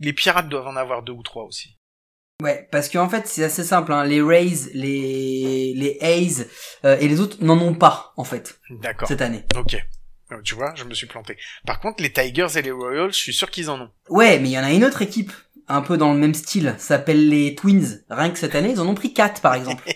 les 0.00 0.12
Pirates 0.12 0.48
doivent 0.48 0.66
en 0.66 0.76
avoir 0.76 1.02
deux 1.02 1.12
ou 1.12 1.22
trois 1.22 1.44
aussi. 1.44 1.76
Ouais, 2.42 2.68
parce 2.72 2.88
qu'en 2.88 3.08
fait 3.08 3.26
c'est 3.28 3.44
assez 3.44 3.62
simple. 3.64 3.92
Hein. 3.92 4.04
Les 4.04 4.20
Rays, 4.20 4.70
les 4.74 5.72
les 5.76 5.98
A's 6.00 6.46
euh, 6.84 6.96
et 7.00 7.08
les 7.08 7.20
autres 7.20 7.36
n'en 7.40 7.58
ont 7.60 7.74
pas 7.74 8.12
en 8.16 8.24
fait 8.24 8.58
D'accord. 8.70 9.06
cette 9.08 9.22
année. 9.22 9.44
Ok. 9.56 9.76
Donc, 10.30 10.42
Tu 10.42 10.54
vois, 10.54 10.72
je 10.74 10.84
me 10.84 10.94
suis 10.94 11.06
planté. 11.06 11.36
Par 11.66 11.78
contre, 11.78 12.02
les 12.02 12.10
Tigers 12.12 12.48
et 12.56 12.62
les 12.62 12.70
Royals, 12.70 13.12
je 13.12 13.18
suis 13.18 13.34
sûr 13.34 13.50
qu'ils 13.50 13.68
en 13.68 13.80
ont. 13.82 13.90
Ouais, 14.08 14.38
mais 14.38 14.48
il 14.48 14.52
y 14.52 14.58
en 14.58 14.64
a 14.64 14.72
une 14.72 14.84
autre 14.84 15.02
équipe 15.02 15.30
un 15.68 15.82
peu 15.82 15.96
dans 15.98 16.12
le 16.12 16.18
même 16.18 16.34
style, 16.34 16.74
s'appelle 16.78 17.28
les 17.28 17.54
Twins. 17.54 18.02
Rien 18.10 18.30
que 18.30 18.38
cette 18.38 18.54
année, 18.54 18.70
ils 18.70 18.80
en 18.80 18.88
ont 18.88 18.94
pris 18.94 19.12
quatre 19.14 19.40
par 19.40 19.54
exemple. 19.54 19.84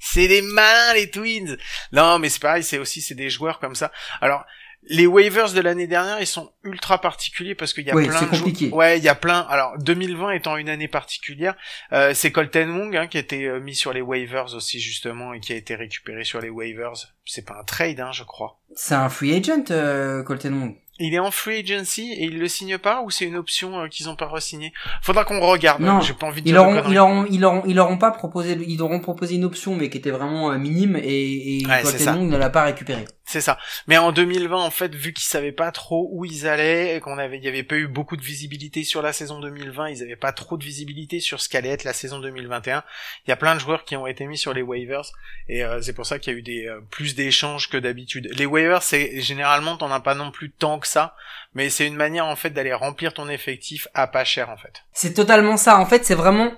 C'est 0.00 0.28
des 0.28 0.40
malins 0.40 0.94
les 0.94 1.10
Twins. 1.10 1.58
Non, 1.92 2.18
mais 2.18 2.30
c'est 2.30 2.40
pareil, 2.40 2.62
c'est 2.64 2.78
aussi 2.78 3.02
c'est 3.02 3.14
des 3.14 3.28
joueurs 3.28 3.58
comme 3.60 3.74
ça. 3.74 3.92
Alors 4.22 4.44
les 4.88 5.06
waivers 5.06 5.52
de 5.52 5.60
l'année 5.60 5.86
dernière, 5.86 6.20
ils 6.20 6.26
sont 6.26 6.50
ultra 6.64 7.00
particuliers 7.00 7.54
parce 7.54 7.72
qu'il 7.72 7.84
y 7.86 7.90
a 7.90 7.94
Oui, 7.94 8.06
plein 8.06 8.22
de 8.22 8.26
compliqué. 8.26 8.70
Ouais, 8.70 8.98
il 8.98 9.04
y 9.04 9.08
a 9.08 9.14
plein. 9.14 9.40
Alors 9.48 9.76
2020 9.78 10.30
étant 10.32 10.56
une 10.56 10.68
année 10.68 10.88
particulière, 10.88 11.54
euh, 11.92 12.12
c'est 12.14 12.30
Colton 12.32 12.68
Wong 12.68 12.96
hein, 12.96 13.06
qui 13.06 13.16
a 13.16 13.20
été 13.20 13.44
euh, 13.46 13.60
mis 13.60 13.74
sur 13.74 13.92
les 13.92 14.00
waivers 14.00 14.54
aussi 14.54 14.80
justement 14.80 15.32
et 15.32 15.40
qui 15.40 15.52
a 15.52 15.56
été 15.56 15.74
récupéré 15.74 16.24
sur 16.24 16.40
les 16.40 16.50
waivers. 16.50 16.92
C'est 17.24 17.44
pas 17.44 17.54
un 17.60 17.64
trade, 17.64 18.00
hein, 18.00 18.12
je 18.12 18.22
crois. 18.24 18.58
C'est 18.74 18.94
un 18.94 19.08
free 19.08 19.34
agent, 19.34 19.64
euh, 19.70 20.22
Colton 20.22 20.52
Wong. 20.52 20.74
Il 20.98 21.12
est 21.12 21.18
en 21.18 21.30
free 21.30 21.58
agency 21.58 22.12
et 22.12 22.24
il 22.24 22.38
le 22.38 22.48
signe 22.48 22.78
pas 22.78 23.02
ou 23.02 23.10
c'est 23.10 23.26
une 23.26 23.36
option 23.36 23.80
euh, 23.80 23.88
qu'ils 23.88 24.08
ont 24.08 24.16
pas 24.16 24.28
re-signé? 24.28 24.72
Faudra 25.02 25.26
qu'on 25.26 25.40
regarde. 25.40 25.82
Non, 25.82 25.96
hein, 25.96 26.00
J'ai 26.00 26.14
pas 26.14 26.26
envie 26.26 26.40
de 26.40 26.48
Ils 26.48 26.52
dire 26.52 26.62
auront, 26.62 26.82
ils 26.88 26.98
auront, 26.98 27.26
ils 27.30 27.44
auront, 27.44 27.62
ils 27.66 27.78
auront 27.78 27.98
pas 27.98 28.12
proposé, 28.12 28.56
ils 28.66 28.80
auront 28.80 29.00
proposé 29.00 29.34
une 29.34 29.44
option, 29.44 29.76
mais 29.76 29.90
qui 29.90 29.98
était 29.98 30.10
vraiment 30.10 30.52
euh, 30.52 30.56
minime, 30.58 30.96
et, 30.96 31.58
et 31.60 31.66
Ouais. 31.66 31.82
Colton 31.82 32.14
Wong 32.14 32.30
ne 32.30 32.36
l'a 32.38 32.48
pas 32.48 32.64
récupéré. 32.64 33.04
C'est 33.28 33.40
ça. 33.40 33.58
Mais 33.88 33.98
en 33.98 34.12
2020, 34.12 34.56
en 34.56 34.70
fait, 34.70 34.94
vu 34.94 35.12
qu'ils 35.12 35.24
savaient 35.24 35.50
pas 35.50 35.72
trop 35.72 36.08
où 36.12 36.24
ils 36.24 36.46
allaient, 36.46 37.00
qu'on 37.00 37.18
avait, 37.18 37.38
il 37.38 37.44
y 37.44 37.48
avait 37.48 37.64
pas 37.64 37.74
eu 37.74 37.88
beaucoup 37.88 38.16
de 38.16 38.22
visibilité 38.22 38.84
sur 38.84 39.02
la 39.02 39.12
saison 39.12 39.40
2020, 39.40 39.88
ils 39.88 40.02
avaient 40.04 40.14
pas 40.14 40.30
trop 40.30 40.56
de 40.56 40.62
visibilité 40.62 41.18
sur 41.18 41.40
ce 41.40 41.48
qu'allait 41.48 41.70
être 41.70 41.82
la 41.82 41.92
saison 41.92 42.20
2021. 42.20 42.84
Il 43.26 43.30
y 43.30 43.32
a 43.32 43.36
plein 43.36 43.56
de 43.56 43.60
joueurs 43.60 43.84
qui 43.84 43.96
ont 43.96 44.06
été 44.06 44.26
mis 44.26 44.38
sur 44.38 44.54
les 44.54 44.62
waivers, 44.62 45.10
et 45.48 45.64
euh, 45.64 45.82
c'est 45.82 45.92
pour 45.92 46.06
ça 46.06 46.20
qu'il 46.20 46.32
y 46.32 46.36
a 46.36 46.38
eu 46.38 46.42
des 46.42 46.68
euh, 46.68 46.80
plus 46.88 47.16
d'échanges 47.16 47.68
que 47.68 47.76
d'habitude. 47.76 48.30
Les 48.32 48.46
waivers, 48.46 48.84
c'est 48.84 49.20
généralement 49.20 49.76
t'en 49.76 49.90
as 49.90 50.00
pas 50.00 50.14
non 50.14 50.30
plus 50.30 50.52
tant 50.52 50.78
que 50.78 50.86
ça, 50.86 51.16
mais 51.52 51.68
c'est 51.68 51.86
une 51.88 51.96
manière 51.96 52.26
en 52.26 52.36
fait 52.36 52.50
d'aller 52.50 52.74
remplir 52.74 53.12
ton 53.12 53.28
effectif 53.28 53.88
à 53.92 54.06
pas 54.06 54.24
cher 54.24 54.50
en 54.50 54.56
fait. 54.56 54.84
C'est 54.92 55.14
totalement 55.14 55.56
ça. 55.56 55.78
En 55.78 55.86
fait, 55.86 56.04
c'est 56.04 56.14
vraiment. 56.14 56.52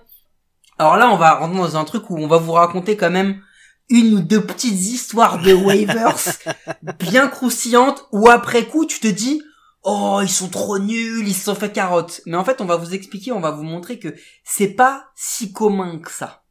Alors 0.79 0.99
là, 0.99 1.09
on 1.09 1.17
va 1.17 1.35
rentrer 1.37 1.57
dans 1.57 1.77
un 1.79 1.85
truc 1.85 2.11
où 2.11 2.19
on 2.19 2.29
va 2.29 2.37
vous 2.37 2.53
raconter 2.53 2.99
quand 2.99 3.11
même 3.11 3.43
une 3.91 4.15
ou 4.15 4.21
deux 4.21 4.45
petites 4.45 4.81
histoires 4.81 5.41
de 5.41 5.53
waivers 5.53 6.19
bien 6.99 7.29
croustillantes 7.29 8.05
où 8.13 8.29
après 8.29 8.67
coup, 8.67 8.85
tu 8.85 9.01
te 9.01 9.09
dis, 9.09 9.43
oh, 9.83 10.21
ils 10.23 10.29
sont 10.29 10.49
trop 10.49 10.79
nuls, 10.79 11.27
ils 11.27 11.35
se 11.35 11.45
sont 11.45 11.55
fait 11.55 11.73
carotte. 11.73 12.21
Mais 12.27 12.37
en 12.37 12.45
fait, 12.45 12.61
on 12.61 12.67
va 12.67 12.77
vous 12.77 12.95
expliquer, 12.95 13.33
on 13.33 13.41
va 13.41 13.51
vous 13.51 13.63
montrer 13.63 13.99
que 13.99 14.15
c'est 14.45 14.75
pas 14.75 15.07
si 15.17 15.53
commun 15.53 15.99
que 15.99 16.11
ça. 16.11 16.43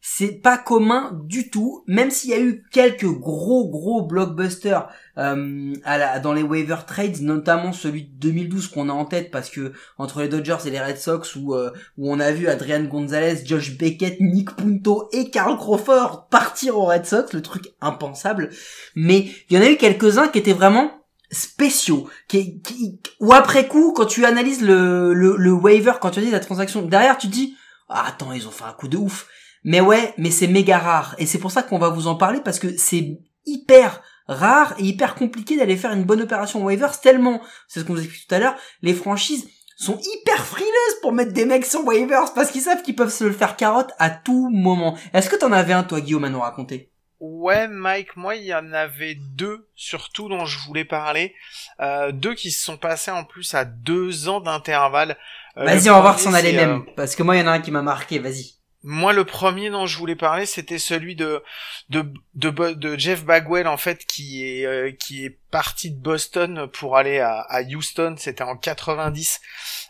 C'est 0.00 0.40
pas 0.40 0.56
commun 0.56 1.18
du 1.24 1.50
tout, 1.50 1.82
même 1.88 2.12
s'il 2.12 2.30
y 2.30 2.34
a 2.34 2.40
eu 2.40 2.62
quelques 2.70 3.10
gros 3.10 3.68
gros 3.68 4.06
blockbusters 4.06 4.88
euh, 5.18 5.72
à 5.84 5.98
la, 5.98 6.18
dans 6.18 6.32
les 6.32 6.42
waiver 6.42 6.76
trades, 6.86 7.20
notamment 7.22 7.72
celui 7.72 8.04
de 8.04 8.28
2012 8.28 8.68
qu'on 8.68 8.88
a 8.88 8.92
en 8.92 9.04
tête 9.06 9.30
parce 9.30 9.48
que 9.48 9.72
entre 9.96 10.20
les 10.20 10.28
Dodgers 10.28 10.66
et 10.66 10.70
les 10.70 10.80
Red 10.80 10.98
Sox 10.98 11.36
où, 11.36 11.54
euh, 11.54 11.70
où 11.96 12.12
on 12.12 12.20
a 12.20 12.32
vu 12.32 12.48
Adrian 12.48 12.84
Gonzalez, 12.84 13.44
Josh 13.44 13.78
Beckett, 13.78 14.20
Nick 14.20 14.54
Punto 14.56 15.08
et 15.12 15.30
Carl 15.30 15.56
Crawford 15.56 16.28
partir 16.28 16.76
aux 16.76 16.84
Red 16.84 17.06
Sox, 17.06 17.32
le 17.32 17.42
truc 17.42 17.72
impensable. 17.80 18.50
Mais 18.94 19.28
il 19.48 19.56
y 19.56 19.58
en 19.58 19.62
a 19.62 19.70
eu 19.70 19.76
quelques-uns 19.76 20.28
qui 20.28 20.38
étaient 20.38 20.52
vraiment 20.52 20.90
spéciaux, 21.30 22.08
qui, 22.28 22.60
qui, 22.60 23.00
ou 23.20 23.32
après 23.32 23.66
coup, 23.66 23.92
quand 23.92 24.06
tu 24.06 24.24
analyses 24.24 24.62
le, 24.62 25.12
le, 25.12 25.36
le 25.36 25.52
waiver, 25.52 25.92
quand 26.00 26.10
tu 26.10 26.18
analyses 26.18 26.34
la 26.34 26.40
transaction, 26.40 26.82
derrière 26.82 27.18
tu 27.18 27.26
dis, 27.26 27.56
ah, 27.88 28.04
attends, 28.08 28.32
ils 28.32 28.46
ont 28.46 28.52
fait 28.52 28.64
un 28.64 28.72
coup 28.72 28.88
de 28.88 28.96
ouf. 28.96 29.26
Mais 29.64 29.80
ouais, 29.80 30.14
mais 30.18 30.30
c'est 30.30 30.46
méga 30.46 30.78
rare. 30.78 31.14
Et 31.18 31.26
c'est 31.26 31.38
pour 31.38 31.50
ça 31.50 31.62
qu'on 31.62 31.78
va 31.78 31.88
vous 31.88 32.06
en 32.06 32.14
parler 32.14 32.40
parce 32.44 32.58
que 32.58 32.76
c'est 32.76 33.18
hyper 33.46 34.02
rare 34.28 34.74
et 34.78 34.84
hyper 34.84 35.14
compliqué 35.14 35.56
d'aller 35.56 35.76
faire 35.76 35.92
une 35.92 36.04
bonne 36.04 36.22
opération 36.22 36.62
waivers 36.64 37.00
tellement, 37.00 37.40
c'est 37.68 37.80
ce 37.80 37.84
qu'on 37.84 37.94
vous 37.94 38.02
explique 38.02 38.28
tout 38.28 38.34
à 38.34 38.38
l'heure, 38.38 38.56
les 38.82 38.94
franchises 38.94 39.48
sont 39.76 39.98
hyper 40.00 40.44
frileuses 40.44 41.00
pour 41.02 41.12
mettre 41.12 41.32
des 41.32 41.44
mecs 41.44 41.66
sur 41.66 41.84
waivers 41.84 42.32
parce 42.34 42.50
qu'ils 42.50 42.62
savent 42.62 42.82
qu'ils 42.82 42.96
peuvent 42.96 43.12
se 43.12 43.24
le 43.24 43.32
faire 43.32 43.56
carotte 43.56 43.92
à 43.98 44.10
tout 44.10 44.48
moment. 44.50 44.96
Est-ce 45.12 45.28
que 45.28 45.36
t'en 45.36 45.52
avais 45.52 45.74
un 45.74 45.82
toi 45.82 46.00
Guillaume 46.00 46.24
à 46.24 46.30
nous 46.30 46.40
raconter? 46.40 46.90
Ouais, 47.18 47.66
Mike, 47.66 48.16
moi, 48.16 48.36
il 48.36 48.44
y 48.44 48.54
en 48.54 48.72
avait 48.72 49.14
deux, 49.14 49.66
surtout, 49.74 50.28
dont 50.28 50.44
je 50.44 50.58
voulais 50.66 50.84
parler. 50.84 51.34
Euh, 51.80 52.12
deux 52.12 52.34
qui 52.34 52.50
se 52.50 52.62
sont 52.62 52.76
passés 52.76 53.10
en 53.10 53.24
plus 53.24 53.54
à 53.54 53.64
deux 53.64 54.28
ans 54.28 54.40
d'intervalle. 54.40 55.16
Euh, 55.56 55.64
Vas-y, 55.64 55.88
on 55.88 55.94
va 55.94 56.00
voir 56.02 56.18
si 56.18 56.28
on 56.28 56.34
a 56.34 56.42
les 56.42 56.50
c'est, 56.50 56.58
euh, 56.58 56.66
mêmes. 56.66 56.84
Parce 56.94 57.16
que 57.16 57.22
moi, 57.22 57.34
il 57.36 57.40
y 57.40 57.42
en 57.42 57.46
a 57.46 57.52
un 57.52 57.60
qui 57.60 57.70
m'a 57.70 57.80
marqué, 57.80 58.18
vas-y. 58.18 58.55
Moi, 58.88 59.12
le 59.12 59.24
premier 59.24 59.68
dont 59.68 59.86
je 59.86 59.98
voulais 59.98 60.14
parler, 60.14 60.46
c'était 60.46 60.78
celui 60.78 61.16
de, 61.16 61.42
de 61.88 62.04
de 62.36 62.96
Jeff 62.96 63.24
Bagwell 63.24 63.66
en 63.66 63.76
fait, 63.76 64.06
qui 64.06 64.44
est 64.46 64.64
euh, 64.64 64.92
qui 64.92 65.24
est 65.24 65.38
parti 65.50 65.90
de 65.90 65.98
Boston 65.98 66.68
pour 66.72 66.96
aller 66.96 67.18
à, 67.18 67.40
à 67.40 67.62
Houston. 67.62 68.14
C'était 68.16 68.44
en 68.44 68.56
90. 68.56 69.40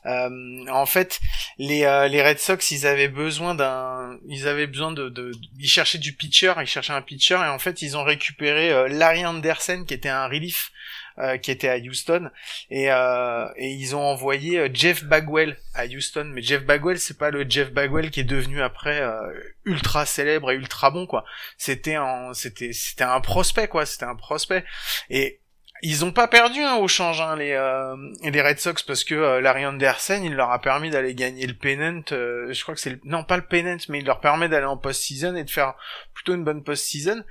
Euh, 0.06 0.30
en 0.70 0.86
fait, 0.86 1.20
les 1.58 1.84
euh, 1.84 2.08
les 2.08 2.26
Red 2.26 2.38
Sox, 2.38 2.70
ils 2.70 2.86
avaient 2.86 3.08
besoin 3.08 3.54
d'un, 3.54 4.18
ils 4.28 4.48
avaient 4.48 4.66
besoin 4.66 4.92
de, 4.92 5.10
de, 5.10 5.30
ils 5.58 5.68
cherchaient 5.68 5.98
du 5.98 6.14
pitcher, 6.14 6.54
ils 6.60 6.66
cherchaient 6.66 6.94
un 6.94 7.02
pitcher 7.02 7.34
et 7.34 7.48
en 7.48 7.58
fait, 7.58 7.82
ils 7.82 7.98
ont 7.98 8.04
récupéré 8.04 8.72
euh, 8.72 8.88
Larry 8.88 9.26
Anderson 9.26 9.84
qui 9.86 9.92
était 9.92 10.08
un 10.08 10.26
relief. 10.26 10.72
Euh, 11.18 11.36
qui 11.38 11.50
était 11.50 11.68
à 11.68 11.76
Houston. 11.76 12.30
Et, 12.70 12.90
euh, 12.90 13.46
et 13.56 13.70
ils 13.70 13.96
ont 13.96 14.02
envoyé 14.02 14.58
euh, 14.58 14.68
Jeff 14.72 15.04
Bagwell 15.04 15.56
à 15.74 15.86
Houston. 15.86 16.30
Mais 16.32 16.42
Jeff 16.42 16.64
Bagwell 16.64 16.98
c'est 16.98 17.18
pas 17.18 17.30
le 17.30 17.48
Jeff 17.48 17.72
Bagwell 17.72 18.10
qui 18.10 18.20
est 18.20 18.24
devenu 18.24 18.60
après 18.62 19.00
euh, 19.00 19.32
ultra 19.64 20.06
célèbre 20.06 20.50
et 20.50 20.54
ultra 20.54 20.90
bon 20.90 21.06
quoi. 21.06 21.24
C'était 21.58 21.94
un 21.94 22.32
c'était 22.34 22.72
c'était 22.72 23.04
un 23.04 23.20
prospect 23.20 23.68
quoi. 23.68 23.86
C'était 23.86 24.04
un 24.04 24.16
prospect. 24.16 24.64
Et 25.10 25.40
ils 25.88 26.04
ont 26.04 26.10
pas 26.10 26.26
perdu 26.26 26.60
hein, 26.60 26.76
au 26.76 26.88
change 26.88 27.20
hein, 27.20 27.36
les 27.36 27.52
euh, 27.52 27.94
les 28.22 28.42
Red 28.42 28.58
Sox 28.58 28.82
parce 28.82 29.04
que 29.04 29.14
euh, 29.14 29.40
Larry 29.40 29.64
Anderson 29.64 30.20
il 30.24 30.34
leur 30.34 30.50
a 30.50 30.60
permis 30.60 30.90
d'aller 30.90 31.14
gagner 31.14 31.46
le 31.46 31.54
pennant 31.54 32.02
euh, 32.10 32.52
je 32.52 32.62
crois 32.62 32.74
que 32.74 32.80
c'est 32.80 32.90
le... 32.90 33.00
non 33.04 33.22
pas 33.22 33.36
le 33.36 33.44
pennant 33.44 33.76
mais 33.88 34.00
il 34.00 34.04
leur 34.04 34.20
permet 34.20 34.48
d'aller 34.48 34.66
en 34.66 34.76
post-season 34.76 35.36
et 35.36 35.44
de 35.44 35.50
faire 35.50 35.74
plutôt 36.12 36.34
une 36.34 36.42
bonne 36.42 36.64
post-season 36.64 37.22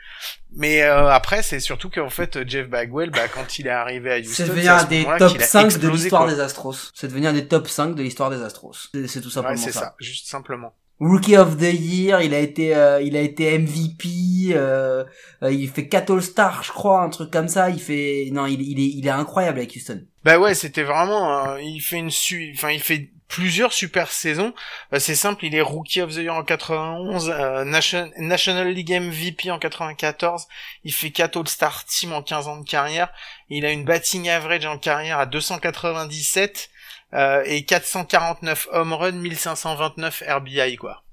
mais 0.54 0.84
euh, 0.84 1.10
après 1.10 1.44
c'est 1.44 1.60
surtout 1.60 1.90
qu'en 1.90 2.10
fait 2.10 2.48
Jeff 2.48 2.70
Bagwell 2.70 3.10
bah 3.10 3.28
quand 3.28 3.60
il 3.60 3.68
est 3.68 3.72
arrivé 3.72 4.14
à 4.14 4.20
Houston 4.20 4.46
C'est 4.56 4.68
à 4.68 4.80
un 4.80 4.84
des 4.86 5.04
top 5.04 5.32
qu'il 5.34 5.42
a 5.42 5.46
5 5.46 5.78
de 5.78 5.90
l'histoire 5.90 6.28
des 6.28 6.40
Astros. 6.40 6.92
C'est 6.94 7.08
devenir 7.08 7.32
un 7.32 7.34
des 7.34 7.48
top 7.48 7.68
5 7.68 7.94
de 7.94 8.04
l'histoire 8.04 8.30
des 8.30 8.42
Astros. 8.42 8.90
C'est 9.08 9.22
tout 9.22 9.30
simplement 9.30 9.56
ouais 9.56 9.62
c'est 9.62 9.74
ça. 9.74 9.80
ça 9.80 9.96
juste 10.00 10.28
simplement 10.28 10.74
Rookie 11.00 11.36
of 11.38 11.58
the 11.58 11.74
Year, 11.74 12.22
il 12.22 12.34
a 12.34 12.40
été, 12.40 12.74
euh, 12.76 13.02
il 13.02 13.18
a 13.18 13.22
été 13.22 13.58
MVP, 13.58 14.54
euh, 14.54 15.04
euh, 15.44 15.52
il 15.52 15.70
fait 15.70 15.88
4 15.88 16.12
All-Stars, 16.14 16.64
je 16.64 16.72
crois, 16.72 17.02
un 17.02 17.10
truc 17.10 17.32
comme 17.32 17.50
ça. 17.50 17.70
Il 17.70 17.82
fait, 17.82 18.30
non, 18.32 18.46
il, 18.46 18.62
est, 18.62 18.84
il 18.98 19.06
est 19.06 19.10
incroyable 19.10 19.60
avec 19.60 19.74
Houston. 19.76 20.02
Bah 20.24 20.40
ouais, 20.40 20.56
c'était 20.56 20.84
vraiment, 20.84 21.48
euh, 21.50 21.62
il 21.62 21.82
fait 21.82 21.98
une 21.98 22.12
su, 22.12 22.52
enfin 22.56 22.72
il 22.72 22.80
fait 22.80 23.10
plusieurs 23.28 23.74
super 23.74 24.10
saisons. 24.12 24.54
Euh, 24.94 25.00
c'est 25.00 25.16
simple, 25.16 25.44
il 25.46 25.54
est 25.56 25.62
Rookie 25.62 26.02
of 26.02 26.14
the 26.14 26.18
Year 26.20 26.34
en 26.34 26.44
91, 26.44 27.30
euh, 27.30 27.66
Nation- 27.66 28.10
National 28.18 28.70
League 28.72 28.92
MVP 28.92 29.52
en 29.52 29.60
94. 29.60 30.48
Il 30.86 30.94
fait 30.94 31.12
4 31.12 31.38
All-Star 31.38 31.84
Team 31.86 32.14
en 32.14 32.22
15 32.22 32.48
ans 32.48 32.58
de 32.58 32.66
carrière. 32.68 33.10
Il 33.50 33.66
a 33.66 33.72
une 33.72 33.84
batting 33.84 34.30
average 34.30 34.66
en 34.66 34.78
carrière 34.78 35.20
à 35.20 35.26
297 35.26 36.70
euh, 37.16 37.44
et 37.46 37.64
449 37.64 38.68
home 38.72 38.94
run, 38.94 39.12
1529 39.14 40.24
RBI 40.28 40.76
quoi. 40.76 41.04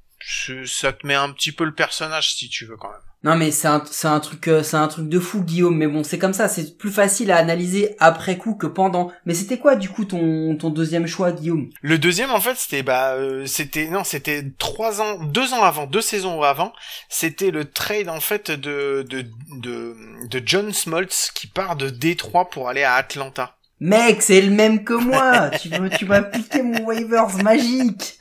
ça 0.66 0.92
te 0.92 1.06
met 1.06 1.14
un 1.14 1.30
petit 1.30 1.52
peu 1.52 1.64
le 1.64 1.74
personnage 1.74 2.34
si 2.34 2.48
tu 2.48 2.66
veux 2.66 2.76
quand 2.76 2.90
même. 2.90 2.98
Non 3.24 3.36
mais 3.36 3.52
c'est 3.52 3.68
un, 3.68 3.84
c'est 3.88 4.08
un 4.08 4.18
truc 4.18 4.48
euh, 4.48 4.64
c'est 4.64 4.76
un 4.76 4.88
truc 4.88 5.08
de 5.08 5.20
fou 5.20 5.44
Guillaume 5.44 5.76
mais 5.76 5.86
bon 5.86 6.02
c'est 6.02 6.18
comme 6.18 6.32
ça 6.32 6.48
c'est 6.48 6.76
plus 6.76 6.90
facile 6.90 7.30
à 7.30 7.36
analyser 7.36 7.94
après 8.00 8.36
coup 8.36 8.56
que 8.56 8.66
pendant 8.66 9.12
mais 9.26 9.34
c'était 9.34 9.58
quoi 9.58 9.76
du 9.76 9.88
coup 9.88 10.04
ton 10.04 10.56
ton 10.56 10.70
deuxième 10.70 11.06
choix 11.06 11.30
Guillaume? 11.30 11.70
Le 11.82 11.98
deuxième 11.98 12.32
en 12.32 12.40
fait 12.40 12.56
c'était 12.56 12.82
bah 12.82 13.12
euh, 13.12 13.46
c'était 13.46 13.86
non 13.86 14.02
c'était 14.02 14.44
trois 14.58 15.00
ans 15.00 15.22
deux 15.22 15.52
ans 15.52 15.62
avant 15.62 15.86
deux 15.86 16.00
saisons 16.00 16.42
avant 16.42 16.72
c'était 17.08 17.52
le 17.52 17.64
trade 17.70 18.08
en 18.08 18.18
fait 18.18 18.50
de 18.50 19.06
de 19.08 19.24
de 19.60 19.94
de 20.28 20.42
John 20.44 20.72
Smoltz 20.72 21.30
qui 21.32 21.46
part 21.46 21.76
de 21.76 21.90
Détroit 21.90 22.50
pour 22.50 22.68
aller 22.68 22.82
à 22.82 22.94
Atlanta. 22.94 23.56
Mec 23.84 24.22
c'est 24.22 24.40
le 24.40 24.52
même 24.52 24.84
que 24.84 24.94
moi 24.94 25.50
tu 25.60 25.68
veux 25.68 25.90
tu 25.90 26.04
vas 26.04 26.22
piquer 26.22 26.62
mon 26.62 26.84
waivers 26.84 27.36
magique 27.42 28.16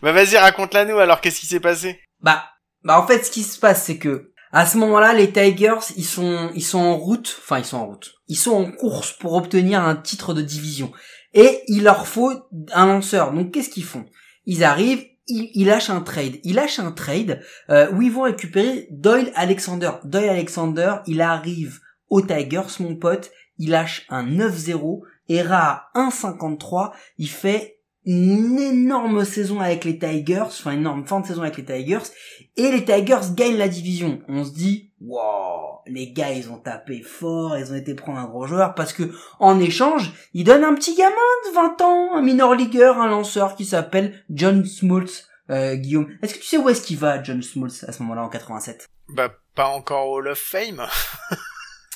Bah 0.00 0.12
vas-y 0.12 0.36
raconte-la 0.36 0.84
nous 0.84 0.98
alors 0.98 1.20
qu'est-ce 1.20 1.40
qui 1.40 1.46
s'est 1.46 1.58
passé? 1.58 2.00
Bah, 2.20 2.44
bah 2.84 3.00
en 3.00 3.06
fait, 3.06 3.24
ce 3.24 3.32
qui 3.32 3.42
se 3.42 3.58
passe, 3.58 3.84
c'est 3.84 3.98
que 3.98 4.32
à 4.52 4.64
ce 4.64 4.78
moment-là, 4.78 5.12
les 5.12 5.32
Tigers, 5.32 5.92
ils 5.96 6.04
sont, 6.04 6.50
ils 6.54 6.64
sont 6.64 6.78
en 6.78 6.96
route. 6.96 7.36
Enfin, 7.42 7.58
ils 7.58 7.64
sont 7.64 7.78
en 7.78 7.86
route. 7.86 8.14
Ils 8.28 8.36
sont 8.36 8.52
en 8.52 8.70
course 8.70 9.12
pour 9.12 9.34
obtenir 9.34 9.82
un 9.84 9.96
titre 9.96 10.32
de 10.32 10.40
division. 10.40 10.92
Et 11.34 11.62
il 11.66 11.82
leur 11.82 12.06
faut 12.06 12.32
un 12.72 12.86
lanceur. 12.86 13.32
Donc, 13.32 13.52
qu'est-ce 13.52 13.68
qu'ils 13.68 13.84
font? 13.84 14.06
Ils 14.46 14.64
arrivent, 14.64 15.04
ils, 15.26 15.66
lâchent 15.66 15.90
un 15.90 16.00
trade. 16.00 16.36
Ils 16.44 16.54
lâchent 16.54 16.78
un 16.78 16.92
trade 16.92 17.42
euh, 17.68 17.90
où 17.92 18.00
ils 18.00 18.12
vont 18.12 18.22
récupérer 18.22 18.88
Doyle 18.90 19.32
Alexander. 19.34 19.90
Doyle 20.04 20.30
Alexander, 20.30 20.94
il 21.06 21.20
arrive 21.20 21.80
aux 22.08 22.22
Tigers, 22.22 22.80
mon 22.80 22.96
pote. 22.96 23.30
Il 23.58 23.70
lâche 23.70 24.06
un 24.08 24.24
9-0. 24.26 25.00
Era 25.28 25.90
à 25.94 26.08
1,53. 26.08 26.92
Il 27.18 27.28
fait 27.28 27.78
une 28.10 28.58
énorme 28.58 29.22
saison 29.26 29.60
avec 29.60 29.84
les 29.84 29.98
Tigers, 29.98 30.40
enfin 30.40 30.70
une 30.70 30.80
énorme 30.80 31.06
fin 31.06 31.20
de 31.20 31.26
saison 31.26 31.42
avec 31.42 31.58
les 31.58 31.64
Tigers, 31.66 32.08
et 32.56 32.70
les 32.70 32.82
Tigers 32.82 33.34
gagnent 33.34 33.58
la 33.58 33.68
division. 33.68 34.22
On 34.28 34.44
se 34.44 34.52
dit, 34.52 34.92
wow, 35.02 35.80
les 35.86 36.12
gars 36.12 36.32
ils 36.32 36.50
ont 36.50 36.56
tapé 36.56 37.02
fort, 37.02 37.58
ils 37.58 37.70
ont 37.70 37.76
été 37.76 37.94
prendre 37.94 38.18
un 38.18 38.24
gros 38.24 38.46
joueur, 38.46 38.74
parce 38.74 38.94
que 38.94 39.12
en 39.40 39.60
échange, 39.60 40.10
ils 40.32 40.44
donnent 40.44 40.64
un 40.64 40.74
petit 40.74 40.94
gamin 40.94 41.12
de 41.48 41.54
20 41.54 41.80
ans, 41.82 42.14
un 42.14 42.22
minor 42.22 42.54
leagueur, 42.54 42.98
un 42.98 43.08
lanceur 43.08 43.56
qui 43.56 43.66
s'appelle 43.66 44.24
John 44.30 44.64
Smoltz. 44.64 45.26
Euh, 45.50 45.76
Guillaume, 45.76 46.08
est-ce 46.22 46.34
que 46.34 46.40
tu 46.40 46.46
sais 46.46 46.58
où 46.58 46.68
est-ce 46.68 46.82
qu'il 46.82 46.98
va, 46.98 47.22
John 47.22 47.42
Smoltz, 47.42 47.84
à 47.84 47.92
ce 47.92 48.02
moment-là, 48.02 48.22
en 48.22 48.28
87 48.28 48.86
Bah 49.10 49.30
pas 49.54 49.68
encore 49.68 50.08
Hall 50.10 50.28
of 50.28 50.38
Fame. 50.38 50.86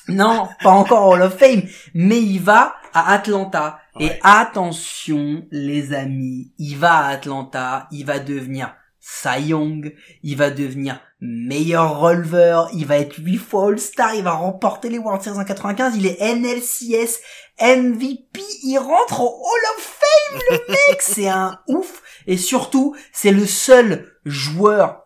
Non, 0.09 0.48
pas 0.62 0.70
encore 0.70 1.09
Hall 1.09 1.22
of 1.22 1.38
Fame, 1.38 1.62
mais 1.94 2.20
il 2.20 2.40
va 2.40 2.74
à 2.92 3.12
Atlanta. 3.12 3.78
Et 4.00 4.11
attention, 4.22 5.44
les 5.50 5.92
amis, 5.92 6.53
il 6.59 6.76
va 6.78 6.98
à 6.98 7.09
Atlanta, 7.11 7.88
il 7.90 8.07
va 8.07 8.18
devenir 8.18 8.74
Cy 9.00 9.48
Young, 9.48 9.94
il 10.22 10.36
va 10.36 10.50
devenir 10.50 11.00
meilleur 11.20 11.98
releveur, 11.98 12.68
il 12.72 12.86
va 12.86 12.98
être 12.98 13.16
8 13.18 13.36
fois 13.36 13.68
All-Star, 13.68 14.14
il 14.14 14.24
va 14.24 14.32
remporter 14.32 14.88
les 14.88 14.98
World 14.98 15.22
Series 15.22 15.38
en 15.38 15.44
95, 15.44 15.96
il 15.96 16.07
est 16.07 16.20
NLCS 16.20 17.20
MVP, 17.61 18.40
il 18.64 18.78
rentre 18.78 19.20
au 19.20 19.28
Hall 19.28 19.76
of 19.76 19.98
Fame, 20.00 20.40
le 20.50 20.72
mec, 20.72 21.00
c'est 21.03 21.28
un 21.28 21.61
ouf. 21.68 22.03
Et 22.26 22.36
surtout, 22.36 22.96
c'est 23.12 23.32
le 23.32 23.46
seul 23.46 24.12
joueur 24.24 25.01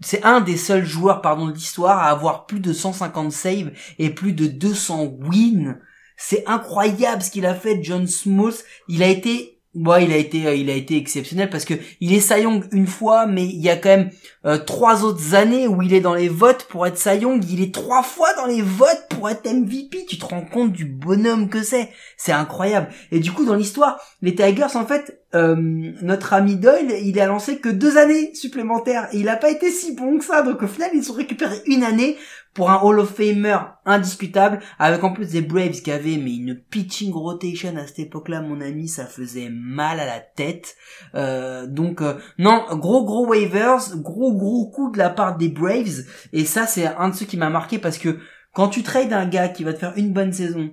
c'est 0.00 0.24
un 0.24 0.40
des 0.40 0.56
seuls 0.56 0.84
joueurs 0.84 1.20
pardon 1.20 1.46
de 1.46 1.52
l'histoire 1.52 1.98
à 1.98 2.10
avoir 2.10 2.46
plus 2.46 2.60
de 2.60 2.72
150 2.72 3.32
saves 3.32 3.72
et 3.98 4.10
plus 4.10 4.32
de 4.32 4.46
200 4.46 5.18
wins. 5.20 5.78
C'est 6.16 6.46
incroyable 6.46 7.22
ce 7.22 7.30
qu'il 7.30 7.46
a 7.46 7.54
fait 7.54 7.82
John 7.82 8.06
Smoltz. 8.06 8.64
Il 8.88 9.02
a 9.02 9.08
été 9.08 9.57
Ouais, 9.74 10.04
il 10.04 10.12
a 10.12 10.16
été, 10.16 10.46
euh, 10.46 10.54
il 10.54 10.70
a 10.70 10.74
été 10.74 10.96
exceptionnel 10.96 11.50
parce 11.50 11.66
que 11.66 11.74
il 12.00 12.14
est 12.14 12.20
Cy 12.20 12.40
Young 12.40 12.64
une 12.72 12.86
fois, 12.86 13.26
mais 13.26 13.44
il 13.44 13.60
y 13.60 13.68
a 13.68 13.76
quand 13.76 13.90
même 13.90 14.10
euh, 14.46 14.56
trois 14.56 15.04
autres 15.04 15.34
années 15.34 15.68
où 15.68 15.82
il 15.82 15.92
est 15.92 16.00
dans 16.00 16.14
les 16.14 16.30
votes 16.30 16.64
pour 16.64 16.86
être 16.86 16.96
Cy 16.96 17.18
Young. 17.18 17.44
Il 17.50 17.62
est 17.62 17.72
trois 17.72 18.02
fois 18.02 18.32
dans 18.34 18.46
les 18.46 18.62
votes 18.62 19.06
pour 19.10 19.28
être 19.28 19.46
MVP. 19.46 20.06
Tu 20.08 20.18
te 20.18 20.24
rends 20.24 20.44
compte 20.44 20.72
du 20.72 20.86
bonhomme 20.86 21.50
que 21.50 21.62
c'est 21.62 21.90
C'est 22.16 22.32
incroyable. 22.32 22.88
Et 23.12 23.20
du 23.20 23.30
coup, 23.30 23.44
dans 23.44 23.54
l'histoire, 23.54 24.00
les 24.22 24.34
Tigers, 24.34 24.74
en 24.74 24.86
fait, 24.86 25.20
euh, 25.34 25.54
notre 25.58 26.32
ami 26.32 26.56
Doyle, 26.56 26.90
il 27.04 27.20
a 27.20 27.26
lancé 27.26 27.58
que 27.58 27.68
deux 27.68 27.98
années 27.98 28.34
supplémentaires 28.34 29.08
et 29.12 29.18
il 29.18 29.28
a 29.28 29.36
pas 29.36 29.50
été 29.50 29.70
si 29.70 29.94
bon 29.94 30.18
que 30.18 30.24
ça. 30.24 30.40
Donc 30.42 30.62
au 30.62 30.66
final, 30.66 30.90
ils 30.94 31.10
ont 31.12 31.14
récupéré 31.14 31.56
une 31.66 31.84
année 31.84 32.16
pour 32.58 32.70
un 32.70 32.80
Hall 32.82 32.98
of 32.98 33.14
Famer 33.14 33.56
indiscutable, 33.86 34.58
avec 34.80 35.04
en 35.04 35.12
plus 35.12 35.30
des 35.30 35.42
Braves 35.42 35.80
qui 35.80 35.92
avaient 35.92 36.16
mais 36.16 36.34
une 36.34 36.56
pitching 36.56 37.12
rotation 37.12 37.76
à 37.76 37.86
cette 37.86 38.00
époque-là, 38.00 38.40
mon 38.40 38.60
ami, 38.60 38.88
ça 38.88 39.06
faisait 39.06 39.48
mal 39.48 40.00
à 40.00 40.06
la 40.06 40.18
tête. 40.18 40.74
Euh, 41.14 41.68
donc 41.68 42.02
euh, 42.02 42.14
non, 42.36 42.64
gros 42.72 43.04
gros 43.04 43.28
waivers, 43.28 43.96
gros 43.98 44.34
gros 44.34 44.68
coup 44.70 44.90
de 44.90 44.98
la 44.98 45.08
part 45.08 45.36
des 45.36 45.48
Braves, 45.48 46.02
et 46.32 46.44
ça 46.44 46.66
c'est 46.66 46.88
un 46.88 47.10
de 47.10 47.14
ceux 47.14 47.26
qui 47.26 47.36
m'a 47.36 47.48
marqué 47.48 47.78
parce 47.78 47.96
que 47.96 48.18
quand 48.52 48.66
tu 48.66 48.82
trades 48.82 49.12
un 49.12 49.26
gars 49.26 49.46
qui 49.46 49.62
va 49.62 49.72
te 49.72 49.78
faire 49.78 49.92
une 49.94 50.12
bonne 50.12 50.32
saison 50.32 50.70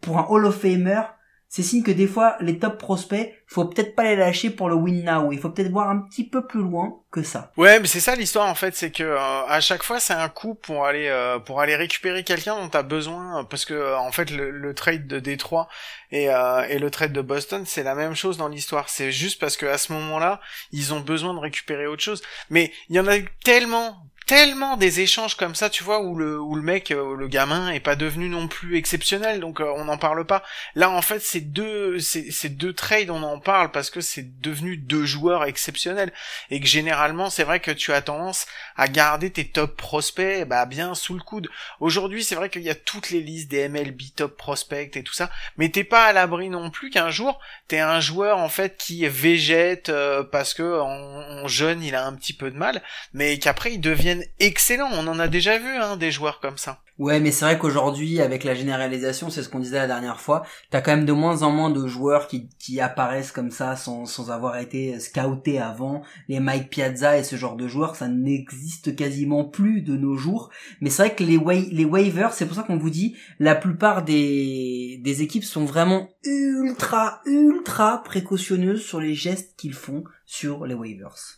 pour 0.00 0.18
un 0.18 0.26
Hall 0.28 0.44
of 0.44 0.60
Famer, 0.60 1.02
c'est 1.48 1.62
signe 1.62 1.82
que 1.82 1.90
des 1.90 2.06
fois 2.06 2.36
les 2.40 2.58
top 2.58 2.78
prospects, 2.78 3.34
faut 3.46 3.64
peut-être 3.64 3.94
pas 3.94 4.04
les 4.04 4.16
lâcher 4.16 4.50
pour 4.50 4.68
le 4.68 4.74
win 4.74 5.04
now, 5.04 5.32
il 5.32 5.38
faut 5.38 5.48
peut-être 5.48 5.70
voir 5.70 5.88
un 5.88 6.00
petit 6.00 6.28
peu 6.28 6.46
plus 6.46 6.60
loin 6.60 7.00
que 7.10 7.22
ça. 7.22 7.52
Ouais, 7.56 7.80
mais 7.80 7.86
c'est 7.86 8.00
ça 8.00 8.14
l'histoire 8.14 8.46
en 8.46 8.54
fait, 8.54 8.76
c'est 8.76 8.90
que 8.90 9.02
euh, 9.02 9.18
à 9.46 9.60
chaque 9.60 9.82
fois 9.82 10.00
c'est 10.00 10.12
un 10.12 10.28
coup 10.28 10.54
pour 10.54 10.84
aller 10.84 11.08
euh, 11.08 11.38
pour 11.38 11.60
aller 11.60 11.74
récupérer 11.74 12.24
quelqu'un 12.24 12.56
dont 12.56 12.68
t'as 12.68 12.82
besoin, 12.82 13.44
parce 13.44 13.64
que 13.64 13.74
euh, 13.74 13.98
en 13.98 14.12
fait 14.12 14.30
le, 14.30 14.50
le 14.50 14.74
trade 14.74 15.06
de 15.06 15.18
Détroit 15.18 15.68
et 16.10 16.30
euh, 16.30 16.66
et 16.68 16.78
le 16.78 16.90
trade 16.90 17.12
de 17.12 17.22
Boston 17.22 17.64
c'est 17.66 17.82
la 17.82 17.94
même 17.94 18.14
chose 18.14 18.36
dans 18.36 18.48
l'histoire. 18.48 18.88
C'est 18.90 19.12
juste 19.12 19.40
parce 19.40 19.56
que 19.56 19.66
à 19.66 19.78
ce 19.78 19.92
moment-là 19.94 20.40
ils 20.72 20.92
ont 20.92 21.00
besoin 21.00 21.32
de 21.32 21.38
récupérer 21.38 21.86
autre 21.86 22.02
chose. 22.02 22.22
Mais 22.50 22.72
il 22.90 22.96
y 22.96 23.00
en 23.00 23.06
a 23.08 23.16
tellement 23.44 24.07
tellement 24.28 24.76
des 24.76 25.00
échanges 25.00 25.36
comme 25.36 25.54
ça, 25.54 25.70
tu 25.70 25.82
vois, 25.82 26.02
où 26.02 26.14
le 26.14 26.38
où 26.38 26.54
le 26.54 26.60
mec, 26.60 26.90
euh, 26.90 27.16
le 27.16 27.28
gamin 27.28 27.70
est 27.70 27.80
pas 27.80 27.96
devenu 27.96 28.28
non 28.28 28.46
plus 28.46 28.76
exceptionnel, 28.76 29.40
donc 29.40 29.58
euh, 29.58 29.72
on 29.74 29.86
n'en 29.86 29.96
parle 29.96 30.26
pas. 30.26 30.42
Là 30.74 30.90
en 30.90 31.00
fait 31.00 31.20
c'est 31.20 31.40
deux 31.40 31.98
c'est 31.98 32.30
c'est 32.30 32.50
deux 32.50 32.74
trades 32.74 33.08
on 33.08 33.22
en 33.22 33.40
parle 33.40 33.70
parce 33.70 33.88
que 33.88 34.02
c'est 34.02 34.38
devenu 34.42 34.76
deux 34.76 35.06
joueurs 35.06 35.46
exceptionnels 35.46 36.12
et 36.50 36.60
que 36.60 36.66
généralement 36.66 37.30
c'est 37.30 37.42
vrai 37.42 37.60
que 37.60 37.70
tu 37.70 37.90
as 37.94 38.02
tendance 38.02 38.46
à 38.76 38.86
garder 38.86 39.30
tes 39.30 39.48
top 39.48 39.78
prospects 39.78 40.46
bah 40.46 40.66
bien 40.66 40.94
sous 40.94 41.14
le 41.14 41.22
coude. 41.22 41.48
Aujourd'hui 41.80 42.22
c'est 42.22 42.34
vrai 42.34 42.50
qu'il 42.50 42.62
y 42.62 42.70
a 42.70 42.74
toutes 42.74 43.08
les 43.08 43.22
listes 43.22 43.50
des 43.50 43.66
MLB 43.66 44.14
top 44.14 44.36
prospects 44.36 44.94
et 44.94 45.02
tout 45.02 45.14
ça, 45.14 45.30
mais 45.56 45.70
t'es 45.70 45.84
pas 45.84 46.04
à 46.04 46.12
l'abri 46.12 46.50
non 46.50 46.70
plus 46.70 46.90
qu'un 46.90 47.10
jour 47.10 47.40
t'es 47.66 47.78
un 47.78 48.00
joueur 48.00 48.36
en 48.36 48.50
fait 48.50 48.76
qui 48.76 49.08
végète 49.08 49.88
euh, 49.88 50.22
parce 50.22 50.52
que 50.52 50.80
en, 50.80 51.44
en 51.44 51.48
jeune 51.48 51.82
il 51.82 51.94
a 51.94 52.04
un 52.04 52.12
petit 52.12 52.34
peu 52.34 52.50
de 52.50 52.58
mal, 52.58 52.82
mais 53.14 53.38
qu'après 53.38 53.72
il 53.72 53.80
devienne 53.80 54.17
excellent. 54.38 54.88
On 54.92 55.06
en 55.06 55.18
a 55.18 55.28
déjà 55.28 55.58
vu 55.58 55.68
hein, 55.68 55.96
des 55.96 56.10
joueurs 56.10 56.40
comme 56.40 56.58
ça. 56.58 56.80
Ouais, 56.98 57.20
mais 57.20 57.30
c'est 57.30 57.44
vrai 57.44 57.58
qu'aujourd'hui, 57.58 58.20
avec 58.20 58.42
la 58.42 58.56
généralisation, 58.56 59.30
c'est 59.30 59.44
ce 59.44 59.48
qu'on 59.48 59.60
disait 59.60 59.76
la 59.76 59.86
dernière 59.86 60.20
fois, 60.20 60.44
t'as 60.70 60.80
quand 60.80 60.90
même 60.90 61.06
de 61.06 61.12
moins 61.12 61.42
en 61.42 61.52
moins 61.52 61.70
de 61.70 61.86
joueurs 61.86 62.26
qui, 62.26 62.48
qui 62.58 62.80
apparaissent 62.80 63.30
comme 63.30 63.52
ça 63.52 63.76
sans, 63.76 64.04
sans 64.04 64.32
avoir 64.32 64.58
été 64.58 64.98
scoutés 64.98 65.60
avant. 65.60 66.02
Les 66.28 66.40
Mike 66.40 66.70
Piazza 66.70 67.16
et 67.16 67.22
ce 67.22 67.36
genre 67.36 67.54
de 67.54 67.68
joueurs, 67.68 67.94
ça 67.94 68.08
n'existe 68.08 68.96
quasiment 68.96 69.44
plus 69.44 69.82
de 69.82 69.96
nos 69.96 70.16
jours. 70.16 70.50
Mais 70.80 70.90
c'est 70.90 71.02
vrai 71.02 71.14
que 71.14 71.22
les, 71.22 71.38
les 71.70 71.84
waivers, 71.84 72.32
c'est 72.32 72.46
pour 72.46 72.56
ça 72.56 72.64
qu'on 72.64 72.78
vous 72.78 72.90
dit, 72.90 73.16
la 73.38 73.54
plupart 73.54 74.02
des, 74.02 75.00
des 75.00 75.22
équipes 75.22 75.44
sont 75.44 75.64
vraiment 75.64 76.08
ultra, 76.24 77.20
ultra 77.26 78.02
précautionneuses 78.02 78.82
sur 78.82 78.98
les 78.98 79.14
gestes 79.14 79.54
qu'ils 79.56 79.74
font 79.74 80.02
sur 80.26 80.66
les 80.66 80.74
waivers. 80.74 81.37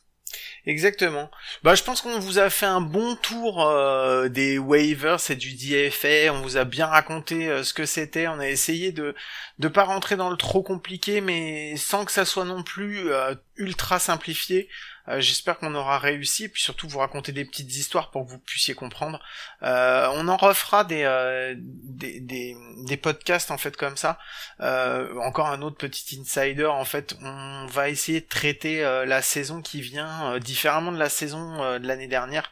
Exactement. 0.66 1.30
Bah, 1.62 1.74
je 1.74 1.82
pense 1.82 2.02
qu'on 2.02 2.18
vous 2.18 2.38
a 2.38 2.50
fait 2.50 2.66
un 2.66 2.80
bon 2.80 3.16
tour 3.16 3.66
euh, 3.66 4.28
des 4.28 4.58
waivers 4.58 5.18
et 5.30 5.36
du 5.36 5.54
DFA. 5.54 6.32
On 6.32 6.42
vous 6.42 6.56
a 6.56 6.64
bien 6.64 6.86
raconté 6.86 7.48
euh, 7.48 7.62
ce 7.62 7.72
que 7.72 7.86
c'était. 7.86 8.28
On 8.28 8.38
a 8.38 8.48
essayé 8.48 8.92
de 8.92 9.14
de 9.58 9.68
pas 9.68 9.84
rentrer 9.84 10.16
dans 10.16 10.30
le 10.30 10.36
trop 10.36 10.62
compliqué, 10.62 11.20
mais 11.20 11.76
sans 11.76 12.04
que 12.04 12.12
ça 12.12 12.24
soit 12.24 12.44
non 12.44 12.62
plus 12.62 13.10
euh, 13.10 13.34
ultra 13.56 13.98
simplifié. 13.98 14.68
Euh, 15.10 15.20
J'espère 15.20 15.58
qu'on 15.58 15.74
aura 15.74 15.98
réussi, 15.98 16.48
puis 16.48 16.62
surtout 16.62 16.88
vous 16.88 16.98
raconter 16.98 17.32
des 17.32 17.44
petites 17.44 17.74
histoires 17.76 18.10
pour 18.10 18.24
que 18.24 18.30
vous 18.30 18.38
puissiez 18.38 18.74
comprendre. 18.74 19.20
Euh, 19.62 20.08
on 20.14 20.28
en 20.28 20.36
refera 20.36 20.84
des, 20.84 21.02
euh, 21.04 21.54
des, 21.58 22.20
des 22.20 22.56
des 22.86 22.96
podcasts 22.96 23.50
en 23.50 23.58
fait 23.58 23.76
comme 23.76 23.96
ça. 23.96 24.18
Euh, 24.60 25.14
encore 25.20 25.48
un 25.48 25.62
autre 25.62 25.76
petit 25.76 26.18
insider. 26.20 26.66
En 26.66 26.84
fait, 26.84 27.16
on 27.22 27.66
va 27.66 27.88
essayer 27.88 28.20
de 28.20 28.26
traiter 28.28 28.84
euh, 28.84 29.04
la 29.04 29.22
saison 29.22 29.62
qui 29.62 29.80
vient 29.80 30.38
différemment 30.38 30.92
de 30.92 30.98
la 30.98 31.08
saison 31.08 31.78
de 31.78 31.86
l'année 31.86 32.08
dernière. 32.08 32.50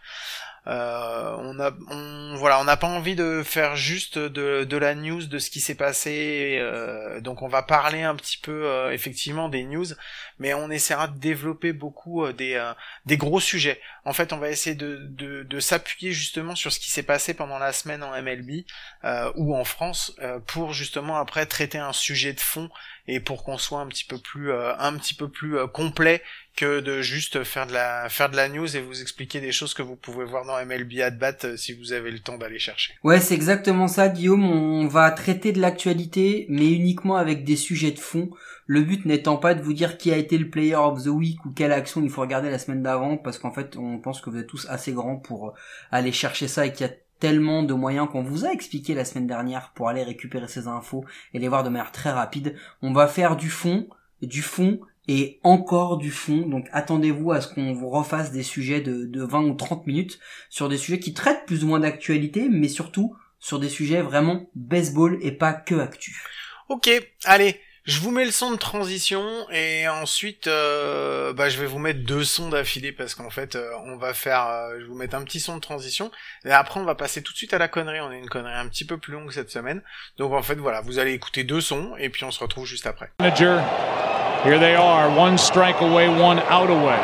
Euh, 0.68 1.34
on 1.38 1.58
a, 1.60 1.70
voilà, 2.36 2.60
on 2.60 2.64
n'a 2.64 2.76
pas 2.76 2.86
envie 2.86 3.14
de 3.14 3.42
faire 3.42 3.74
juste 3.74 4.18
de, 4.18 4.76
la 4.76 4.94
news 4.94 5.24
de 5.24 5.38
ce 5.38 5.50
qui 5.50 5.60
s'est 5.60 5.74
passé. 5.74 6.58
euh, 6.60 7.20
donc 7.20 7.40
on 7.42 7.48
va 7.48 7.62
parler 7.62 8.02
un 8.02 8.14
petit 8.14 8.36
peu 8.36 8.66
euh, 8.66 8.92
effectivement 8.92 9.48
des 9.48 9.64
news, 9.64 9.86
mais 10.38 10.52
on 10.52 10.70
essaiera 10.70 11.08
de 11.08 11.18
développer 11.18 11.72
beaucoup 11.72 12.30
des, 12.32 12.60
gros 13.16 13.40
sujets. 13.40 13.80
En 14.04 14.12
fait, 14.12 14.32
on 14.32 14.38
va 14.38 14.50
essayer 14.50 14.76
de, 14.76 15.06
de, 15.08 15.60
s'appuyer 15.60 16.12
justement 16.12 16.54
sur 16.54 16.72
ce 16.72 16.78
qui 16.78 16.90
s'est 16.90 17.02
passé 17.02 17.34
pendant 17.34 17.58
la 17.58 17.72
semaine 17.72 18.02
en 18.02 18.10
MLB 18.22 18.64
ou 19.36 19.56
en 19.56 19.64
France 19.64 20.14
pour 20.46 20.72
justement 20.72 21.16
après 21.16 21.46
traiter 21.46 21.78
un 21.78 21.92
sujet 21.92 22.32
de 22.32 22.40
fond 22.40 22.70
et 23.08 23.20
pour 23.20 23.42
qu'on 23.42 23.58
soit 23.58 23.80
un 23.80 23.86
petit 23.86 24.04
peu 24.04 24.18
plus 24.18 24.52
euh, 24.52 24.76
un 24.78 24.96
petit 24.96 25.14
peu 25.14 25.28
plus 25.28 25.56
euh, 25.56 25.66
complet 25.66 26.22
que 26.54 26.80
de 26.80 27.00
juste 27.00 27.42
faire 27.42 27.66
de 27.66 27.72
la 27.72 28.08
faire 28.10 28.30
de 28.30 28.36
la 28.36 28.48
news 28.48 28.76
et 28.76 28.80
vous 28.80 29.00
expliquer 29.00 29.40
des 29.40 29.50
choses 29.50 29.72
que 29.74 29.82
vous 29.82 29.96
pouvez 29.96 30.24
voir 30.24 30.44
dans 30.44 30.62
MLB 30.64 31.00
at 31.00 31.10
bat 31.10 31.32
euh, 31.44 31.56
si 31.56 31.72
vous 31.72 31.92
avez 31.92 32.10
le 32.10 32.18
temps 32.18 32.36
d'aller 32.36 32.58
chercher. 32.58 32.94
Ouais, 33.02 33.18
c'est 33.20 33.34
exactement 33.34 33.88
ça, 33.88 34.08
Guillaume. 34.08 34.44
On 34.44 34.86
va 34.86 35.10
traiter 35.10 35.52
de 35.52 35.60
l'actualité, 35.60 36.46
mais 36.50 36.70
uniquement 36.70 37.16
avec 37.16 37.44
des 37.44 37.56
sujets 37.56 37.92
de 37.92 37.98
fond. 37.98 38.30
Le 38.66 38.82
but 38.82 39.06
n'étant 39.06 39.38
pas 39.38 39.54
de 39.54 39.62
vous 39.62 39.72
dire 39.72 39.96
qui 39.96 40.12
a 40.12 40.18
été 40.18 40.36
le 40.36 40.50
player 40.50 40.74
of 40.74 41.02
the 41.02 41.08
week 41.08 41.42
ou 41.46 41.50
quelle 41.52 41.72
action 41.72 42.02
il 42.02 42.10
faut 42.10 42.20
regarder 42.20 42.50
la 42.50 42.58
semaine 42.58 42.82
d'avant, 42.82 43.16
parce 43.16 43.38
qu'en 43.38 43.52
fait, 43.52 43.76
on 43.78 43.98
pense 43.98 44.20
que 44.20 44.28
vous 44.28 44.36
êtes 44.36 44.46
tous 44.46 44.66
assez 44.68 44.92
grands 44.92 45.16
pour 45.16 45.54
aller 45.90 46.12
chercher 46.12 46.48
ça 46.48 46.66
et 46.66 46.72
qu'il 46.72 46.86
y 46.86 46.90
a 46.90 46.92
tellement 47.20 47.62
de 47.62 47.74
moyens 47.74 48.08
qu'on 48.10 48.22
vous 48.22 48.44
a 48.44 48.52
expliqué 48.52 48.94
la 48.94 49.04
semaine 49.04 49.26
dernière 49.26 49.72
pour 49.74 49.88
aller 49.88 50.02
récupérer 50.02 50.48
ces 50.48 50.68
infos 50.68 51.04
et 51.34 51.38
les 51.38 51.48
voir 51.48 51.64
de 51.64 51.68
manière 51.68 51.92
très 51.92 52.10
rapide. 52.10 52.56
On 52.82 52.92
va 52.92 53.08
faire 53.08 53.36
du 53.36 53.50
fond, 53.50 53.88
du 54.22 54.42
fond 54.42 54.80
et 55.08 55.40
encore 55.42 55.96
du 55.96 56.10
fond. 56.10 56.46
Donc 56.46 56.68
attendez-vous 56.72 57.32
à 57.32 57.40
ce 57.40 57.52
qu'on 57.52 57.72
vous 57.72 57.88
refasse 57.88 58.30
des 58.30 58.42
sujets 58.42 58.80
de, 58.80 59.06
de 59.06 59.22
20 59.22 59.44
ou 59.44 59.54
30 59.54 59.86
minutes 59.86 60.18
sur 60.50 60.68
des 60.68 60.76
sujets 60.76 61.00
qui 61.00 61.14
traitent 61.14 61.46
plus 61.46 61.64
ou 61.64 61.68
moins 61.68 61.80
d'actualité, 61.80 62.48
mais 62.48 62.68
surtout 62.68 63.16
sur 63.38 63.58
des 63.58 63.68
sujets 63.68 64.02
vraiment 64.02 64.50
baseball 64.54 65.18
et 65.22 65.32
pas 65.32 65.52
que 65.52 65.74
actu. 65.76 66.22
Ok, 66.68 66.90
allez, 67.24 67.58
je 67.88 68.00
vous 68.00 68.10
mets 68.10 68.26
le 68.26 68.30
son 68.30 68.50
de 68.50 68.56
transition 68.56 69.24
et 69.50 69.88
ensuite 69.88 70.46
euh, 70.46 71.32
bah, 71.32 71.48
je 71.48 71.58
vais 71.58 71.64
vous 71.64 71.78
mettre 71.78 72.00
deux 72.04 72.22
sons 72.22 72.50
d'affilée 72.50 72.92
parce 72.92 73.14
qu'en 73.14 73.30
fait 73.30 73.56
euh, 73.56 73.66
on 73.86 73.96
va 73.96 74.12
faire, 74.12 74.46
euh, 74.46 74.78
je 74.78 74.84
vous 74.84 74.94
mettre 74.94 75.14
un 75.14 75.24
petit 75.24 75.40
son 75.40 75.56
de 75.56 75.60
transition 75.62 76.10
et 76.44 76.50
après 76.50 76.80
on 76.80 76.84
va 76.84 76.94
passer 76.94 77.22
tout 77.22 77.32
de 77.32 77.38
suite 77.38 77.54
à 77.54 77.58
la 77.58 77.66
connerie. 77.66 77.98
On 78.00 78.10
a 78.10 78.14
une 78.14 78.28
connerie 78.28 78.52
un 78.52 78.68
petit 78.68 78.84
peu 78.84 78.98
plus 78.98 79.14
longue 79.14 79.32
cette 79.32 79.50
semaine, 79.50 79.80
donc 80.18 80.34
en 80.34 80.42
fait 80.42 80.56
voilà, 80.56 80.82
vous 80.82 80.98
allez 80.98 81.14
écouter 81.14 81.44
deux 81.44 81.62
sons 81.62 81.94
et 81.98 82.10
puis 82.10 82.24
on 82.24 82.30
se 82.30 82.40
retrouve 82.40 82.66
juste 82.66 82.86
après. 82.86 83.10
Manager. 83.20 83.62
Here 84.44 84.58
they 84.58 84.74
are, 84.74 85.08
one 85.18 85.38
strike 85.38 85.80
away, 85.80 86.08
one 86.08 86.40
out 86.50 86.68
away. 86.68 87.00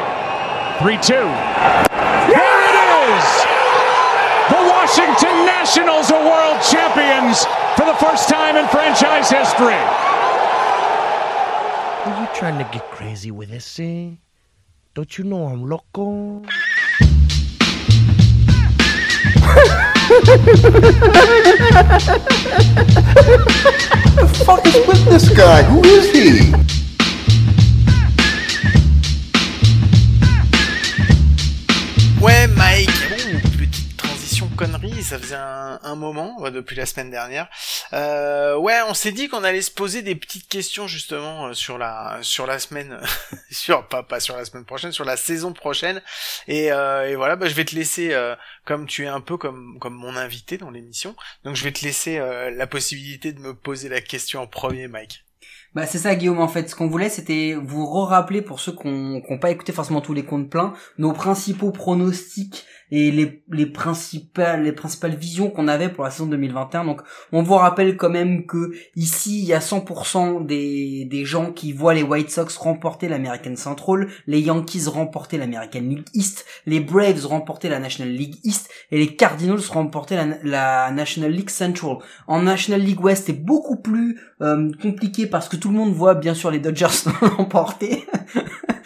3 0.81 0.99
2. 1.01 1.15
Here 1.15 2.61
it 2.69 2.77
is! 3.09 3.27
The 4.51 4.61
Washington 4.69 5.47
Nationals 5.47 6.13
are 6.13 6.23
world 6.23 6.61
champions 6.61 7.47
for 7.75 7.87
the 7.87 7.97
first 7.99 8.29
time 8.29 8.57
in 8.57 8.69
franchise 8.69 9.31
history. 9.31 9.81
Trying 12.35 12.59
to 12.59 12.65
get 12.73 12.83
crazy 12.91 13.31
with 13.31 13.49
this 13.49 13.77
thing? 13.77 14.19
Don't 14.95 15.17
you 15.17 15.23
know 15.23 15.47
I'm 15.47 15.71
loco? 15.71 16.43
The 24.15 24.43
fuck 24.45 24.67
is 24.67 24.75
with 24.87 25.05
this 25.05 25.29
guy? 25.29 25.63
Who 25.63 25.85
is 25.85 26.11
he? 26.13 26.84
Transition 34.55 34.79
connerie, 34.79 35.03
ça 35.03 35.19
faisait 35.19 35.37
un, 35.37 35.95
moment 35.97 36.51
depuis 36.51 36.77
la 36.77 36.87
semaine 36.87 37.11
dernière. 37.11 37.49
Euh, 37.93 38.57
ouais, 38.57 38.81
on 38.89 38.95
s'est 38.95 39.13
dit 39.13 39.29
qu'on 39.29 39.45
allait 39.45 39.63
se 39.63 39.71
poser 39.71 40.03
des 40.03 40.15
petites 40.15 40.49
questions 40.49 40.87
justement 40.87 41.47
euh, 41.47 41.53
sur 41.55 41.79
la 41.79 42.19
sur 42.23 42.47
la 42.47 42.59
semaine, 42.59 42.99
sur 43.51 43.87
pas 43.87 44.03
pas 44.03 44.21
sur 44.21 44.37
la 44.37 44.45
semaine 44.45 44.65
prochaine, 44.65 44.93
sur 44.93 45.05
la 45.05 45.17
saison 45.17 45.53
prochaine. 45.53 46.03
Et, 46.49 46.73
euh, 46.73 47.09
et 47.09 47.17
voilà, 47.17 47.37
bah, 47.37 47.47
je 47.47 47.55
vais 47.55 47.65
te 47.65 47.75
laisser 47.75 48.13
euh, 48.13 48.35
comme 48.65 48.87
tu 48.87 49.05
es 49.05 49.09
un 49.09 49.21
peu 49.21 49.37
comme 49.37 49.79
comme 49.81 49.95
mon 49.95 50.17
invité 50.17 50.59
dans 50.59 50.71
l'émission, 50.71 51.15
donc 51.45 51.57
je 51.57 51.65
vais 51.65 51.73
te 51.73 51.85
laisser 51.85 52.19
euh, 52.19 52.51
la 52.51 52.67
possibilité 52.67 53.33
de 53.33 53.41
me 53.41 53.55
poser 53.55 53.89
la 53.89 54.01
question 54.01 54.41
en 54.41 54.47
premier, 54.47 54.89
Mike. 54.89 55.25
Bah 55.75 55.87
c'est 55.87 55.99
ça 55.99 56.15
Guillaume 56.15 56.41
en 56.41 56.49
fait, 56.49 56.71
ce 56.71 56.77
qu'on 56.77 56.89
voulait 56.89 57.09
c'était 57.09 57.57
vous 57.61 57.85
re-rappeler 57.85 58.43
pour 58.43 58.61
ceux 58.61 58.73
qui 58.73 58.87
n'ont 58.87 59.39
pas 59.41 59.51
écouté 59.51 59.73
forcément 59.73 60.01
tous 60.01 60.15
les 60.15 60.25
comptes 60.25 60.49
pleins, 60.49 60.73
nos 60.99 61.13
principaux 61.13 61.73
pronostics 61.73 62.65
et 62.97 63.11
les, 63.11 63.43
les 63.51 63.67
principales 63.67 64.63
les 64.63 64.71
principales 64.71 65.17
visions 65.17 65.51
qu'on 65.51 65.67
avait 65.67 65.89
pour 65.89 66.05
la 66.05 66.11
saison 66.11 66.27
2021. 66.27 66.85
Donc 66.85 67.03
on 67.33 67.43
vous 67.43 67.55
rappelle 67.55 67.97
quand 67.97 68.09
même 68.09 68.47
que 68.47 68.73
ici 68.95 69.41
il 69.41 69.47
y 69.47 69.53
a 69.53 69.59
100% 69.59 70.47
des, 70.47 71.05
des 71.11 71.25
gens 71.25 71.51
qui 71.51 71.73
voient 71.73 71.95
les 71.95 72.05
White 72.05 72.31
Sox 72.31 72.57
remporter 72.57 73.09
l'American 73.09 73.57
Central, 73.57 74.07
les 74.29 74.41
Yankees 74.41 74.85
remporter 74.87 75.39
l'American 75.39 75.81
League 75.81 76.07
East, 76.15 76.47
les 76.67 76.79
Braves 76.79 77.27
remporter 77.27 77.69
la 77.69 77.81
National 77.81 78.15
League 78.15 78.37
East 78.45 78.71
et 78.93 78.99
les 78.99 79.17
Cardinals 79.17 79.59
remporter 79.71 80.15
la, 80.15 80.27
la 80.45 80.93
National 80.93 81.33
League 81.33 81.51
Central. 81.51 81.97
En 82.29 82.43
National 82.43 82.81
League 82.81 83.03
West 83.03 83.25
c'est 83.27 83.45
beaucoup 83.45 83.77
plus 83.77 84.21
euh, 84.41 84.71
compliqué 84.81 85.27
parce 85.27 85.49
que 85.49 85.57
tout 85.57 85.71
le 85.71 85.75
monde 85.75 85.93
voit 85.93 86.15
bien 86.15 86.35
sûr 86.35 86.53
les 86.53 86.61
Dodgers 86.61 86.87
l'emporter. 87.39 88.07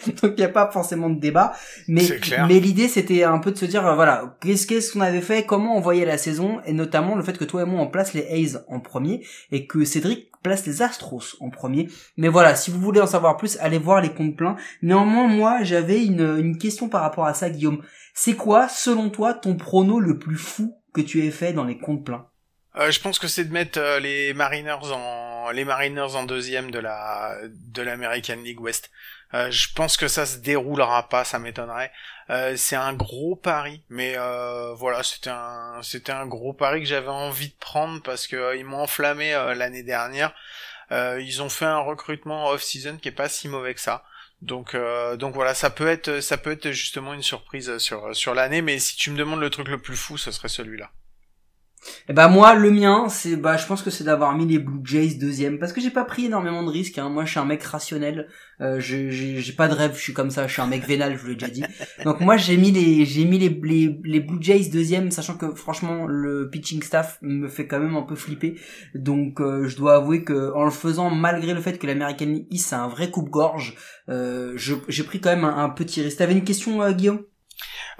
Donc 0.21 0.33
il 0.37 0.39
n'y 0.39 0.43
a 0.43 0.49
pas 0.49 0.69
forcément 0.71 1.09
de 1.09 1.19
débat. 1.19 1.53
Mais, 1.87 2.03
mais 2.47 2.59
l'idée 2.59 2.87
c'était 2.87 3.23
un 3.23 3.39
peu 3.39 3.51
de 3.51 3.57
se 3.57 3.65
dire 3.65 3.85
euh, 3.85 3.95
voilà, 3.95 4.37
qu'est-ce 4.41 4.67
qu'est-ce 4.67 4.93
qu'on 4.93 5.01
avait 5.01 5.21
fait, 5.21 5.45
comment 5.45 5.77
on 5.77 5.81
voyait 5.81 6.05
la 6.05 6.17
saison, 6.17 6.59
et 6.65 6.73
notamment 6.73 7.15
le 7.15 7.23
fait 7.23 7.37
que 7.37 7.45
toi 7.45 7.63
et 7.63 7.65
moi 7.65 7.81
on 7.81 7.87
place 7.87 8.13
les 8.13 8.27
A's 8.27 8.63
en 8.67 8.79
premier, 8.79 9.25
et 9.51 9.67
que 9.67 9.85
Cédric 9.85 10.29
place 10.43 10.65
les 10.65 10.81
Astros 10.81 11.35
en 11.39 11.49
premier. 11.49 11.89
Mais 12.17 12.29
voilà, 12.29 12.55
si 12.55 12.71
vous 12.71 12.79
voulez 12.79 13.01
en 13.01 13.07
savoir 13.07 13.37
plus, 13.37 13.57
allez 13.59 13.77
voir 13.77 14.01
les 14.01 14.09
comptes 14.13 14.37
pleins. 14.37 14.55
Néanmoins, 14.81 15.27
moi 15.27 15.63
j'avais 15.63 16.05
une, 16.05 16.37
une 16.39 16.57
question 16.57 16.89
par 16.89 17.01
rapport 17.01 17.25
à 17.25 17.33
ça, 17.33 17.49
Guillaume. 17.49 17.83
C'est 18.13 18.35
quoi, 18.35 18.67
selon 18.67 19.09
toi, 19.09 19.33
ton 19.33 19.55
prono 19.55 19.99
le 19.99 20.17
plus 20.17 20.37
fou 20.37 20.75
que 20.93 21.01
tu 21.01 21.25
aies 21.25 21.31
fait 21.31 21.53
dans 21.53 21.65
les 21.65 21.77
comptes 21.77 22.05
pleins? 22.05 22.25
Euh, 22.77 22.91
je 22.91 22.99
pense 22.99 23.19
que 23.19 23.27
c'est 23.27 23.45
de 23.45 23.53
mettre 23.53 23.79
euh, 23.79 23.99
les 23.99 24.33
Mariners 24.33 24.91
en 24.93 25.51
les 25.51 25.65
Mariners 25.65 26.15
en 26.15 26.25
deuxième 26.25 26.69
de 26.69 26.79
la 26.79 27.35
de 27.49 27.81
l'American 27.81 28.37
League 28.43 28.61
West. 28.61 28.91
Euh, 29.33 29.51
je 29.51 29.71
pense 29.73 29.95
que 29.95 30.07
ça 30.07 30.25
se 30.25 30.37
déroulera 30.37 31.07
pas, 31.07 31.23
ça 31.23 31.37
m'étonnerait. 31.37 31.91
Euh, 32.31 32.55
c'est 32.57 32.75
un 32.75 32.93
gros 32.93 33.35
pari, 33.35 33.83
mais 33.89 34.15
euh, 34.17 34.73
voilà, 34.73 35.03
c'était 35.03 35.29
un 35.29 35.79
c'était 35.83 36.11
un 36.11 36.25
gros 36.25 36.53
pari 36.53 36.79
que 36.81 36.87
j'avais 36.87 37.09
envie 37.09 37.49
de 37.49 37.55
prendre 37.59 38.01
parce 38.01 38.27
que 38.27 38.57
ils 38.57 38.65
m'ont 38.65 38.81
enflammé 38.81 39.31
l'année 39.55 39.83
dernière. 39.83 40.33
Ils 40.91 41.41
ont 41.41 41.49
fait 41.49 41.65
un 41.65 41.79
recrutement 41.79 42.49
off-season 42.49 42.97
qui 42.97 43.09
est 43.09 43.11
pas 43.11 43.29
si 43.29 43.47
mauvais 43.47 43.73
que 43.75 43.81
ça. 43.81 44.03
Donc 44.41 44.75
donc 45.17 45.35
voilà, 45.35 45.53
ça 45.53 45.69
peut 45.69 45.87
être 45.87 46.21
ça 46.21 46.37
peut 46.37 46.51
être 46.51 46.71
justement 46.71 47.13
une 47.13 47.23
surprise 47.23 47.77
sur 47.77 48.15
sur 48.15 48.33
l'année, 48.33 48.61
mais 48.61 48.79
si 48.79 48.95
tu 48.95 49.11
me 49.11 49.17
demandes 49.17 49.41
le 49.41 49.49
truc 49.51 49.67
le 49.67 49.79
plus 49.79 49.97
fou, 49.97 50.17
ce 50.17 50.31
serait 50.31 50.49
celui-là. 50.49 50.91
Eh 52.09 52.13
bah 52.13 52.27
moi 52.27 52.55
le 52.55 52.71
mien 52.71 53.07
c'est 53.09 53.35
bah 53.35 53.55
je 53.55 53.65
pense 53.65 53.81
que 53.81 53.89
c'est 53.89 54.03
d'avoir 54.03 54.35
mis 54.35 54.45
les 54.45 54.59
Blue 54.59 54.81
Jays 54.83 55.15
deuxième 55.15 55.59
parce 55.59 55.71
que 55.71 55.79
j'ai 55.79 55.91
pas 55.91 56.03
pris 56.03 56.25
énormément 56.25 56.63
de 56.63 56.69
risques 56.69 56.97
hein. 56.97 57.09
moi 57.09 57.23
je 57.25 57.31
suis 57.31 57.39
un 57.39 57.45
mec 57.45 57.63
rationnel. 57.63 58.27
Euh, 58.61 58.79
j'ai 58.81 59.53
pas 59.55 59.69
de 59.69 59.73
rêve 59.73 59.93
je 59.95 60.01
suis 60.01 60.13
comme 60.13 60.29
ça 60.29 60.45
je 60.45 60.51
suis 60.51 60.61
un 60.61 60.67
mec 60.67 60.85
vénal 60.85 61.15
je 61.15 61.21
vous 61.21 61.27
l'ai 61.27 61.35
déjà 61.35 61.47
dit. 61.47 61.63
Donc 62.03 62.19
moi 62.19 62.35
j'ai 62.35 62.57
mis 62.57 62.71
les 62.71 63.05
j'ai 63.05 63.23
mis 63.23 63.39
les, 63.39 63.49
les 64.03 64.19
Blue 64.19 64.37
Jays 64.41 64.69
deuxième 64.69 65.11
sachant 65.11 65.37
que 65.37 65.55
franchement 65.55 66.05
le 66.07 66.49
pitching 66.49 66.83
staff 66.83 67.17
me 67.21 67.47
fait 67.47 67.67
quand 67.67 67.79
même 67.79 67.95
un 67.95 68.01
peu 68.01 68.15
flipper. 68.15 68.59
Donc 68.95 69.39
euh, 69.39 69.67
je 69.67 69.77
dois 69.77 69.95
avouer 69.95 70.25
que 70.25 70.53
en 70.53 70.65
le 70.65 70.71
faisant 70.71 71.09
malgré 71.09 71.53
le 71.53 71.61
fait 71.61 71.77
que 71.77 71.87
l'American 71.87 72.25
League 72.25 72.47
East 72.51 72.67
c'est 72.67 72.75
un 72.75 72.89
vrai 72.89 73.09
coupe 73.09 73.29
gorge 73.29 73.75
euh, 74.09 74.53
j'ai 74.57 75.03
pris 75.03 75.21
quand 75.21 75.29
même 75.29 75.45
un, 75.45 75.63
un 75.63 75.69
petit 75.69 76.01
risque. 76.01 76.17
T'avais 76.17 76.33
une 76.33 76.43
question 76.43 76.81
euh, 76.81 76.91
Guillaume? 76.91 77.21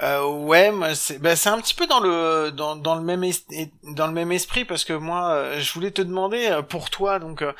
Euh, 0.01 0.25
ouais, 0.25 0.71
moi, 0.71 0.95
c'est 0.95 1.19
bah, 1.19 1.35
c'est 1.35 1.49
un 1.49 1.59
petit 1.59 1.73
peu 1.73 1.85
dans 1.85 1.99
le 1.99 2.51
dans, 2.51 2.77
dans 2.77 2.95
le 2.95 3.01
même 3.01 3.23
es- 3.25 3.43
et- 3.51 3.71
dans 3.95 4.07
le 4.07 4.13
même 4.13 4.31
esprit 4.31 4.63
parce 4.63 4.85
que 4.85 4.93
moi 4.93 5.31
euh, 5.33 5.59
je 5.59 5.73
voulais 5.73 5.91
te 5.91 6.01
demander 6.01 6.47
euh, 6.47 6.61
pour 6.61 6.89
toi 6.89 7.19
donc 7.19 7.41
euh, 7.41 7.51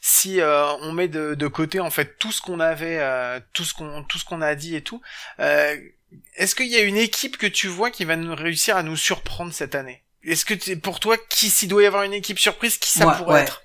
si 0.00 0.38
on 0.82 0.92
met 0.92 1.08
de, 1.08 1.34
de 1.34 1.46
côté 1.48 1.80
en 1.80 1.90
fait 1.90 2.16
tout 2.18 2.30
ce 2.30 2.40
qu'on 2.40 2.60
avait 2.60 3.00
tout 3.52 3.64
ce 3.64 3.74
qu'on 3.74 4.04
tout 4.04 4.18
ce 4.18 4.24
qu'on 4.24 4.42
a 4.42 4.54
dit 4.54 4.76
et 4.76 4.82
tout 4.82 5.00
est-ce 5.38 6.54
qu'il 6.54 6.68
y 6.68 6.76
a 6.76 6.82
une 6.82 6.96
équipe 6.96 7.36
que 7.36 7.46
tu 7.46 7.66
vois 7.68 7.90
qui 7.90 8.04
va 8.04 8.16
nous 8.16 8.34
réussir 8.34 8.76
à 8.76 8.82
nous 8.82 8.96
surprendre 8.96 9.52
cette 9.52 9.74
année? 9.74 10.04
Est-ce 10.22 10.44
que 10.44 10.54
tu- 10.54 10.78
pour 10.78 11.00
toi 11.00 11.16
qui 11.28 11.50
s'il 11.50 11.68
doit 11.68 11.82
y 11.82 11.86
avoir 11.86 12.02
une 12.04 12.14
équipe 12.14 12.38
surprise 12.38 12.78
qui 12.78 12.90
ça 12.90 13.06
pourrait 13.12 13.34
ouais. 13.34 13.42
être? 13.42 13.62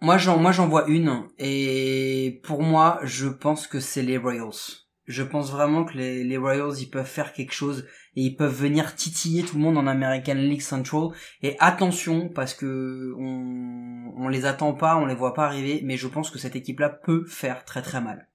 Moi 0.00 0.18
j'en 0.18 0.36
moi 0.38 0.52
j'en 0.52 0.66
vois 0.68 0.86
une 0.88 1.24
et 1.38 2.40
pour 2.42 2.62
moi 2.62 2.98
je 3.02 3.28
pense 3.28 3.66
que 3.66 3.80
c'est 3.80 4.02
les 4.02 4.18
Royals. 4.18 4.85
Je 5.06 5.22
pense 5.22 5.50
vraiment 5.50 5.84
que 5.84 5.96
les, 5.96 6.36
Royals 6.36 6.78
ils 6.80 6.90
peuvent 6.90 7.06
faire 7.06 7.32
quelque 7.32 7.52
chose 7.52 7.86
et 8.16 8.22
ils 8.22 8.36
peuvent 8.36 8.54
venir 8.54 8.94
titiller 8.94 9.44
tout 9.44 9.56
le 9.56 9.62
monde 9.62 9.78
en 9.78 9.86
American 9.86 10.34
League 10.34 10.62
Central 10.62 11.08
et 11.42 11.56
attention 11.60 12.28
parce 12.28 12.54
que 12.54 13.14
on 13.18 14.12
on 14.18 14.28
les 14.28 14.46
attend 14.46 14.72
pas, 14.72 14.96
on 14.96 15.06
les 15.06 15.14
voit 15.14 15.34
pas 15.34 15.46
arriver 15.46 15.80
mais 15.84 15.96
je 15.96 16.08
pense 16.08 16.30
que 16.30 16.38
cette 16.38 16.56
équipe 16.56 16.80
là 16.80 16.88
peut 16.88 17.24
faire 17.26 17.64
très 17.64 17.82
très 17.82 18.00
mal. 18.00 18.26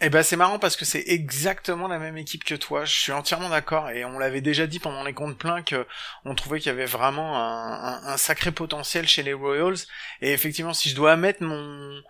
Eh 0.00 0.10
ben 0.10 0.22
c'est 0.22 0.36
marrant 0.36 0.60
parce 0.60 0.76
que 0.76 0.84
c'est 0.84 1.02
exactement 1.08 1.88
la 1.88 1.98
même 1.98 2.16
équipe 2.16 2.44
que 2.44 2.54
toi. 2.54 2.84
Je 2.84 2.96
suis 2.96 3.10
entièrement 3.10 3.48
d'accord 3.48 3.90
et 3.90 4.04
on 4.04 4.16
l'avait 4.18 4.40
déjà 4.40 4.68
dit 4.68 4.78
pendant 4.78 5.02
les 5.02 5.12
comptes 5.12 5.36
pleins 5.36 5.62
que 5.62 5.86
on 6.24 6.36
trouvait 6.36 6.60
qu'il 6.60 6.68
y 6.68 6.74
avait 6.74 6.84
vraiment 6.84 7.36
un, 7.36 8.00
un- 8.04 8.16
sacré 8.16 8.52
potentiel 8.52 9.08
chez 9.08 9.24
les 9.24 9.32
Royals. 9.32 9.78
Et 10.20 10.32
effectivement, 10.32 10.72
si 10.72 10.88
je 10.88 10.94
dois 10.94 11.16
mettre 11.16 11.42
mon, 11.42 12.00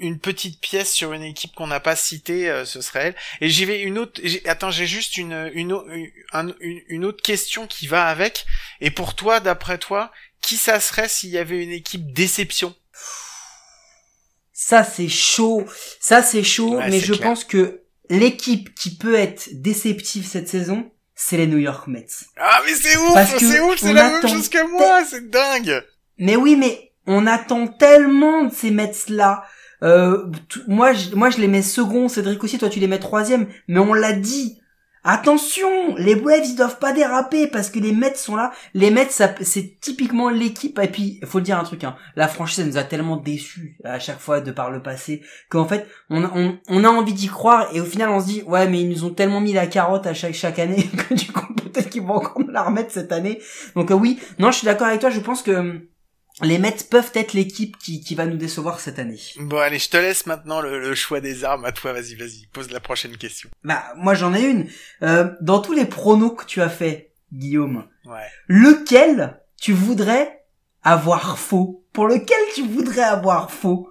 une 0.00 0.18
petite 0.18 0.60
pièce 0.60 0.92
sur 0.92 1.12
une 1.12 1.22
équipe 1.22 1.54
qu'on 1.54 1.66
n'a 1.66 1.80
pas 1.80 1.96
citée, 1.96 2.48
euh, 2.50 2.64
ce 2.64 2.80
serait 2.80 3.08
elle. 3.08 3.16
Et 3.40 3.48
j'y 3.48 3.64
vais 3.64 3.80
une 3.82 3.98
autre. 3.98 4.20
Attends, 4.46 4.70
j'ai 4.70 4.86
juste 4.86 5.16
une 5.16 5.50
une, 5.54 5.76
une 6.32 6.54
une 6.88 7.04
autre 7.04 7.22
question 7.22 7.66
qui 7.66 7.86
va 7.86 8.06
avec. 8.06 8.44
Et 8.80 8.90
pour 8.90 9.14
toi, 9.14 9.40
d'après 9.40 9.78
toi, 9.78 10.10
qui 10.40 10.56
ça 10.56 10.80
serait 10.80 11.08
s'il 11.08 11.30
y 11.30 11.38
avait 11.38 11.62
une 11.62 11.70
équipe 11.72 12.12
déception? 12.12 12.74
Ça 14.52 14.84
c'est 14.84 15.08
chaud, 15.08 15.66
ça 16.00 16.22
c'est 16.22 16.44
chaud, 16.44 16.76
Ouais, 16.76 16.88
mais 16.88 17.00
je 17.00 17.14
clair. 17.14 17.28
pense 17.28 17.44
que 17.44 17.82
l'équipe 18.10 18.74
qui 18.74 18.96
peut 18.96 19.14
être 19.14 19.48
déceptive 19.60 20.26
cette 20.26 20.48
saison, 20.48 20.90
c'est 21.14 21.36
les 21.36 21.46
New 21.46 21.58
York 21.58 21.86
Mets. 21.88 22.06
Ah 22.36 22.60
mais 22.64 22.74
c'est 22.74 22.96
ouf, 22.96 23.38
c'est 23.38 23.60
ouf, 23.60 23.78
c'est 23.80 23.92
la 23.92 24.10
même 24.10 24.28
chose 24.28 24.48
que 24.48 24.64
moi, 24.70 25.04
c'est 25.08 25.28
dingue. 25.30 25.84
Mais 26.18 26.36
oui, 26.36 26.54
mais 26.56 26.91
on 27.06 27.26
attend 27.26 27.66
tellement 27.66 28.44
de 28.44 28.52
ces 28.52 28.70
Mets 28.70 28.92
là. 29.08 29.44
Euh, 29.82 30.30
moi, 30.68 30.92
je, 30.92 31.14
moi, 31.14 31.30
je 31.30 31.38
les 31.38 31.48
mets 31.48 31.62
second. 31.62 32.08
Cédric 32.08 32.42
aussi, 32.44 32.58
toi, 32.58 32.68
tu 32.68 32.80
les 32.80 32.86
mets 32.86 32.98
troisième. 32.98 33.46
Mais 33.68 33.80
on 33.80 33.94
l'a 33.94 34.12
dit. 34.12 34.58
Attention, 35.04 35.96
les 35.96 36.14
Braves 36.14 36.44
ils 36.44 36.54
doivent 36.54 36.78
pas 36.78 36.92
déraper 36.92 37.48
parce 37.48 37.70
que 37.70 37.80
les 37.80 37.90
Mets 37.90 38.14
sont 38.14 38.36
là. 38.36 38.52
Les 38.72 38.92
Mets, 38.92 39.08
c'est 39.10 39.80
typiquement 39.80 40.30
l'équipe. 40.30 40.78
Et 40.78 40.86
puis, 40.86 41.18
faut 41.24 41.38
le 41.38 41.44
dire 41.44 41.58
un 41.58 41.64
truc. 41.64 41.82
Hein, 41.82 41.96
la 42.14 42.28
franchise 42.28 42.64
nous 42.64 42.76
a 42.76 42.84
tellement 42.84 43.16
déçus 43.16 43.76
à 43.82 43.98
chaque 43.98 44.20
fois 44.20 44.40
de 44.40 44.52
par 44.52 44.70
le 44.70 44.80
passé 44.80 45.22
qu'en 45.48 45.66
fait, 45.66 45.88
on, 46.08 46.22
on, 46.22 46.56
on 46.68 46.84
a 46.84 46.88
envie 46.88 47.14
d'y 47.14 47.26
croire 47.26 47.66
et 47.74 47.80
au 47.80 47.84
final, 47.84 48.10
on 48.10 48.20
se 48.20 48.26
dit 48.26 48.42
ouais, 48.46 48.68
mais 48.68 48.80
ils 48.82 48.88
nous 48.88 49.04
ont 49.04 49.10
tellement 49.10 49.40
mis 49.40 49.52
la 49.52 49.66
carotte 49.66 50.06
à 50.06 50.14
chaque 50.14 50.34
chaque 50.34 50.60
année 50.60 50.88
que 51.08 51.14
du 51.14 51.32
coup, 51.32 51.52
peut-être 51.52 51.90
qu'ils 51.90 52.02
vont 52.02 52.14
encore 52.14 52.38
nous 52.38 52.52
la 52.52 52.62
remettre 52.62 52.92
cette 52.92 53.10
année. 53.10 53.40
Donc 53.74 53.90
euh, 53.90 53.94
oui, 53.94 54.20
non, 54.38 54.52
je 54.52 54.58
suis 54.58 54.66
d'accord 54.66 54.86
avec 54.86 55.00
toi. 55.00 55.10
Je 55.10 55.18
pense 55.18 55.42
que 55.42 55.80
les 56.40 56.58
Mets 56.58 56.76
peuvent 56.90 57.10
être 57.14 57.34
l'équipe 57.34 57.76
qui, 57.78 58.00
qui 58.00 58.14
va 58.14 58.24
nous 58.26 58.36
décevoir 58.38 58.80
cette 58.80 58.98
année. 58.98 59.20
Bon 59.38 59.58
allez, 59.58 59.78
je 59.78 59.90
te 59.90 59.96
laisse 59.98 60.24
maintenant 60.26 60.60
le, 60.60 60.80
le 60.80 60.94
choix 60.94 61.20
des 61.20 61.44
armes. 61.44 61.64
À 61.64 61.72
toi, 61.72 61.92
vas-y, 61.92 62.14
vas-y, 62.14 62.46
pose 62.52 62.70
la 62.70 62.80
prochaine 62.80 63.16
question. 63.18 63.50
Bah, 63.64 63.82
moi 63.96 64.14
j'en 64.14 64.32
ai 64.34 64.42
une. 64.42 64.66
Euh, 65.02 65.30
dans 65.40 65.60
tous 65.60 65.72
les 65.74 65.84
pronos 65.84 66.34
que 66.36 66.44
tu 66.46 66.62
as 66.62 66.70
fait, 66.70 67.12
Guillaume, 67.32 67.86
Ouais. 68.06 68.26
lequel 68.48 69.40
tu 69.60 69.72
voudrais 69.72 70.44
avoir 70.82 71.38
faux? 71.38 71.84
Pour 71.92 72.08
lequel 72.08 72.38
tu 72.54 72.62
voudrais 72.66 73.02
avoir 73.02 73.50
faux? 73.50 73.88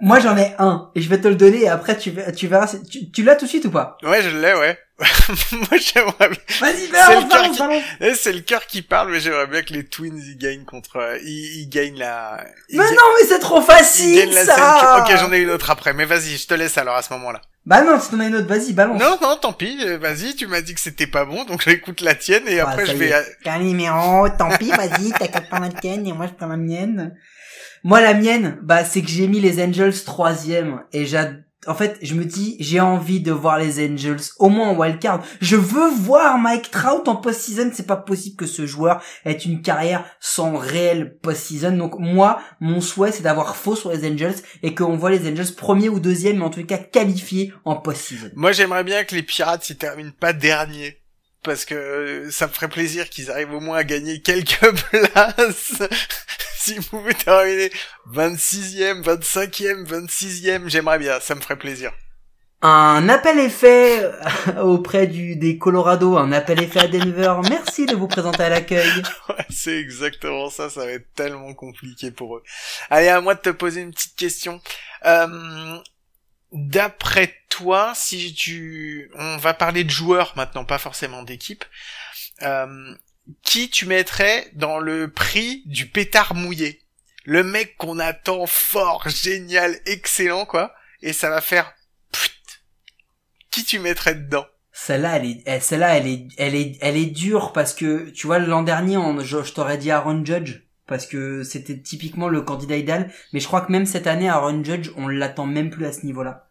Moi 0.00 0.18
j'en 0.20 0.36
ai 0.36 0.54
un 0.58 0.90
et 0.94 1.00
je 1.02 1.08
vais 1.08 1.20
te 1.20 1.28
le 1.28 1.34
donner 1.34 1.62
et 1.62 1.68
après 1.68 1.96
tu, 1.98 2.10
verras- 2.10 2.32
tu 2.32 2.46
verras. 2.46 2.66
si- 2.66 2.82
Tu, 2.84 3.10
tu 3.10 3.22
l'as 3.22 3.36
tout 3.36 3.44
de 3.44 3.50
suite 3.50 3.64
ou 3.66 3.70
pas 3.70 3.98
Ouais, 4.02 4.22
je 4.22 4.30
l'ai, 4.30 4.54
ouais. 4.54 4.78
Moi, 5.52 5.78
j'aimerais 5.78 6.28
bien. 6.28 6.38
Vas-y, 6.60 6.76
C'est 6.86 6.92
balance, 6.92 7.22
le 7.24 7.28
cœur 7.30 7.40
balance, 7.40 7.56
qui- 7.56 7.62
balance. 7.62 7.82
Eh, 8.02 8.14
C'est 8.14 8.32
le 8.34 8.40
cœur 8.40 8.66
qui 8.66 8.82
parle, 8.82 9.10
mais 9.10 9.20
j'aimerais 9.20 9.46
bien 9.46 9.62
que 9.62 9.72
les 9.72 9.86
Twins 9.86 10.18
ils 10.22 10.36
gagnent 10.36 10.64
contre, 10.66 10.96
euh, 10.96 11.16
ils, 11.22 11.62
ils 11.62 11.68
gagnent 11.70 11.98
la. 11.98 12.44
ils 12.68 12.78
Mais 12.78 12.84
non, 12.84 12.96
mais 13.18 13.26
c'est 13.26 13.38
trop 13.38 13.62
facile 13.62 14.30
la 14.34 14.44
ça. 14.44 14.54
scène. 14.54 15.14
Ok, 15.14 15.18
j'en 15.20 15.32
ai 15.32 15.38
une 15.38 15.48
autre 15.50 15.70
après, 15.70 15.94
mais 15.94 16.04
vas-y, 16.04 16.36
je 16.36 16.46
te 16.46 16.52
laisse 16.52 16.76
alors 16.76 16.96
à 16.96 17.02
ce 17.02 17.12
moment-là. 17.14 17.40
Bah 17.64 17.80
non, 17.82 17.98
si 17.98 18.10
t'en 18.10 18.20
as 18.20 18.26
une 18.26 18.36
autre, 18.36 18.46
vas-y, 18.48 18.72
balance. 18.74 19.00
Non, 19.00 19.16
non, 19.22 19.36
tant 19.36 19.52
pis. 19.54 19.78
euh, 19.86 19.96
Vas-y, 19.98 20.34
tu 20.34 20.46
m'as 20.46 20.60
dit 20.60 20.74
que 20.74 20.80
c'était 20.80 21.06
pas 21.06 21.24
bon, 21.24 21.44
donc 21.44 21.62
j'écoute 21.64 22.02
la 22.02 22.14
tienne 22.14 22.42
et 22.46 22.60
Ah, 22.60 22.68
après 22.68 22.84
je 22.84 22.92
vais. 22.92 23.12
T'as 23.42 23.54
un 23.54 23.58
numéro, 23.60 24.28
tant 24.38 24.50
pis, 24.58 24.70
vas-y, 24.70 25.12
t'as 25.18 25.28
qu'à 25.28 25.40
prendre 25.40 25.64
la 25.64 25.80
tienne 25.80 26.06
et 26.06 26.12
moi 26.12 26.26
je 26.26 26.32
prends 26.32 26.46
la 26.46 26.56
mienne. 26.58 27.14
Moi 27.82 28.00
la 28.00 28.14
mienne, 28.14 28.58
bah 28.62 28.84
c'est 28.84 29.02
que 29.02 29.08
j'ai 29.08 29.26
mis 29.26 29.40
les 29.40 29.62
Angels 29.62 30.04
troisième 30.04 30.82
et 30.92 31.06
j'ad... 31.06 31.44
En 31.66 31.74
fait, 31.74 31.98
je 32.00 32.14
me 32.14 32.24
dis, 32.24 32.56
j'ai 32.58 32.80
envie 32.80 33.20
de 33.20 33.32
voir 33.32 33.58
les 33.58 33.86
Angels 33.86 34.20
au 34.38 34.48
moins 34.48 34.70
en 34.70 34.76
wildcard. 34.76 35.22
Je 35.42 35.56
veux 35.56 35.90
voir 35.90 36.38
Mike 36.38 36.70
Trout 36.70 37.06
en 37.06 37.16
post-season. 37.16 37.70
C'est 37.74 37.86
pas 37.86 37.98
possible 37.98 38.36
que 38.36 38.46
ce 38.46 38.64
joueur 38.64 39.02
ait 39.26 39.32
une 39.32 39.60
carrière 39.60 40.06
sans 40.20 40.56
réel 40.56 41.18
post-season. 41.22 41.72
Donc 41.72 41.98
moi, 41.98 42.40
mon 42.60 42.80
souhait, 42.80 43.12
c'est 43.12 43.22
d'avoir 43.22 43.56
faux 43.56 43.76
sur 43.76 43.92
les 43.92 44.10
Angels 44.10 44.36
et 44.62 44.74
qu'on 44.74 44.96
voit 44.96 45.10
les 45.10 45.30
Angels 45.30 45.54
premier 45.54 45.90
ou 45.90 46.00
deuxième, 46.00 46.38
mais 46.38 46.44
en 46.44 46.50
tout 46.50 46.64
cas 46.64 46.78
qualifiés 46.78 47.52
en 47.66 47.76
post-season. 47.76 48.30
Moi, 48.36 48.52
j'aimerais 48.52 48.84
bien 48.84 49.04
que 49.04 49.14
les 49.14 49.22
Pirates 49.22 49.68
ils 49.68 49.76
terminent 49.76 50.12
pas 50.18 50.32
dernier. 50.32 50.96
Parce 51.42 51.64
que 51.64 51.74
euh, 51.74 52.30
ça 52.30 52.46
me 52.46 52.52
ferait 52.52 52.68
plaisir 52.68 53.08
qu'ils 53.08 53.30
arrivent 53.30 53.54
au 53.54 53.60
moins 53.60 53.78
à 53.78 53.84
gagner 53.84 54.20
quelques 54.20 54.60
places. 55.12 55.82
S'ils 56.60 56.82
pouvaient 56.82 57.14
terminer 57.14 57.70
26e, 58.12 59.02
25e, 59.02 59.86
26e, 59.86 60.68
j'aimerais 60.68 60.98
bien, 60.98 61.18
ça 61.18 61.34
me 61.34 61.40
ferait 61.40 61.58
plaisir. 61.58 61.90
Un 62.60 63.08
appel 63.08 63.38
est 63.38 63.48
fait 63.48 64.04
euh, 64.04 64.60
auprès 64.60 65.06
du, 65.06 65.36
des 65.36 65.56
Colorado, 65.56 66.18
un 66.18 66.32
appel 66.32 66.62
est 66.62 66.66
fait 66.66 66.80
à 66.80 66.88
Denver. 66.88 67.36
Merci 67.48 67.86
de 67.86 67.96
vous 67.96 68.08
présenter 68.08 68.42
à 68.42 68.50
l'accueil. 68.50 68.90
Ouais, 69.30 69.46
c'est 69.48 69.78
exactement 69.78 70.50
ça, 70.50 70.68
ça 70.68 70.84
va 70.84 70.92
être 70.92 71.10
tellement 71.14 71.54
compliqué 71.54 72.10
pour 72.10 72.36
eux. 72.36 72.42
Allez, 72.90 73.08
à 73.08 73.22
moi 73.22 73.34
de 73.34 73.40
te 73.40 73.50
poser 73.50 73.80
une 73.80 73.92
petite 73.92 74.16
question. 74.16 74.60
Euh, 75.06 75.78
D'après 76.52 77.32
toi, 77.48 77.92
si 77.94 78.34
tu... 78.34 79.08
On 79.14 79.36
va 79.36 79.54
parler 79.54 79.84
de 79.84 79.90
joueurs 79.90 80.32
maintenant, 80.36 80.64
pas 80.64 80.78
forcément 80.78 81.22
d'équipe. 81.22 81.64
Euh, 82.42 82.94
qui 83.42 83.70
tu 83.70 83.86
mettrais 83.86 84.50
dans 84.54 84.78
le 84.78 85.10
prix 85.10 85.62
du 85.66 85.86
pétard 85.86 86.34
mouillé 86.34 86.80
Le 87.24 87.42
mec 87.42 87.76
qu'on 87.76 87.98
attend 87.98 88.46
fort, 88.46 89.08
génial, 89.08 89.78
excellent, 89.86 90.46
quoi. 90.46 90.74
Et 91.02 91.12
ça 91.12 91.30
va 91.30 91.40
faire... 91.40 91.72
Pfft. 92.12 92.62
Qui 93.50 93.64
tu 93.64 93.78
mettrais 93.78 94.14
dedans? 94.14 94.46
Celle-là, 94.72 95.16
elle 95.16 95.26
est, 95.26 95.42
elle- 95.44 95.62
celle-là, 95.62 95.96
elle 95.96 96.06
est, 96.06 96.28
elle 96.38 96.54
est, 96.54 96.78
elle 96.80 96.96
est 96.96 97.06
dure 97.06 97.52
parce 97.52 97.74
que, 97.74 98.08
tu 98.10 98.26
vois, 98.26 98.38
l'an 98.38 98.62
dernier, 98.62 98.96
je 99.22 99.38
t'aurais 99.52 99.78
dit 99.78 99.90
Aaron 99.90 100.24
Judge 100.24 100.62
parce 100.86 101.06
que 101.06 101.42
c'était 101.44 101.78
typiquement 101.78 102.28
le 102.28 102.42
candidat 102.42 102.76
idéal. 102.76 103.12
Mais 103.32 103.40
je 103.40 103.46
crois 103.46 103.60
que 103.60 103.72
même 103.72 103.86
cette 103.86 104.06
année, 104.06 104.28
Aaron 104.28 104.64
Judge, 104.64 104.90
on 104.96 105.08
l'attend 105.08 105.46
même 105.46 105.70
plus 105.70 105.86
à 105.86 105.92
ce 105.92 106.04
niveau-là. 106.06 106.48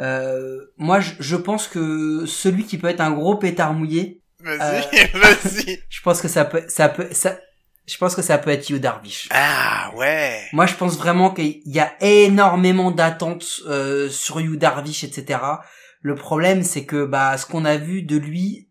Euh, 0.00 0.60
moi, 0.76 1.00
je, 1.00 1.12
je 1.20 1.36
pense 1.36 1.68
que 1.68 2.24
celui 2.26 2.64
qui 2.64 2.78
peut 2.78 2.88
être 2.88 3.00
un 3.00 3.12
gros 3.12 3.36
pétard 3.36 3.74
mouillé, 3.74 4.22
Vas-y, 4.44 5.10
vas-y. 5.14 5.82
je 5.88 6.02
pense 6.02 6.20
que 6.20 6.28
ça 6.28 6.44
peut, 6.44 6.64
ça 6.68 6.88
peut, 6.88 7.08
ça, 7.12 7.38
je 7.86 7.96
pense 7.96 8.14
que 8.14 8.22
ça 8.22 8.38
peut 8.38 8.50
être 8.50 8.68
Yu 8.68 8.78
Darvish. 8.78 9.28
Ah 9.30 9.90
ouais. 9.96 10.40
Moi, 10.52 10.66
je 10.66 10.74
pense 10.74 10.96
vraiment 10.96 11.30
qu'il 11.30 11.62
y 11.64 11.80
a 11.80 11.92
énormément 12.00 12.90
d'attentes 12.90 13.60
euh, 13.66 14.08
sur 14.08 14.40
Yu 14.40 14.56
Darvish, 14.56 15.04
etc. 15.04 15.40
Le 16.00 16.14
problème, 16.14 16.62
c'est 16.62 16.84
que 16.84 17.04
bah 17.04 17.36
ce 17.38 17.46
qu'on 17.46 17.64
a 17.64 17.76
vu 17.76 18.02
de 18.02 18.16
lui, 18.16 18.68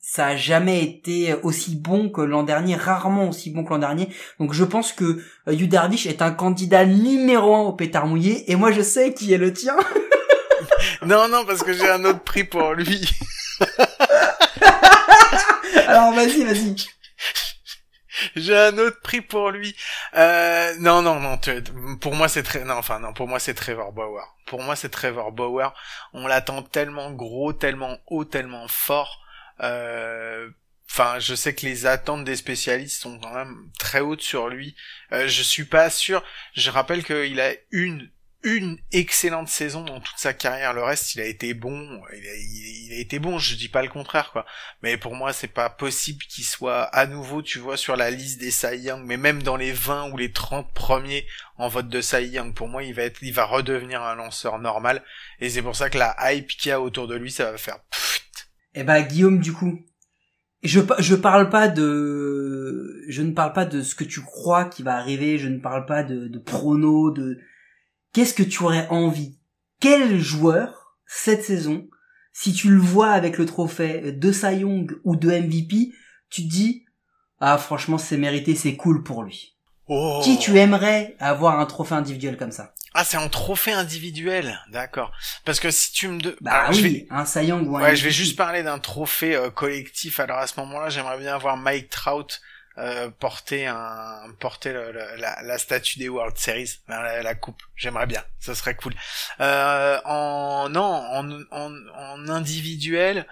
ça 0.00 0.26
a 0.28 0.36
jamais 0.36 0.82
été 0.82 1.34
aussi 1.42 1.76
bon 1.76 2.10
que 2.10 2.20
l'an 2.20 2.42
dernier, 2.42 2.74
rarement 2.74 3.28
aussi 3.28 3.50
bon 3.50 3.64
que 3.64 3.70
l'an 3.70 3.78
dernier. 3.78 4.08
Donc, 4.38 4.52
je 4.52 4.64
pense 4.64 4.92
que 4.92 5.22
euh, 5.48 5.52
Yu 5.52 5.68
Darvish 5.68 6.06
est 6.06 6.22
un 6.22 6.32
candidat 6.32 6.84
numéro 6.84 7.54
un 7.54 7.60
au 7.60 7.72
pétard 7.72 8.06
mouillé. 8.06 8.50
Et 8.50 8.56
moi, 8.56 8.72
je 8.72 8.82
sais 8.82 9.14
qui 9.14 9.32
est 9.32 9.38
le 9.38 9.52
tien. 9.52 9.76
Non, 11.02 11.28
non, 11.28 11.44
parce 11.46 11.62
que 11.62 11.72
j'ai 11.72 11.88
un 11.88 12.04
autre 12.04 12.22
prix 12.22 12.44
pour 12.44 12.74
lui. 12.74 13.08
Alors, 16.04 16.14
vas-y, 16.14 16.44
vas-y. 16.44 16.76
J'ai 18.36 18.56
un 18.56 18.78
autre 18.78 19.00
prix 19.00 19.20
pour 19.20 19.50
lui. 19.50 19.74
Euh, 20.16 20.74
non, 20.78 21.02
non, 21.02 21.18
non. 21.20 21.36
tu- 21.38 21.62
pour 22.00 22.14
moi, 22.14 22.28
c'est 22.28 22.42
très. 22.42 22.64
Non, 22.64 22.74
enfin, 22.74 23.00
non. 23.00 23.12
Pour 23.12 23.26
moi, 23.28 23.38
c'est 23.40 23.54
Trevor 23.54 23.92
Bauer. 23.92 24.22
Pour 24.46 24.62
moi, 24.62 24.76
c'est 24.76 24.88
Trevor 24.88 25.32
Bauer. 25.32 25.74
On 26.12 26.26
l'attend 26.26 26.62
tellement 26.62 27.10
gros, 27.12 27.52
tellement 27.52 27.98
haut, 28.06 28.24
tellement 28.24 28.68
fort. 28.68 29.20
Euh, 29.60 30.48
Enfin, 30.90 31.18
je 31.18 31.34
sais 31.34 31.54
que 31.54 31.66
les 31.66 31.86
attentes 31.86 32.24
des 32.24 32.36
spécialistes 32.36 33.00
sont 33.02 33.18
quand 33.18 33.32
même 33.34 33.70
très 33.80 33.98
hautes 34.00 34.20
sur 34.20 34.48
lui. 34.48 34.76
Euh, 35.12 35.26
je 35.26 35.42
suis 35.42 35.64
pas 35.64 35.90
sûr. 35.90 36.22
Je 36.54 36.70
rappelle 36.70 37.02
qu'il 37.02 37.40
a 37.40 37.52
une 37.72 38.10
une 38.44 38.78
excellente 38.92 39.48
saison 39.48 39.84
dans 39.84 40.00
toute 40.00 40.18
sa 40.18 40.34
carrière. 40.34 40.74
Le 40.74 40.82
reste, 40.82 41.14
il 41.14 41.20
a 41.22 41.24
été 41.24 41.54
bon. 41.54 42.00
Il 42.14 42.92
a, 42.92 43.00
été 43.00 43.18
bon. 43.18 43.38
Je 43.38 43.56
dis 43.56 43.68
pas 43.68 43.82
le 43.82 43.88
contraire, 43.88 44.30
quoi. 44.32 44.44
Mais 44.82 44.98
pour 44.98 45.14
moi, 45.14 45.32
c'est 45.32 45.48
pas 45.48 45.70
possible 45.70 46.22
qu'il 46.28 46.44
soit 46.44 46.82
à 46.82 47.06
nouveau, 47.06 47.42
tu 47.42 47.58
vois, 47.58 47.78
sur 47.78 47.96
la 47.96 48.10
liste 48.10 48.38
des 48.38 48.50
Cy 48.50 48.76
Young, 48.76 49.02
mais 49.04 49.16
même 49.16 49.42
dans 49.42 49.56
les 49.56 49.72
20 49.72 50.10
ou 50.10 50.18
les 50.18 50.30
30 50.30 50.72
premiers 50.74 51.26
en 51.56 51.68
vote 51.68 51.88
de 51.88 52.00
Cy 52.00 52.26
Young. 52.26 52.54
Pour 52.54 52.68
moi, 52.68 52.82
il 52.84 52.94
va 52.94 53.02
être, 53.02 53.22
il 53.22 53.32
va 53.32 53.46
redevenir 53.46 54.02
un 54.02 54.14
lanceur 54.14 54.58
normal. 54.58 55.02
Et 55.40 55.48
c'est 55.48 55.62
pour 55.62 55.74
ça 55.74 55.88
que 55.88 55.98
la 55.98 56.14
hype 56.20 56.48
qu'il 56.48 56.68
y 56.68 56.72
a 56.72 56.80
autour 56.80 57.08
de 57.08 57.16
lui, 57.16 57.30
ça 57.30 57.50
va 57.50 57.56
faire 57.56 57.80
pfft. 57.90 58.50
Eh 58.74 58.84
ben 58.84 59.00
Guillaume 59.02 59.38
du 59.38 59.52
coup, 59.52 59.78
je 60.62 60.80
je 60.98 61.14
parle 61.14 61.48
pas 61.48 61.68
de 61.68 63.04
je 63.08 63.22
ne 63.22 63.32
parle 63.32 63.52
pas 63.52 63.64
de 63.64 63.82
ce 63.82 63.94
que 63.94 64.04
tu 64.04 64.20
crois 64.20 64.64
qui 64.64 64.82
va 64.82 64.96
arriver, 64.96 65.38
je 65.38 65.48
ne 65.48 65.60
parle 65.60 65.86
pas 65.86 66.02
de 66.02 66.26
de 66.26 66.38
pronos 66.38 67.14
de 67.14 67.38
qu'est-ce 68.14 68.32
que 68.32 68.42
tu 68.42 68.62
aurais 68.62 68.88
envie? 68.88 69.36
Quel 69.80 70.18
joueur 70.18 70.96
cette 71.06 71.44
saison 71.44 71.86
si 72.36 72.52
tu 72.52 72.68
le 72.70 72.80
vois 72.80 73.10
avec 73.10 73.38
le 73.38 73.46
trophée 73.46 74.10
de 74.10 74.32
Cy 74.32 74.56
Young 74.56 74.98
ou 75.04 75.14
de 75.14 75.30
MVP, 75.30 75.92
tu 76.30 76.42
te 76.42 76.48
dis 76.48 76.84
ah 77.40 77.58
franchement 77.58 77.98
c'est 77.98 78.16
mérité, 78.16 78.54
c'est 78.56 78.74
cool 78.74 79.02
pour 79.04 79.22
lui. 79.22 79.56
Oh. 79.86 80.20
Qui 80.24 80.38
tu 80.38 80.58
aimerais 80.58 81.14
avoir 81.20 81.60
un 81.60 81.66
trophée 81.66 81.94
individuel 81.94 82.36
comme 82.36 82.50
ça? 82.50 82.74
Ah, 82.94 83.04
c'est 83.04 83.16
en 83.16 83.28
trophée 83.28 83.72
individuel, 83.72 84.58
d'accord. 84.70 85.12
Parce 85.44 85.58
que 85.58 85.70
si 85.70 85.92
tu 85.92 86.08
me... 86.08 86.20
De... 86.20 86.36
Bah 86.40 86.52
Alors, 86.52 86.70
oui, 86.70 86.76
je 86.76 86.82
vais... 86.82 87.06
un 87.10 87.24
Cy 87.24 87.46
Young 87.46 87.68
ou 87.68 87.76
un 87.76 87.82
Ouais, 87.82 87.96
je 87.96 88.04
vais 88.04 88.12
juste 88.12 88.36
parler 88.36 88.62
d'un 88.62 88.78
trophée 88.78 89.34
euh, 89.34 89.50
collectif. 89.50 90.20
Alors 90.20 90.38
à 90.38 90.46
ce 90.46 90.58
moment-là, 90.60 90.88
j'aimerais 90.88 91.18
bien 91.18 91.36
voir 91.36 91.56
Mike 91.56 91.90
Trout 91.90 92.40
euh, 92.78 93.10
porter 93.10 93.66
un 93.66 94.26
porter 94.40 94.72
le- 94.72 95.16
la, 95.16 95.40
la 95.42 95.58
statue 95.58 95.98
des 95.98 96.08
World 96.08 96.36
Series, 96.36 96.70
enfin, 96.88 97.02
la, 97.02 97.22
la 97.22 97.34
coupe. 97.34 97.62
J'aimerais 97.76 98.06
bien, 98.06 98.22
ça 98.40 98.54
serait 98.54 98.74
cool. 98.76 98.94
Euh, 99.40 100.00
en 100.04 100.68
non, 100.68 100.82
en, 100.82 101.30
en, 101.50 101.74
en 101.94 102.28
individuel, 102.28 103.26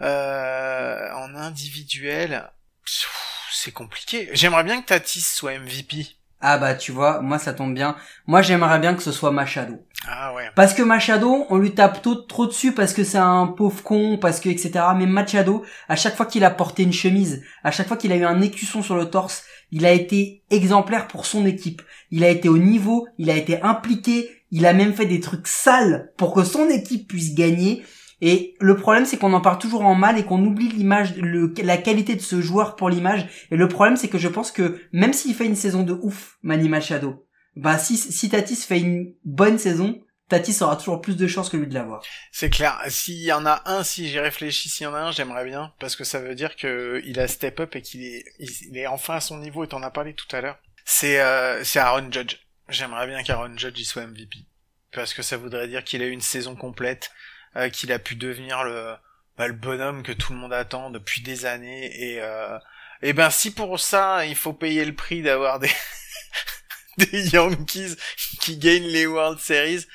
euh, 0.00 1.10
en 1.14 1.34
individuel, 1.34 2.50
c'est 3.52 3.72
compliqué. 3.72 4.28
J'aimerais 4.32 4.64
bien 4.64 4.80
que 4.82 4.86
Tatis 4.86 5.20
soit 5.22 5.58
MVP. 5.58 6.06
Ah 6.46 6.58
bah 6.58 6.74
tu 6.74 6.92
vois, 6.92 7.22
moi 7.22 7.38
ça 7.38 7.54
tombe 7.54 7.72
bien. 7.72 7.96
Moi 8.26 8.42
j'aimerais 8.42 8.78
bien 8.78 8.92
que 8.92 9.02
ce 9.02 9.12
soit 9.12 9.30
Machado. 9.30 9.76
Ah 10.06 10.34
ouais. 10.34 10.50
Parce 10.54 10.74
que 10.74 10.82
Machado, 10.82 11.46
on 11.48 11.56
lui 11.56 11.72
tape 11.72 12.02
trop, 12.02 12.16
trop 12.16 12.46
dessus 12.46 12.72
parce 12.72 12.92
que 12.92 13.02
c'est 13.02 13.16
un 13.16 13.46
pauvre 13.46 13.82
con, 13.82 14.18
parce 14.20 14.40
que 14.40 14.50
etc. 14.50 14.72
Mais 14.94 15.06
Machado, 15.06 15.64
à 15.88 15.96
chaque 15.96 16.16
fois 16.16 16.26
qu'il 16.26 16.44
a 16.44 16.50
porté 16.50 16.82
une 16.82 16.92
chemise, 16.92 17.42
à 17.62 17.70
chaque 17.70 17.88
fois 17.88 17.96
qu'il 17.96 18.12
a 18.12 18.16
eu 18.16 18.26
un 18.26 18.42
écusson 18.42 18.82
sur 18.82 18.94
le 18.94 19.06
torse, 19.06 19.44
il 19.70 19.86
a 19.86 19.92
été 19.92 20.42
exemplaire 20.50 21.06
pour 21.06 21.24
son 21.24 21.46
équipe. 21.46 21.80
Il 22.10 22.22
a 22.24 22.28
été 22.28 22.50
au 22.50 22.58
niveau, 22.58 23.08
il 23.16 23.30
a 23.30 23.36
été 23.36 23.62
impliqué, 23.62 24.28
il 24.50 24.66
a 24.66 24.74
même 24.74 24.92
fait 24.92 25.06
des 25.06 25.20
trucs 25.20 25.48
sales 25.48 26.12
pour 26.18 26.34
que 26.34 26.44
son 26.44 26.68
équipe 26.68 27.08
puisse 27.08 27.34
gagner. 27.34 27.84
Et 28.26 28.54
le 28.58 28.74
problème, 28.74 29.04
c'est 29.04 29.18
qu'on 29.18 29.34
en 29.34 29.42
parle 29.42 29.58
toujours 29.58 29.84
en 29.84 29.94
mal 29.94 30.16
et 30.16 30.24
qu'on 30.24 30.42
oublie 30.42 30.68
l'image, 30.68 31.14
la 31.18 31.76
qualité 31.76 32.14
de 32.16 32.22
ce 32.22 32.40
joueur 32.40 32.74
pour 32.74 32.88
l'image. 32.88 33.28
Et 33.50 33.56
le 33.56 33.68
problème, 33.68 33.98
c'est 33.98 34.08
que 34.08 34.16
je 34.16 34.28
pense 34.28 34.50
que 34.50 34.80
même 34.92 35.12
s'il 35.12 35.34
fait 35.34 35.44
une 35.44 35.54
saison 35.54 35.82
de 35.82 35.92
ouf, 35.92 36.38
Manny 36.42 36.70
Machado, 36.70 37.28
bah 37.54 37.76
si, 37.76 38.30
Tatis 38.30 38.56
fait 38.56 38.80
une 38.80 39.12
bonne 39.26 39.58
saison, 39.58 40.00
Tatis 40.30 40.56
aura 40.62 40.76
toujours 40.76 41.02
plus 41.02 41.18
de 41.18 41.26
chances 41.26 41.50
que 41.50 41.58
lui 41.58 41.66
de 41.66 41.74
l'avoir. 41.74 42.02
C'est 42.32 42.48
clair. 42.48 42.80
S'il 42.88 43.22
y 43.22 43.30
en 43.30 43.44
a 43.44 43.60
un, 43.66 43.84
si 43.84 44.08
j'y 44.08 44.18
réfléchis, 44.18 44.70
s'il 44.70 44.84
y 44.84 44.86
en 44.86 44.94
a 44.94 45.00
un, 45.00 45.10
j'aimerais 45.10 45.44
bien, 45.44 45.74
parce 45.78 45.94
que 45.94 46.04
ça 46.04 46.18
veut 46.18 46.34
dire 46.34 46.56
que 46.56 47.02
il 47.04 47.20
a 47.20 47.28
step 47.28 47.60
up 47.60 47.76
et 47.76 47.82
qu'il 47.82 48.02
est, 48.04 48.24
il 48.38 48.78
est 48.78 48.86
enfin 48.86 49.16
à 49.16 49.20
son 49.20 49.36
niveau. 49.36 49.64
Et 49.64 49.68
t'en 49.68 49.82
as 49.82 49.90
parlé 49.90 50.14
tout 50.14 50.34
à 50.34 50.40
l'heure. 50.40 50.56
C'est, 50.86 51.20
euh, 51.20 51.62
Aaron 51.74 52.10
Judge. 52.10 52.38
J'aimerais 52.70 53.06
bien 53.06 53.22
qu'Aaron 53.22 53.54
Judge 53.58 53.78
y 53.78 53.84
soit 53.84 54.06
MVP, 54.06 54.38
parce 54.92 55.12
que 55.12 55.20
ça 55.20 55.36
voudrait 55.36 55.68
dire 55.68 55.84
qu'il 55.84 56.00
a 56.00 56.06
eu 56.06 56.10
une 56.10 56.22
saison 56.22 56.56
complète, 56.56 57.10
euh, 57.56 57.68
qu'il 57.68 57.92
a 57.92 57.98
pu 57.98 58.16
devenir 58.16 58.64
le, 58.64 58.94
bah, 59.36 59.50
bonhomme 59.50 60.02
que 60.02 60.12
tout 60.12 60.32
le 60.32 60.38
monde 60.38 60.52
attend 60.52 60.90
depuis 60.90 61.22
des 61.22 61.46
années. 61.46 61.90
Et, 62.02 62.20
euh, 62.20 62.58
et 63.02 63.12
ben 63.12 63.30
si 63.30 63.52
pour 63.52 63.80
ça 63.80 64.24
il 64.26 64.36
faut 64.36 64.52
payer 64.52 64.84
le 64.84 64.94
prix 64.94 65.22
d'avoir 65.22 65.58
des 65.58 65.70
des 66.98 67.28
Yankees 67.30 67.96
qui 68.40 68.56
gagnent 68.58 68.88
les 68.88 69.06
World 69.06 69.38
Series. 69.38 69.86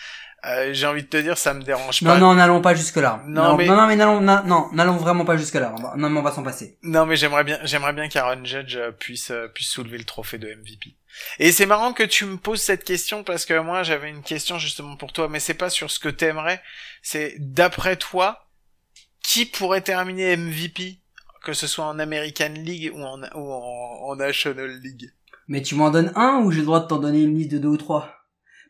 Euh, 0.45 0.69
j'ai 0.71 0.87
envie 0.87 1.03
de 1.03 1.07
te 1.07 1.17
dire, 1.17 1.37
ça 1.37 1.53
me 1.53 1.61
dérange 1.61 2.01
Non, 2.01 2.11
pas. 2.11 2.17
non, 2.19 2.33
n'allons 2.33 2.61
pas 2.61 2.73
jusque 2.73 2.95
là. 2.95 3.21
Non, 3.27 3.43
non, 3.43 3.57
mais- 3.57 3.65
non, 3.65 3.75
non, 3.75 3.87
mais 3.87 3.95
n'allons, 3.97 4.21
na- 4.21 4.41
non, 4.43 4.69
n'allons 4.71 4.95
vraiment 4.95 5.25
pas 5.25 5.35
jusque 5.35 5.55
là. 5.55 5.73
On 5.77 5.81
va- 5.81 5.95
non, 5.97 6.09
mais 6.09 6.19
on 6.19 6.23
va 6.23 6.31
s'en 6.31 6.43
passer. 6.43 6.77
Non, 6.81 7.05
mais 7.05 7.17
j'aimerais 7.17 7.43
bien, 7.43 7.59
j'aimerais 7.63 7.91
bien 7.91 8.07
qu'Aaron 8.07 8.45
Judge 8.45 8.77
euh, 8.77 8.91
puisse 8.91 9.31
euh, 9.31 9.49
puisse 9.49 9.69
soulever 9.69 9.97
le 9.97 10.05
trophée 10.05 10.37
de 10.37 10.47
MVP. 10.47 10.95
Et 11.39 11.51
c'est 11.51 11.65
marrant 11.65 11.91
que 11.91 12.03
tu 12.03 12.23
me 12.25 12.37
poses 12.37 12.61
cette 12.61 12.85
question 12.85 13.23
parce 13.25 13.45
que 13.45 13.59
moi 13.59 13.83
j'avais 13.83 14.09
une 14.09 14.21
question 14.23 14.57
justement 14.59 14.95
pour 14.95 15.11
toi, 15.11 15.27
mais 15.27 15.41
c'est 15.41 15.53
pas 15.55 15.69
sur 15.69 15.91
ce 15.91 15.99
que 15.99 16.07
t'aimerais. 16.09 16.61
C'est 17.01 17.35
d'après 17.39 17.97
toi, 17.97 18.47
qui 19.21 19.45
pourrait 19.45 19.81
terminer 19.81 20.37
MVP, 20.37 20.99
que 21.43 21.51
ce 21.53 21.67
soit 21.67 21.85
en 21.85 21.99
American 21.99 22.53
League 22.55 22.91
ou 22.95 23.01
en 23.03 23.19
ou 23.35 23.51
en, 23.51 24.09
en 24.11 24.15
National 24.15 24.69
League. 24.81 25.11
Mais 25.49 25.61
tu 25.61 25.75
m'en 25.75 25.89
donnes 25.89 26.13
un 26.15 26.37
ou 26.43 26.51
j'ai 26.51 26.59
le 26.59 26.65
droit 26.65 26.79
de 26.79 26.87
t'en 26.87 26.99
donner 26.99 27.23
une 27.23 27.35
liste 27.37 27.51
de 27.51 27.57
deux 27.57 27.67
ou 27.69 27.77
trois? 27.77 28.15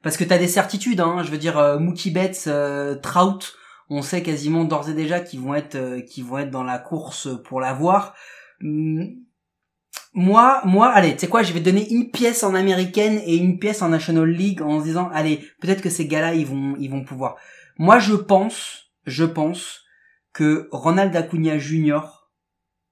Parce 0.01 0.17
que 0.17 0.23
t'as 0.23 0.37
des 0.37 0.47
certitudes, 0.47 1.01
hein. 1.01 1.23
Je 1.23 1.31
veux 1.31 1.37
dire, 1.37 1.57
euh, 1.57 1.79
Mookie 1.79 2.11
Betts, 2.11 2.45
euh, 2.47 2.95
Trout, 2.95 3.53
on 3.89 4.01
sait 4.01 4.23
quasiment 4.23 4.63
d'ores 4.63 4.89
et 4.89 4.93
déjà 4.93 5.19
qu'ils 5.19 5.41
vont 5.41 5.55
être, 5.55 5.75
euh, 5.75 6.01
qu'ils 6.01 6.23
vont 6.23 6.37
être 6.37 6.51
dans 6.51 6.63
la 6.63 6.79
course 6.79 7.27
pour 7.43 7.59
l'avoir. 7.59 8.13
Hum, 8.61 9.07
Moi, 10.13 10.61
moi, 10.65 10.89
allez, 10.89 11.13
tu 11.13 11.19
sais 11.19 11.27
quoi, 11.27 11.43
je 11.43 11.53
vais 11.53 11.59
donner 11.59 11.87
une 11.91 12.09
pièce 12.11 12.43
en 12.43 12.55
américaine 12.55 13.21
et 13.25 13.35
une 13.35 13.59
pièce 13.59 13.81
en 13.81 13.89
National 13.89 14.29
League 14.29 14.61
en 14.61 14.79
se 14.79 14.85
disant, 14.85 15.09
allez, 15.13 15.47
peut-être 15.61 15.81
que 15.81 15.89
ces 15.89 16.07
gars-là, 16.07 16.33
ils 16.33 16.47
vont, 16.47 16.75
ils 16.79 16.89
vont 16.89 17.03
pouvoir. 17.03 17.35
Moi, 17.77 17.99
je 17.99 18.15
pense, 18.15 18.91
je 19.05 19.25
pense 19.25 19.81
que 20.33 20.67
Ronald 20.71 21.15
Acuna 21.15 21.57
Jr. 21.57 22.01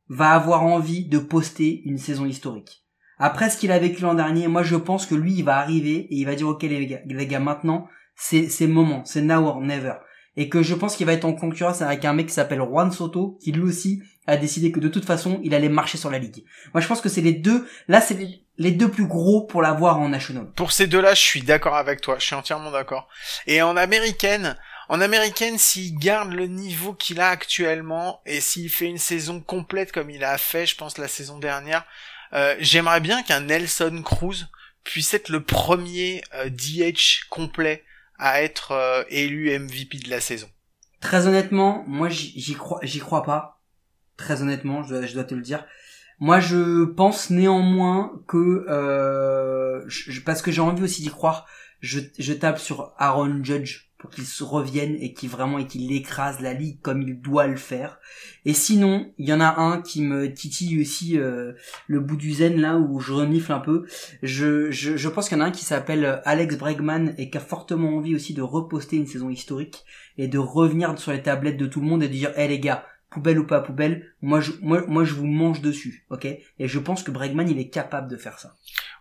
va 0.10 0.32
avoir 0.32 0.64
envie 0.64 1.06
de 1.08 1.20
poster 1.20 1.82
une 1.86 1.98
saison 1.98 2.26
historique. 2.26 2.87
Après 3.20 3.50
ce 3.50 3.58
qu'il 3.58 3.72
a 3.72 3.80
vécu 3.80 4.02
l'an 4.02 4.14
dernier, 4.14 4.48
moi 4.48 4.64
je 4.64 4.76
pense 4.76 5.06
que 5.06 5.16
lui 5.16 5.34
il 5.34 5.44
va 5.44 5.58
arriver 5.58 6.08
et 6.10 6.16
il 6.16 6.26
va 6.26 6.36
dire 6.36 6.48
ok 6.48 6.64
les 6.64 6.88
gars, 6.88 7.00
les 7.06 7.40
maintenant 7.40 7.88
c'est 8.16 8.50
c'est 8.50 8.68
moment, 8.68 9.04
c'est 9.06 9.22
now 9.22 9.46
or 9.46 9.62
never. 9.62 9.96
Et 10.36 10.50
que 10.50 10.62
je 10.62 10.76
pense 10.76 10.96
qu'il 10.96 11.08
va 11.08 11.14
être 11.14 11.26
en 11.26 11.34
concurrence 11.34 11.82
avec 11.82 12.06
un 12.06 12.14
mec 12.14 12.28
qui 12.28 12.34
s'appelle 12.34 12.60
Juan 12.60 12.92
Soto, 12.92 13.40
qui 13.42 13.52
lui 13.52 13.64
aussi 13.64 14.04
a 14.28 14.38
décidé 14.38 14.72
que 14.72 14.80
de 14.80 14.88
toute 14.88 15.06
façon 15.06 15.40
il 15.44 15.56
allait 15.56 15.70
marcher 15.70 15.98
sur 15.98 16.12
la 16.12 16.20
ligue. 16.20 16.44
Moi 16.74 16.82
je 16.82 16.88
pense 16.88 17.02
que 17.02 17.10
c'est 17.10 17.22
les 17.22 17.34
deux, 17.34 17.68
là 17.88 18.02
c'est 18.02 18.14
les, 18.14 18.44
les 18.58 18.72
deux 18.72 18.90
plus 18.90 19.08
gros 19.08 19.46
pour 19.46 19.62
l'avoir 19.62 20.00
en 20.00 20.10
national. 20.10 20.52
Pour 20.56 20.72
ces 20.72 20.88
deux-là, 20.88 21.14
je 21.14 21.22
suis 21.22 21.42
d'accord 21.42 21.76
avec 21.76 22.02
toi. 22.02 22.18
Je 22.20 22.26
suis 22.26 22.36
entièrement 22.36 22.72
d'accord. 22.72 23.08
Et 23.46 23.62
en 23.62 23.78
américaine, 23.78 24.58
en 24.90 25.02
américaine, 25.02 25.58
s'il 25.58 25.98
garde 25.98 26.34
le 26.34 26.48
niveau 26.48 26.94
qu'il 26.94 27.20
a 27.20 27.30
actuellement 27.30 28.22
et 28.26 28.42
s'il 28.42 28.70
fait 28.70 28.86
une 28.86 28.98
saison 28.98 29.42
complète 29.42 29.92
comme 29.92 30.10
il 30.10 30.24
a 30.24 30.38
fait, 30.38 30.66
je 30.66 30.76
pense 30.76 30.98
la 30.98 31.08
saison 31.08 31.38
dernière, 31.38 31.86
euh, 32.34 32.56
j'aimerais 32.60 33.00
bien 33.00 33.24
qu'un 33.24 33.42
Nelson 33.42 34.02
Cruz 34.04 34.46
puisse 34.84 35.14
être 35.14 35.30
le 35.30 35.44
premier 35.44 36.24
euh, 36.36 36.50
DH 36.50 37.28
complet 37.30 37.84
à 38.18 38.42
être 38.42 38.72
euh, 38.72 39.04
élu 39.10 39.58
MVP 39.58 40.00
de 40.00 40.10
la 40.10 40.22
saison. 40.22 40.50
Très 41.02 41.28
honnêtement, 41.28 41.84
moi 41.88 42.10
j'y 42.10 42.54
crois, 42.56 42.80
j'y 42.84 43.00
crois 43.00 43.24
pas. 43.24 43.62
Très 44.16 44.42
honnêtement, 44.42 44.82
je 44.82 45.14
dois, 45.14 45.24
te 45.24 45.36
le 45.36 45.42
dire. 45.42 45.64
Moi, 46.20 46.40
je 46.40 46.86
pense 46.86 47.30
néanmoins 47.30 48.20
que 48.28 48.66
euh, 48.68 49.88
parce 50.26 50.42
que 50.42 50.52
j'ai 50.52 50.62
envie 50.62 50.82
aussi 50.82 51.04
d'y 51.04 51.10
croire, 51.10 51.46
je 51.82 52.34
tape 52.34 52.58
sur 52.58 52.94
Aaron 52.98 53.44
Judge 53.44 53.87
pour 53.98 54.10
qu'il 54.10 54.26
se 54.26 54.44
revienne 54.44 54.96
et 55.00 55.14
qu'il 55.14 55.30
vraiment 55.30 55.58
et 55.58 55.66
qu'il 55.66 55.92
écrase 55.92 56.40
la 56.40 56.54
ligue 56.54 56.80
comme 56.82 57.02
il 57.02 57.20
doit 57.20 57.48
le 57.48 57.56
faire. 57.56 58.00
Et 58.46 58.54
sinon, 58.54 59.12
il 59.18 59.28
y 59.28 59.34
en 59.34 59.42
a 59.42 59.60
un 59.60 59.82
qui 59.82 60.02
me 60.02 60.32
titille 60.32 60.80
aussi 60.80 61.18
euh, 61.18 61.54
le 61.88 62.00
bout 62.00 62.16
du 62.16 62.32
zen 62.34 62.62
là 62.62 62.78
où 62.78 63.00
je 63.00 63.14
renifle 63.14 63.52
un 63.52 63.60
peu. 63.60 63.86
Je, 64.22 64.70
je, 64.72 64.98
je 64.98 65.10
pense 65.10 65.30
qu'il 65.30 65.38
y 65.38 65.42
en 65.42 65.44
a 65.44 65.48
un 65.48 65.52
qui 65.52 65.66
s'appelle 65.66 66.22
Alex 66.26 66.58
Bregman 66.58 67.16
et 67.18 67.30
qui 67.30 67.38
a 67.38 67.42
fortement 67.42 67.96
envie 67.98 68.16
aussi 68.16 68.34
de 68.34 68.42
reposter 68.42 68.98
une 68.98 69.08
saison 69.08 69.30
historique 69.30 69.84
et 70.18 70.28
de 70.28 70.38
revenir 70.38 70.98
sur 71.00 71.12
les 71.12 71.22
tablettes 71.22 71.58
de 71.58 71.66
tout 71.66 71.82
le 71.82 71.88
monde 71.88 72.04
et 72.04 72.08
de 72.08 72.14
dire, 72.14 72.38
hé 72.38 72.48
les 72.48 72.60
gars, 72.60 72.86
poubelle 73.10 73.40
ou 73.40 73.46
pas 73.48 73.62
poubelle, 73.62 74.14
moi 74.22 74.42
je, 74.42 74.52
moi, 74.62 74.84
moi 74.88 75.04
je 75.06 75.14
vous 75.14 75.26
mange 75.26 75.62
dessus, 75.62 76.06
ok? 76.10 76.26
Et 76.26 76.68
je 76.68 76.80
pense 76.80 77.04
que 77.04 77.12
Bregman 77.12 77.50
il 77.50 77.60
est 77.60 77.70
capable 77.70 78.10
de 78.10 78.18
faire 78.18 78.40
ça. 78.40 78.54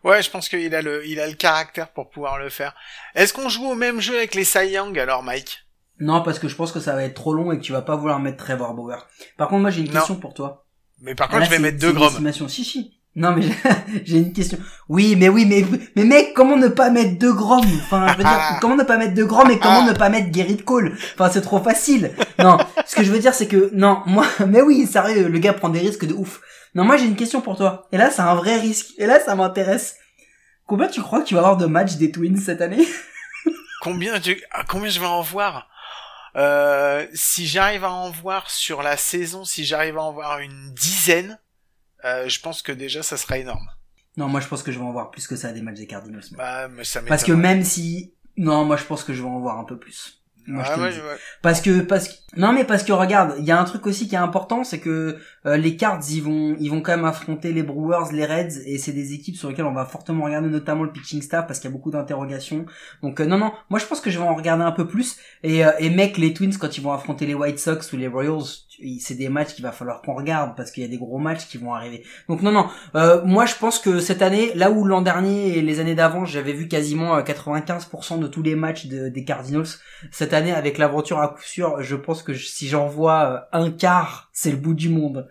Ouais, 0.04 0.22
je 0.22 0.30
pense 0.30 0.48
qu'il 0.48 0.74
a 0.74 0.82
le, 0.82 1.04
il 1.06 1.18
a 1.20 1.26
le 1.26 1.34
caractère 1.34 1.88
pour 1.92 2.10
pouvoir 2.10 2.38
le 2.38 2.48
faire. 2.48 2.74
Est-ce 3.14 3.32
qu'on 3.32 3.48
joue 3.48 3.66
au 3.66 3.74
même 3.74 4.00
jeu 4.00 4.16
avec 4.16 4.34
les 4.34 4.44
Cy 4.44 4.68
Young 4.68 4.96
alors, 4.98 5.22
Mike? 5.22 5.64
Non, 5.98 6.22
parce 6.22 6.38
que 6.38 6.46
je 6.48 6.54
pense 6.54 6.72
que 6.72 6.80
ça 6.80 6.94
va 6.94 7.02
être 7.04 7.14
trop 7.14 7.32
long 7.34 7.50
et 7.52 7.58
que 7.58 7.62
tu 7.62 7.72
vas 7.72 7.82
pas 7.82 7.96
vouloir 7.96 8.20
mettre 8.20 8.36
Trevor 8.44 8.74
Bauer. 8.74 9.08
Par 9.36 9.48
contre, 9.48 9.62
moi 9.62 9.70
j'ai 9.70 9.80
une 9.80 9.86
Non. 9.88 9.94
question 10.00 10.16
pour 10.16 10.34
toi. 10.34 10.66
Mais 11.00 11.14
par 11.14 11.26
Ah, 11.26 11.30
contre, 11.30 11.40
là, 11.40 11.46
je 11.46 11.50
vais 11.50 11.58
mettre 11.58 11.78
deux 11.78 11.92
grom. 11.92 12.32
Si, 12.48 12.64
si. 12.64 12.95
Non, 13.16 13.34
mais 13.34 13.44
j'ai- 14.04 14.18
une 14.18 14.32
question. 14.32 14.58
Oui, 14.88 15.16
mais 15.16 15.28
oui, 15.30 15.46
mais, 15.46 15.64
mais 15.96 16.04
mec, 16.04 16.34
comment 16.34 16.56
ne 16.56 16.68
pas 16.68 16.90
mettre 16.90 17.18
deux 17.18 17.32
grammes 17.32 17.64
Enfin, 17.82 18.08
je 18.12 18.18
veux 18.18 18.22
dire, 18.24 18.58
comment 18.60 18.76
ne 18.76 18.82
pas 18.84 18.98
mettre 18.98 19.14
deux 19.14 19.24
grammes 19.24 19.50
et 19.50 19.58
comment 19.58 19.84
ne 19.86 19.92
pas 19.94 20.10
mettre 20.10 20.32
Gerrit 20.34 20.58
Cole? 20.58 20.96
Enfin, 21.14 21.30
c'est 21.32 21.40
trop 21.40 21.58
facile. 21.60 22.14
Non, 22.38 22.58
ce 22.86 22.94
que 22.94 23.02
je 23.02 23.10
veux 23.10 23.18
dire, 23.18 23.32
c'est 23.34 23.48
que, 23.48 23.70
non, 23.72 24.02
moi, 24.06 24.26
mais 24.46 24.60
oui, 24.62 24.86
sérieux, 24.86 25.28
le 25.28 25.38
gars 25.38 25.54
prend 25.54 25.70
des 25.70 25.78
risques 25.80 26.04
de 26.04 26.12
ouf. 26.14 26.40
Non, 26.74 26.84
moi, 26.84 26.98
j'ai 26.98 27.06
une 27.06 27.16
question 27.16 27.40
pour 27.40 27.56
toi. 27.56 27.88
Et 27.90 27.96
là, 27.96 28.10
c'est 28.10 28.20
un 28.20 28.34
vrai 28.34 28.58
risque. 28.58 28.88
Et 28.98 29.06
là, 29.06 29.18
ça 29.18 29.34
m'intéresse. 29.34 29.96
Combien 30.66 30.88
tu 30.88 31.00
crois 31.00 31.20
que 31.22 31.26
tu 31.26 31.34
vas 31.34 31.40
avoir 31.40 31.56
de 31.56 31.64
matchs 31.66 31.94
des 31.94 32.10
Twins 32.12 32.36
cette 32.38 32.60
année? 32.60 32.86
Combien, 33.80 34.20
tu... 34.20 34.38
ah, 34.50 34.64
combien 34.68 34.90
je 34.90 34.98
vais 35.00 35.06
en 35.06 35.22
voir? 35.22 35.68
Euh, 36.36 37.06
Si 37.14 37.46
j'arrive 37.46 37.84
à 37.84 37.90
en 37.92 38.10
voir 38.10 38.50
sur 38.50 38.82
la 38.82 38.96
saison, 38.96 39.44
si 39.44 39.64
j'arrive 39.64 39.96
à 39.96 40.02
en 40.02 40.12
voir 40.12 40.38
une 40.40 40.72
dizaine, 40.74 41.38
euh, 42.04 42.28
je 42.28 42.40
pense 42.40 42.62
que 42.62 42.72
déjà 42.72 43.02
ça 43.02 43.16
sera 43.16 43.38
énorme. 43.38 43.68
Non, 44.16 44.28
moi, 44.28 44.40
je 44.40 44.48
pense 44.48 44.62
que 44.62 44.72
je 44.72 44.78
vais 44.78 44.84
en 44.84 44.92
voir 44.92 45.10
plus 45.10 45.26
que 45.26 45.36
ça 45.36 45.52
des 45.52 45.60
matchs 45.60 45.78
des 45.78 45.86
Cardinals. 45.86 46.22
Bah, 46.32 46.68
mais 46.68 46.84
ça 46.84 47.02
Parce 47.02 47.22
que 47.22 47.32
même 47.32 47.62
si... 47.62 48.14
Non, 48.38 48.64
moi, 48.64 48.76
je 48.76 48.84
pense 48.84 49.04
que 49.04 49.12
je 49.12 49.22
vais 49.22 49.28
en 49.28 49.40
voir 49.40 49.58
un 49.58 49.64
peu 49.64 49.78
plus. 49.78 50.22
Moi, 50.46 50.62
Ah 50.64 50.78
ouais, 50.78 50.84
ouais. 50.84 51.16
Parce 51.42 51.60
que 51.60 51.80
parce 51.80 52.08
que 52.08 52.14
non 52.36 52.52
mais 52.52 52.64
parce 52.64 52.84
que 52.84 52.92
regarde, 52.92 53.34
il 53.38 53.44
y 53.44 53.50
a 53.50 53.60
un 53.60 53.64
truc 53.64 53.86
aussi 53.86 54.06
qui 54.08 54.14
est 54.14 54.18
important, 54.18 54.62
c'est 54.62 54.78
que 54.78 55.16
euh, 55.44 55.56
les 55.56 55.76
Cards 55.76 56.02
ils 56.08 56.22
vont 56.22 56.56
ils 56.60 56.68
vont 56.70 56.80
quand 56.82 56.94
même 56.94 57.04
affronter 57.04 57.52
les 57.52 57.64
Brewers, 57.64 58.12
les 58.12 58.24
Reds 58.24 58.60
et 58.64 58.78
c'est 58.78 58.92
des 58.92 59.12
équipes 59.12 59.36
sur 59.36 59.48
lesquelles 59.48 59.64
on 59.64 59.72
va 59.72 59.84
fortement 59.86 60.24
regarder 60.24 60.48
notamment 60.48 60.84
le 60.84 60.92
pitching 60.92 61.20
staff 61.20 61.46
parce 61.48 61.58
qu'il 61.58 61.68
y 61.68 61.72
a 61.72 61.76
beaucoup 61.76 61.90
d'interrogations. 61.90 62.64
Donc 63.02 63.20
euh, 63.20 63.26
non 63.26 63.38
non, 63.38 63.52
moi 63.70 63.80
je 63.80 63.86
pense 63.86 64.00
que 64.00 64.10
je 64.10 64.18
vais 64.18 64.24
en 64.24 64.34
regarder 64.36 64.62
un 64.62 64.72
peu 64.72 64.86
plus 64.86 65.16
et 65.42 65.66
euh, 65.66 65.72
et 65.80 65.90
mec 65.90 66.16
les 66.16 66.32
Twins 66.32 66.56
quand 66.56 66.78
ils 66.78 66.82
vont 66.82 66.92
affronter 66.92 67.26
les 67.26 67.34
White 67.34 67.58
Sox 67.58 67.92
ou 67.92 67.96
les 67.96 68.06
Royals, 68.06 68.44
c'est 69.00 69.14
des 69.14 69.28
matchs 69.28 69.54
qu'il 69.54 69.64
va 69.64 69.72
falloir 69.72 70.02
qu'on 70.02 70.14
regarde 70.14 70.56
parce 70.56 70.70
qu'il 70.70 70.82
y 70.82 70.86
a 70.86 70.88
des 70.88 70.98
gros 70.98 71.18
matchs 71.18 71.46
qui 71.46 71.58
vont 71.58 71.74
arriver. 71.74 72.04
Donc 72.28 72.42
non 72.42 72.52
non, 72.52 72.68
euh, 72.94 73.22
moi 73.24 73.46
je 73.46 73.54
pense 73.54 73.78
que 73.78 74.00
cette 74.00 74.22
année, 74.22 74.52
là 74.54 74.70
où 74.70 74.84
l'an 74.84 75.02
dernier 75.02 75.56
et 75.56 75.62
les 75.62 75.80
années 75.80 75.94
d'avant, 75.94 76.24
j'avais 76.24 76.52
vu 76.52 76.68
quasiment 76.68 77.16
euh, 77.16 77.22
95% 77.22 78.18
de 78.18 78.26
tous 78.26 78.42
les 78.42 78.54
matchs 78.54 78.86
de- 78.86 79.08
des 79.08 79.24
Cardinals, 79.24 79.66
cette 80.10 80.32
année 80.32 80.52
avec 80.52 80.78
l'aventure 80.78 81.20
à 81.20 81.28
coup 81.28 81.42
sûr, 81.42 81.82
je 81.82 81.96
pense 81.96 82.22
que 82.22 82.34
si 82.34 82.68
j'en 82.68 82.86
vois 82.86 83.46
euh, 83.54 83.58
un 83.64 83.70
quart, 83.70 84.28
c'est 84.32 84.50
le 84.50 84.56
bout 84.56 84.74
du 84.74 84.88
monde. 84.88 85.28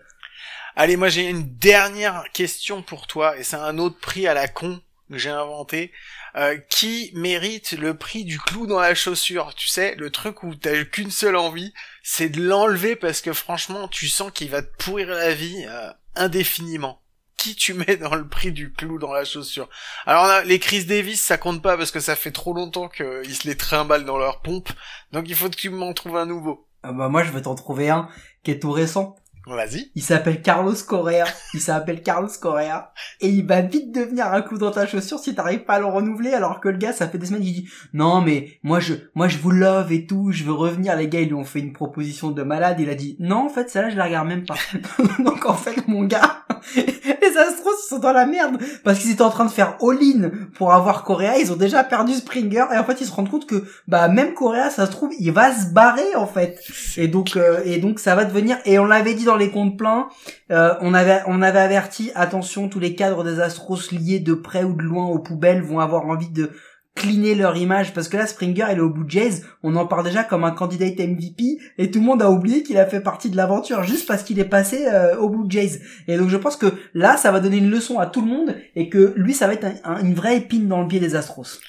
Allez, 0.74 0.96
moi 0.96 1.08
j'ai 1.08 1.28
une 1.28 1.44
dernière 1.56 2.24
question 2.32 2.82
pour 2.82 3.06
toi, 3.06 3.36
et 3.38 3.42
c'est 3.42 3.56
un 3.56 3.78
autre 3.78 3.98
prix 4.00 4.26
à 4.26 4.34
la 4.34 4.48
con 4.48 4.80
que 5.10 5.18
j'ai 5.18 5.30
inventé. 5.30 5.92
Euh, 6.36 6.58
qui 6.68 7.10
mérite 7.14 7.72
le 7.72 7.96
prix 7.96 8.24
du 8.24 8.38
clou 8.38 8.66
dans 8.66 8.78
la 8.78 8.94
chaussure 8.94 9.54
Tu 9.54 9.68
sais, 9.68 9.94
le 9.94 10.10
truc 10.10 10.42
où 10.42 10.54
t'as 10.54 10.84
qu'une 10.84 11.10
seule 11.10 11.36
envie, 11.36 11.72
c'est 12.02 12.28
de 12.28 12.42
l'enlever 12.42 12.94
parce 12.94 13.22
que 13.22 13.32
franchement, 13.32 13.88
tu 13.88 14.06
sens 14.08 14.30
qu'il 14.32 14.50
va 14.50 14.60
te 14.60 14.84
pourrir 14.84 15.08
la 15.08 15.32
vie 15.32 15.64
euh, 15.66 15.90
indéfiniment. 16.14 17.00
Qui 17.38 17.54
tu 17.54 17.72
mets 17.72 17.96
dans 18.00 18.14
le 18.14 18.28
prix 18.28 18.52
du 18.52 18.70
clou 18.70 18.98
dans 18.98 19.14
la 19.14 19.24
chaussure? 19.24 19.70
Alors 20.04 20.26
là, 20.26 20.44
les 20.44 20.58
Chris 20.58 20.84
Davis, 20.84 21.22
ça 21.22 21.38
compte 21.38 21.62
pas 21.62 21.78
parce 21.78 21.90
que 21.90 22.00
ça 22.00 22.16
fait 22.16 22.32
trop 22.32 22.52
longtemps 22.52 22.90
qu'ils 22.90 23.34
se 23.34 23.48
les 23.48 23.56
trimballent 23.56 24.04
dans 24.04 24.18
leur 24.18 24.42
pompe, 24.42 24.68
donc 25.12 25.30
il 25.30 25.36
faut 25.36 25.48
que 25.48 25.56
tu 25.56 25.70
m'en 25.70 25.94
trouves 25.94 26.18
un 26.18 26.26
nouveau. 26.26 26.68
Ah 26.82 26.92
bah 26.92 27.08
moi 27.08 27.24
je 27.24 27.32
vais 27.32 27.42
t'en 27.42 27.54
trouver 27.54 27.88
un 27.88 28.08
qui 28.44 28.50
est 28.50 28.60
tout 28.60 28.70
récent. 28.70 29.16
Vas-y. 29.46 29.92
Il 29.94 30.02
s'appelle 30.02 30.42
Carlos 30.42 30.74
Correa. 30.86 31.24
Il 31.54 31.60
s'appelle 31.60 32.02
Carlos 32.02 32.28
Correa. 32.40 32.92
Et 33.20 33.28
il 33.28 33.46
va 33.46 33.60
vite 33.60 33.94
devenir 33.94 34.26
un 34.32 34.42
clou 34.42 34.58
dans 34.58 34.72
ta 34.72 34.86
chaussure 34.86 35.20
si 35.20 35.36
t'arrives 35.36 35.64
pas 35.64 35.74
à 35.74 35.78
le 35.78 35.86
renouveler 35.86 36.32
alors 36.32 36.60
que 36.60 36.68
le 36.68 36.78
gars, 36.78 36.92
ça 36.92 37.06
fait 37.06 37.18
des 37.18 37.26
semaines 37.26 37.42
qu'il 37.42 37.54
dit, 37.54 37.68
non, 37.92 38.20
mais 38.20 38.58
moi 38.64 38.80
je, 38.80 38.94
moi 39.14 39.28
je 39.28 39.38
vous 39.38 39.52
love 39.52 39.92
et 39.92 40.04
tout, 40.04 40.32
je 40.32 40.42
veux 40.42 40.52
revenir. 40.52 40.96
Les 40.96 41.08
gars, 41.08 41.20
ils 41.20 41.28
lui 41.28 41.34
ont 41.34 41.44
fait 41.44 41.60
une 41.60 41.72
proposition 41.72 42.32
de 42.32 42.42
malade. 42.42 42.80
Il 42.80 42.90
a 42.90 42.96
dit, 42.96 43.16
non, 43.20 43.46
en 43.46 43.48
fait, 43.48 43.70
celle-là, 43.70 43.90
je 43.90 43.96
la 43.96 44.04
regarde 44.06 44.26
même 44.26 44.44
pas. 44.44 44.56
Donc 45.20 45.46
en 45.46 45.54
fait, 45.54 45.86
mon 45.86 46.04
gars, 46.04 46.44
les 46.76 47.36
Astros, 47.38 47.72
ils 47.84 47.88
sont 47.88 47.98
dans 47.98 48.12
la 48.12 48.26
merde. 48.26 48.58
Parce 48.82 48.98
qu'ils 48.98 49.12
étaient 49.12 49.22
en 49.22 49.30
train 49.30 49.44
de 49.44 49.50
faire 49.50 49.76
all-in 49.80 50.30
pour 50.54 50.72
avoir 50.72 51.04
Correa. 51.04 51.38
Ils 51.38 51.52
ont 51.52 51.56
déjà 51.56 51.84
perdu 51.84 52.14
Springer. 52.14 52.64
Et 52.74 52.78
en 52.78 52.84
fait, 52.84 53.00
ils 53.00 53.06
se 53.06 53.12
rendent 53.12 53.30
compte 53.30 53.46
que, 53.46 53.64
bah, 53.86 54.08
même 54.08 54.34
Correa, 54.34 54.70
ça 54.70 54.86
se 54.86 54.90
trouve, 54.90 55.12
il 55.18 55.32
va 55.32 55.54
se 55.54 55.72
barrer, 55.72 56.14
en 56.16 56.26
fait. 56.26 56.60
Et 56.96 57.08
donc, 57.08 57.36
euh, 57.36 57.60
et 57.64 57.78
donc 57.78 58.00
ça 58.00 58.14
va 58.14 58.24
devenir. 58.24 58.58
Et 58.64 58.78
on 58.78 58.84
l'avait 58.84 59.14
dit 59.14 59.24
dans 59.24 59.35
les 59.36 59.50
comptes 59.50 59.76
pleins. 59.78 60.08
euh, 60.50 60.74
on 60.80 60.94
avait, 60.94 61.20
on 61.26 61.42
avait 61.42 61.58
averti. 61.60 62.10
Attention, 62.14 62.68
tous 62.68 62.80
les 62.80 62.94
cadres 62.94 63.24
des 63.24 63.40
Astros 63.40 63.90
liés 63.92 64.20
de 64.20 64.34
près 64.34 64.64
ou 64.64 64.74
de 64.74 64.82
loin 64.82 65.06
aux 65.06 65.18
poubelles 65.18 65.62
vont 65.62 65.80
avoir 65.80 66.06
envie 66.06 66.30
de 66.30 66.50
cleaner 66.94 67.34
leur 67.34 67.58
image 67.58 67.92
parce 67.92 68.08
que 68.08 68.16
là 68.16 68.26
Springer 68.26 68.68
il 68.72 68.78
est 68.78 68.80
au 68.80 68.88
Blue 68.88 69.04
Jays 69.06 69.42
on 69.62 69.76
en 69.76 69.86
parle 69.86 70.02
déjà 70.04 70.24
comme 70.24 70.44
un 70.44 70.50
candidat 70.50 70.86
MVP 70.86 71.58
et 71.76 71.90
tout 71.90 71.98
le 71.98 72.06
monde 72.06 72.22
a 72.22 72.30
oublié 72.30 72.62
qu'il 72.62 72.78
a 72.78 72.86
fait 72.86 73.00
partie 73.02 73.28
de 73.28 73.36
l'aventure 73.36 73.82
juste 73.84 74.08
parce 74.08 74.22
qu'il 74.22 74.38
est 74.38 74.46
passé 74.46 74.86
euh, 74.86 75.14
au 75.18 75.28
Blue 75.28 75.44
Jays 75.50 75.78
et 76.08 76.16
donc 76.16 76.30
je 76.30 76.38
pense 76.38 76.56
que 76.56 76.72
là 76.94 77.18
ça 77.18 77.30
va 77.32 77.40
donner 77.40 77.58
une 77.58 77.68
leçon 77.70 77.98
à 77.98 78.06
tout 78.06 78.22
le 78.22 78.28
monde 78.28 78.56
et 78.76 78.88
que 78.88 79.12
lui 79.14 79.34
ça 79.34 79.46
va 79.46 79.52
être 79.52 79.64
un- 79.66 79.74
un- 79.84 80.00
une 80.02 80.14
vraie 80.14 80.38
épine 80.38 80.68
dans 80.68 80.80
le 80.80 80.88
pied 80.88 80.98
des 80.98 81.14
Astros 81.16 81.60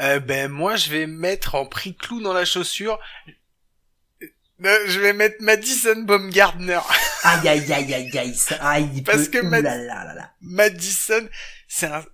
Euh, 0.00 0.18
ben 0.18 0.50
moi 0.50 0.74
je 0.74 0.90
vais 0.90 1.06
mettre 1.06 1.54
en 1.54 1.64
prix 1.64 1.94
clou 1.94 2.20
dans 2.20 2.32
la 2.32 2.44
chaussure. 2.44 2.98
Je 4.86 5.00
vais 5.00 5.12
mettre 5.12 5.36
Madison 5.40 5.96
Baumgartner. 6.02 6.80
aïe 7.24 7.48
aïe 7.48 7.72
aïe 7.72 7.94
aïe 7.94 8.18
aïe 8.18 8.34
ça, 8.34 8.56
aïe 8.66 9.02
Parce 9.02 9.28
peut- 9.28 9.40
que 9.40 9.46
ouh 9.46 9.48
Mad- 9.48 9.64
là 9.64 9.76
là 9.76 10.04
là 10.04 10.14
là. 10.14 10.30
Madison, 10.40 11.28
c'est 11.68 11.86
un 11.86 12.04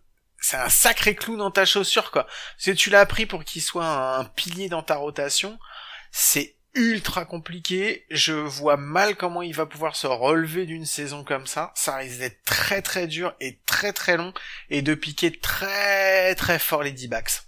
c'est 0.40 0.56
un 0.56 0.68
sacré 0.68 1.14
clou 1.16 1.36
dans 1.36 1.50
ta 1.50 1.64
chaussure 1.64 2.10
quoi. 2.10 2.26
Si 2.58 2.74
tu 2.74 2.90
l'as 2.90 3.06
pris 3.06 3.26
pour 3.26 3.44
qu'il 3.44 3.60
soit 3.62 3.84
un, 3.86 4.20
un 4.20 4.24
pilier 4.24 4.68
dans 4.68 4.82
ta 4.82 4.94
rotation, 4.96 5.58
c'est 6.12 6.54
ultra 6.74 7.24
compliqué. 7.24 8.06
Je 8.10 8.32
vois 8.32 8.76
mal 8.76 9.16
comment 9.16 9.42
il 9.42 9.54
va 9.54 9.66
pouvoir 9.66 9.96
se 9.96 10.06
relever 10.06 10.64
d'une 10.64 10.86
saison 10.86 11.24
comme 11.24 11.46
ça. 11.48 11.72
Ça 11.74 11.96
risque 11.96 12.18
d'être 12.18 12.44
très 12.44 12.82
très 12.82 13.08
dur 13.08 13.34
et 13.40 13.58
très 13.66 13.92
très 13.92 14.16
long 14.16 14.32
et 14.70 14.80
de 14.80 14.94
piquer 14.94 15.32
très 15.32 16.34
très 16.36 16.58
fort 16.60 16.84
les 16.84 16.92
D-backs. 16.92 17.42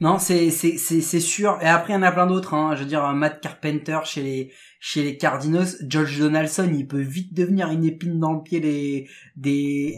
Non, 0.00 0.18
c'est 0.20 0.50
c'est 0.52 0.78
c'est 0.78 1.00
c'est 1.00 1.18
sûr. 1.20 1.58
Et 1.60 1.66
après, 1.66 1.92
il 1.92 1.96
y 1.96 1.98
en 1.98 2.02
a 2.02 2.12
plein 2.12 2.28
d'autres. 2.28 2.54
Hein. 2.54 2.76
Je 2.76 2.82
veux 2.82 2.88
dire, 2.88 3.02
Matt 3.14 3.40
Carpenter 3.40 3.98
chez 4.04 4.22
les 4.22 4.52
chez 4.78 5.02
les 5.02 5.16
Cardinals, 5.16 5.66
George 5.88 6.20
Donaldson, 6.20 6.70
il 6.72 6.86
peut 6.86 7.00
vite 7.00 7.34
devenir 7.34 7.68
une 7.70 7.84
épine 7.84 8.20
dans 8.20 8.32
le 8.32 8.40
pied 8.42 8.60
des 8.60 9.08
des 9.34 9.96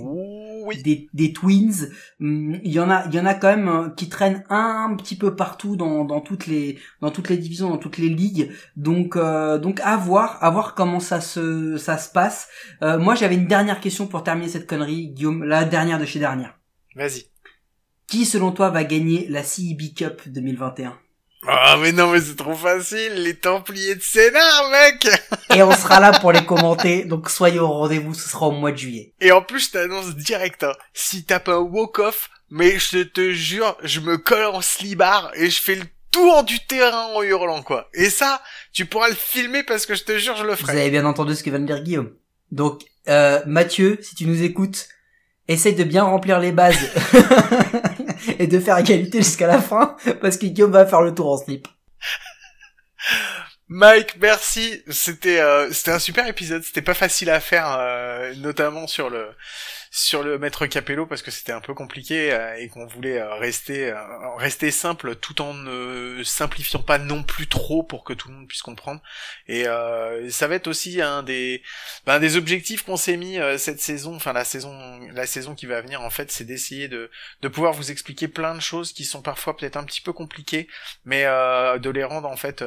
Oui. 0.64 0.82
des, 0.82 1.06
des 1.12 1.34
Twins. 1.34 1.90
Hum, 2.18 2.58
Il 2.64 2.72
y 2.72 2.80
en 2.80 2.88
a 2.90 3.04
il 3.08 3.14
y 3.14 3.20
en 3.20 3.26
a 3.26 3.34
quand 3.34 3.48
même 3.54 3.68
euh, 3.68 3.88
qui 3.90 4.08
traînent 4.08 4.42
un 4.48 4.94
petit 4.96 5.16
peu 5.16 5.36
partout 5.36 5.76
dans 5.76 6.06
dans 6.06 6.22
toutes 6.22 6.46
les 6.46 6.78
dans 7.02 7.10
toutes 7.10 7.28
les 7.28 7.36
divisions, 7.36 7.68
dans 7.68 7.76
toutes 7.76 7.98
les 7.98 8.08
ligues. 8.08 8.50
Donc 8.76 9.16
euh, 9.16 9.58
donc 9.58 9.80
à 9.84 9.98
voir 9.98 10.42
à 10.42 10.48
voir 10.48 10.74
comment 10.74 11.00
ça 11.00 11.20
se 11.20 11.76
ça 11.76 11.98
se 11.98 12.10
passe. 12.10 12.48
Euh, 12.82 12.98
moi, 12.98 13.14
j'avais 13.14 13.34
une 13.34 13.46
dernière 13.48 13.80
question 13.80 14.06
pour 14.06 14.22
terminer 14.24 14.48
cette 14.48 14.66
connerie, 14.66 15.08
Guillaume. 15.10 15.44
La 15.44 15.64
dernière 15.66 15.98
de 15.98 16.06
chez 16.06 16.20
dernière. 16.20 16.58
Vas-y. 16.96 17.26
Qui, 18.10 18.26
selon 18.26 18.50
toi, 18.50 18.70
va 18.70 18.82
gagner 18.82 19.26
la 19.28 19.44
CEB 19.44 19.94
Cup 19.96 20.22
2021 20.26 20.98
Ah 21.46 21.76
mais 21.80 21.92
non 21.92 22.10
mais 22.10 22.20
c'est 22.20 22.34
trop 22.34 22.56
facile, 22.56 23.12
les 23.22 23.36
Templiers 23.36 23.94
de 23.94 24.02
Sénat 24.02 24.68
mec 24.72 25.08
Et 25.56 25.62
on 25.62 25.70
sera 25.72 26.00
là 26.00 26.18
pour 26.18 26.32
les 26.32 26.44
commenter, 26.44 27.04
donc 27.04 27.30
soyez 27.30 27.60
au 27.60 27.68
rendez-vous, 27.68 28.12
ce 28.14 28.28
sera 28.28 28.48
au 28.48 28.50
mois 28.50 28.72
de 28.72 28.76
juillet. 28.78 29.14
Et 29.20 29.30
en 29.30 29.42
plus 29.42 29.66
je 29.66 29.70
t'annonce 29.70 30.16
direct, 30.16 30.64
hein, 30.64 30.72
si 30.92 31.24
t'as 31.24 31.38
pas 31.38 31.54
un 31.54 31.58
walk-off, 31.60 32.30
mais 32.50 32.80
je 32.80 33.04
te 33.04 33.30
jure, 33.30 33.76
je 33.84 34.00
me 34.00 34.18
colle 34.18 34.46
en 34.46 34.60
slibard 34.60 35.30
et 35.36 35.48
je 35.48 35.62
fais 35.62 35.76
le 35.76 35.84
tour 36.10 36.42
du 36.42 36.58
terrain 36.66 37.06
en 37.14 37.22
hurlant 37.22 37.62
quoi. 37.62 37.88
Et 37.94 38.10
ça, 38.10 38.42
tu 38.72 38.86
pourras 38.86 39.08
le 39.08 39.14
filmer 39.14 39.62
parce 39.62 39.86
que 39.86 39.94
je 39.94 40.02
te 40.02 40.18
jure 40.18 40.34
je 40.34 40.42
le 40.42 40.50
Vous 40.50 40.56
ferai. 40.66 40.80
avez 40.80 40.90
bien 40.90 41.04
entendu 41.06 41.36
ce 41.36 41.44
que 41.44 41.50
vient 41.50 41.60
de 41.60 41.66
dire 41.66 41.80
Guillaume. 41.80 42.10
Donc, 42.50 42.82
euh, 43.08 43.40
Mathieu, 43.46 44.00
si 44.02 44.16
tu 44.16 44.26
nous 44.26 44.42
écoutes, 44.42 44.88
essaye 45.46 45.76
de 45.76 45.84
bien 45.84 46.02
remplir 46.02 46.40
les 46.40 46.50
bases 46.50 46.76
et 48.38 48.46
de 48.46 48.58
faire 48.58 48.78
égalité 48.78 49.18
jusqu'à 49.18 49.46
la 49.46 49.60
fin, 49.60 49.96
parce 50.20 50.36
que 50.36 50.46
Guillaume 50.46 50.72
va 50.72 50.86
faire 50.86 51.02
le 51.02 51.14
tour 51.14 51.32
en 51.32 51.36
slip. 51.36 51.68
Mike, 53.68 54.16
merci. 54.20 54.82
C'était 54.88 55.40
euh, 55.40 55.70
c'était 55.72 55.92
un 55.92 56.00
super 56.00 56.26
épisode. 56.26 56.62
C'était 56.64 56.82
pas 56.82 56.94
facile 56.94 57.30
à 57.30 57.38
faire, 57.38 57.76
euh, 57.78 58.34
notamment 58.34 58.88
sur 58.88 59.10
le 59.10 59.28
sur 59.92 60.22
le 60.22 60.38
maître 60.38 60.66
Capello 60.66 61.04
parce 61.04 61.20
que 61.20 61.32
c'était 61.32 61.50
un 61.50 61.60
peu 61.60 61.74
compliqué 61.74 62.32
euh, 62.32 62.54
et 62.56 62.68
qu'on 62.68 62.86
voulait 62.86 63.18
euh, 63.18 63.34
rester 63.34 63.90
euh, 63.90 64.36
rester 64.36 64.70
simple 64.70 65.16
tout 65.16 65.42
en 65.42 65.52
ne 65.52 66.22
simplifiant 66.22 66.80
pas 66.80 66.98
non 66.98 67.24
plus 67.24 67.48
trop 67.48 67.82
pour 67.82 68.04
que 68.04 68.12
tout 68.12 68.28
le 68.28 68.34
monde 68.34 68.46
puisse 68.46 68.62
comprendre. 68.62 69.02
Et 69.48 69.64
ça 70.30 70.46
va 70.46 70.54
être 70.54 70.68
aussi 70.68 71.02
un 71.02 71.22
des 71.22 71.62
ben, 72.06 72.20
des 72.20 72.36
objectifs 72.36 72.84
qu'on 72.84 72.96
s'est 72.96 73.16
mis 73.16 73.38
cette 73.58 73.80
saison, 73.80 74.14
enfin 74.14 74.32
la 74.32 74.44
saison 74.44 75.00
la 75.12 75.26
saison 75.26 75.54
qui 75.54 75.66
va 75.66 75.80
venir 75.80 76.02
en 76.02 76.10
fait, 76.10 76.30
c'est 76.30 76.44
d'essayer 76.44 76.88
de 76.88 77.10
de 77.42 77.48
pouvoir 77.48 77.72
vous 77.72 77.90
expliquer 77.90 78.28
plein 78.28 78.54
de 78.54 78.60
choses 78.60 78.92
qui 78.92 79.04
sont 79.04 79.22
parfois 79.22 79.56
peut-être 79.56 79.76
un 79.76 79.84
petit 79.84 80.00
peu 80.00 80.12
compliquées, 80.12 80.68
mais 81.04 81.24
de 81.24 81.90
les 81.90 82.04
rendre 82.04 82.28
en 82.28 82.36
fait 82.36 82.62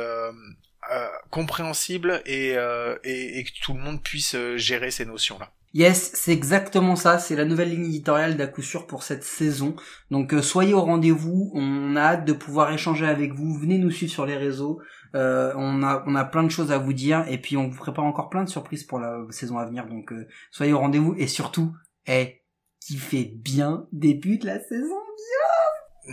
euh, 0.91 1.07
compréhensible 1.29 2.21
et, 2.25 2.53
euh, 2.57 2.97
et, 3.03 3.39
et 3.39 3.43
que 3.43 3.51
tout 3.63 3.73
le 3.73 3.79
monde 3.79 4.01
puisse 4.01 4.35
euh, 4.35 4.57
gérer 4.57 4.91
ces 4.91 5.05
notions-là. 5.05 5.51
Yes, 5.73 6.11
c'est 6.13 6.31
exactement 6.31 6.95
ça. 6.95 7.17
C'est 7.17 7.35
la 7.35 7.45
nouvelle 7.45 7.71
ligne 7.71 7.85
éditoriale 7.85 8.37
d'à 8.37 8.45
coup 8.45 8.61
sûr 8.61 8.85
pour 8.85 9.01
cette 9.01 9.23
saison. 9.23 9.75
Donc 10.11 10.33
euh, 10.33 10.41
soyez 10.43 10.75
au 10.75 10.81
rendez-vous. 10.81 11.51
On 11.55 11.95
a 11.95 12.01
hâte 12.01 12.25
de 12.25 12.33
pouvoir 12.33 12.71
échanger 12.71 13.07
avec 13.07 13.33
vous. 13.33 13.57
Venez 13.57 13.79
nous 13.79 13.89
suivre 13.89 14.11
sur 14.11 14.27
les 14.27 14.37
réseaux. 14.37 14.79
Euh, 15.15 15.51
on 15.55 15.81
a 15.81 16.03
on 16.05 16.13
a 16.15 16.25
plein 16.25 16.43
de 16.43 16.49
choses 16.49 16.71
à 16.71 16.77
vous 16.77 16.93
dire 16.93 17.25
et 17.27 17.39
puis 17.39 17.57
on 17.57 17.69
vous 17.69 17.77
prépare 17.77 18.05
encore 18.05 18.29
plein 18.29 18.43
de 18.43 18.49
surprises 18.49 18.83
pour 18.83 18.99
la 18.99 19.19
saison 19.31 19.57
à 19.57 19.65
venir. 19.65 19.87
Donc 19.87 20.13
soyez 20.51 20.73
au 20.73 20.79
rendez-vous 20.79 21.15
et 21.17 21.27
surtout, 21.27 21.73
eh, 22.05 22.43
kiffez 22.79 23.23
bien 23.23 23.87
début 23.91 24.37
de 24.37 24.45
la 24.45 24.59
saison. 24.59 24.99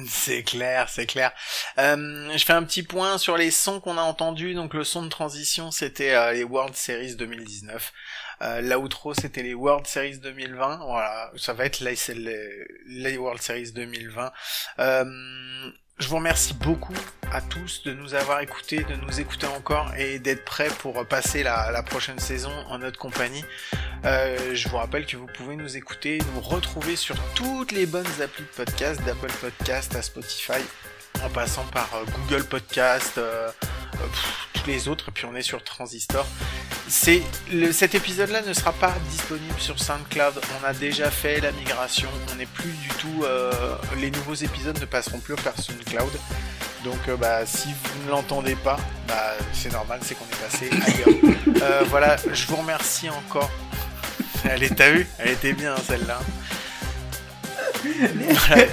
C'est 0.06 0.44
clair, 0.44 0.88
c'est 0.88 1.06
clair. 1.06 1.32
Euh, 1.78 2.30
je 2.36 2.44
fais 2.44 2.52
un 2.52 2.62
petit 2.62 2.84
point 2.84 3.18
sur 3.18 3.36
les 3.36 3.50
sons 3.50 3.80
qu'on 3.80 3.98
a 3.98 4.02
entendus. 4.02 4.54
Donc 4.54 4.72
le 4.74 4.84
son 4.84 5.02
de 5.02 5.08
transition, 5.08 5.72
c'était 5.72 6.14
euh, 6.14 6.32
les 6.32 6.44
World 6.44 6.76
Series 6.76 7.16
2019. 7.16 7.92
Euh, 8.42 8.60
L'outro, 8.60 9.14
c'était 9.14 9.42
les 9.42 9.54
World 9.54 9.86
Series 9.86 10.18
2020. 10.18 10.80
Voilà, 10.84 11.30
ça 11.36 11.52
va 11.52 11.64
être 11.66 11.80
les, 11.80 13.16
World 13.16 13.42
Series 13.42 13.72
2020. 13.72 14.32
Euh, 14.78 15.04
je 16.00 16.08
vous 16.08 16.16
remercie 16.16 16.54
beaucoup 16.54 16.94
à 17.30 17.42
tous 17.42 17.82
de 17.82 17.92
nous 17.92 18.14
avoir 18.14 18.40
écoutés, 18.40 18.84
de 18.84 18.94
nous 18.96 19.20
écouter 19.20 19.46
encore 19.46 19.92
et 19.96 20.18
d'être 20.18 20.46
prêts 20.46 20.70
pour 20.78 21.06
passer 21.06 21.42
la, 21.42 21.82
prochaine 21.82 22.18
saison 22.18 22.52
en 22.68 22.78
notre 22.78 22.98
compagnie. 22.98 23.44
Euh, 24.06 24.54
je 24.54 24.68
vous 24.68 24.78
rappelle 24.78 25.04
que 25.04 25.18
vous 25.18 25.26
pouvez 25.26 25.56
nous 25.56 25.76
écouter, 25.76 26.18
nous 26.34 26.40
retrouver 26.40 26.96
sur 26.96 27.16
toutes 27.34 27.72
les 27.72 27.84
bonnes 27.84 28.06
applis 28.22 28.44
de 28.44 28.64
podcast, 28.64 29.02
d'Apple 29.02 29.30
Podcast 29.42 29.94
à 29.94 30.00
Spotify, 30.00 30.62
en 31.22 31.28
passant 31.28 31.64
par 31.64 31.90
euh, 31.94 32.04
Google 32.16 32.44
Podcast, 32.44 33.18
euh, 33.18 33.50
pff, 34.06 34.48
tous 34.54 34.66
les 34.66 34.88
autres, 34.88 35.08
et 35.08 35.12
puis 35.12 35.24
on 35.26 35.34
est 35.34 35.42
sur 35.42 35.62
Transistor. 35.62 36.26
C'est 36.88 37.22
le, 37.52 37.72
cet 37.72 37.94
épisode-là 37.94 38.42
ne 38.42 38.52
sera 38.52 38.72
pas 38.72 38.94
disponible 39.10 39.58
sur 39.58 39.78
SoundCloud. 39.78 40.40
On 40.60 40.64
a 40.66 40.72
déjà 40.72 41.10
fait 41.10 41.40
la 41.40 41.52
migration. 41.52 42.08
On 42.32 42.36
n'est 42.36 42.46
plus 42.46 42.72
du 42.72 42.88
tout. 42.98 43.24
euh, 43.24 43.52
les 43.98 44.10
nouveaux 44.10 44.34
épisodes 44.34 44.78
ne 44.80 44.84
passeront 44.86 45.18
plus 45.20 45.36
par 45.36 45.56
SoundCloud. 45.56 46.12
Donc 46.84 46.98
euh, 47.08 47.16
bah 47.16 47.44
si 47.46 47.68
vous 47.68 48.04
ne 48.06 48.10
l'entendez 48.10 48.56
pas, 48.56 48.78
bah 49.06 49.34
c'est 49.52 49.72
normal, 49.72 50.00
c'est 50.02 50.14
qu'on 50.14 50.24
est 50.24 50.42
passé 50.42 50.70
ailleurs. 50.86 51.34
Euh, 51.62 51.82
voilà, 51.88 52.16
je 52.32 52.46
vous 52.46 52.56
remercie 52.56 53.10
encore. 53.10 53.50
Elle 54.44 54.62
est, 54.62 54.74
t'as 54.74 54.90
vu 54.90 55.06
Elle 55.18 55.30
était 55.32 55.52
bien 55.52 55.76
celle-là. 55.76 56.18
Voilà. 58.48 58.64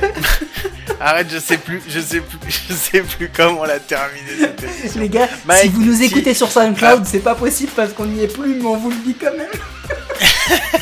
Arrête, 1.00 1.28
je 1.32 1.38
sais 1.38 1.58
plus, 1.58 1.82
je 1.88 2.00
sais 2.00 2.22
plus, 2.22 2.40
je 2.70 2.74
sais 2.74 3.02
plus 3.02 3.30
comment 3.30 3.66
la 3.66 3.80
terminer 3.80 4.32
cette 4.40 4.64
émission. 4.64 5.02
Les 5.02 5.10
gars, 5.10 5.30
si 5.62 5.68
vous 5.70 5.84
nous 5.84 6.02
écoutez 6.02 6.34
sur 6.34 6.52
SoundCloud, 6.52 7.06
c'est 7.06 7.20
pas 7.20 7.36
possible 7.36 7.72
parce 7.76 7.94
qu'on 7.94 8.06
n'y 8.06 8.24
est 8.24 8.28
plus, 8.28 8.56
mais 8.56 8.66
on 8.66 8.78
vous 8.78 8.90
le 8.90 8.98
dit 8.98 9.16
quand 9.16 9.36
même. 9.36 9.48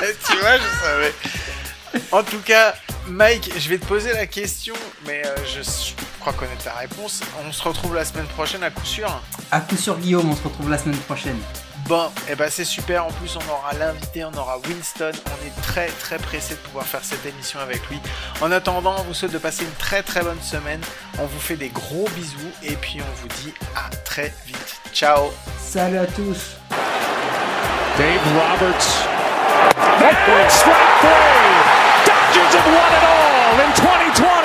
Tu 0.00 0.36
vois, 0.38 0.56
je 0.56 0.86
savais. 0.86 1.12
En 2.12 2.22
tout 2.22 2.38
cas, 2.38 2.74
Mike, 3.08 3.52
je 3.58 3.68
vais 3.68 3.78
te 3.78 3.84
poser 3.84 4.12
la 4.12 4.26
question, 4.26 4.74
mais 5.06 5.22
euh, 5.26 5.34
je, 5.44 5.62
je 5.62 6.20
crois 6.20 6.32
connaître 6.32 6.64
la 6.66 6.74
réponse. 6.74 7.20
On 7.46 7.52
se 7.52 7.62
retrouve 7.62 7.94
la 7.94 8.04
semaine 8.04 8.26
prochaine 8.26 8.62
à 8.62 8.70
coup 8.70 8.84
sûr. 8.84 9.22
À 9.50 9.60
coup 9.60 9.76
sur 9.76 9.98
Guillaume, 9.98 10.30
on 10.30 10.36
se 10.36 10.42
retrouve 10.44 10.70
la 10.70 10.78
semaine 10.78 10.98
prochaine. 10.98 11.38
Bon, 11.88 12.10
et 12.30 12.34
ben 12.34 12.50
c'est 12.50 12.66
super. 12.66 13.06
En 13.06 13.10
plus, 13.10 13.34
on 13.36 13.50
aura 13.50 13.72
l'invité, 13.72 14.22
on 14.22 14.34
aura 14.34 14.58
Winston. 14.58 15.12
On 15.24 15.46
est 15.46 15.62
très 15.62 15.86
très 15.86 16.18
pressé 16.18 16.52
de 16.54 16.58
pouvoir 16.58 16.84
faire 16.84 17.02
cette 17.02 17.24
émission 17.24 17.60
avec 17.60 17.80
lui. 17.88 17.98
En 18.42 18.52
attendant, 18.52 18.96
on 18.98 19.04
vous 19.04 19.14
souhaite 19.14 19.32
de 19.32 19.38
passer 19.38 19.64
une 19.64 19.72
très 19.72 20.02
très 20.02 20.20
bonne 20.22 20.40
semaine. 20.42 20.82
On 21.18 21.24
vous 21.24 21.40
fait 21.40 21.56
des 21.56 21.70
gros 21.70 22.06
bisous 22.14 22.52
et 22.62 22.74
puis 22.74 23.00
on 23.00 23.22
vous 23.22 23.28
dit 23.42 23.54
à 23.74 23.88
très 24.04 24.34
vite. 24.46 24.80
Ciao. 24.92 25.30
Salut 25.58 25.96
à 25.96 26.06
tous. 26.06 26.56
Dave 27.96 28.20
Roberts. 28.36 29.08
Three. 31.00 31.18
Dodgers 32.04 32.54
have 32.54 32.66
won 32.66 32.92
it 32.92 33.04
all 33.04 33.60
in 33.64 33.72
2020. 33.74 34.37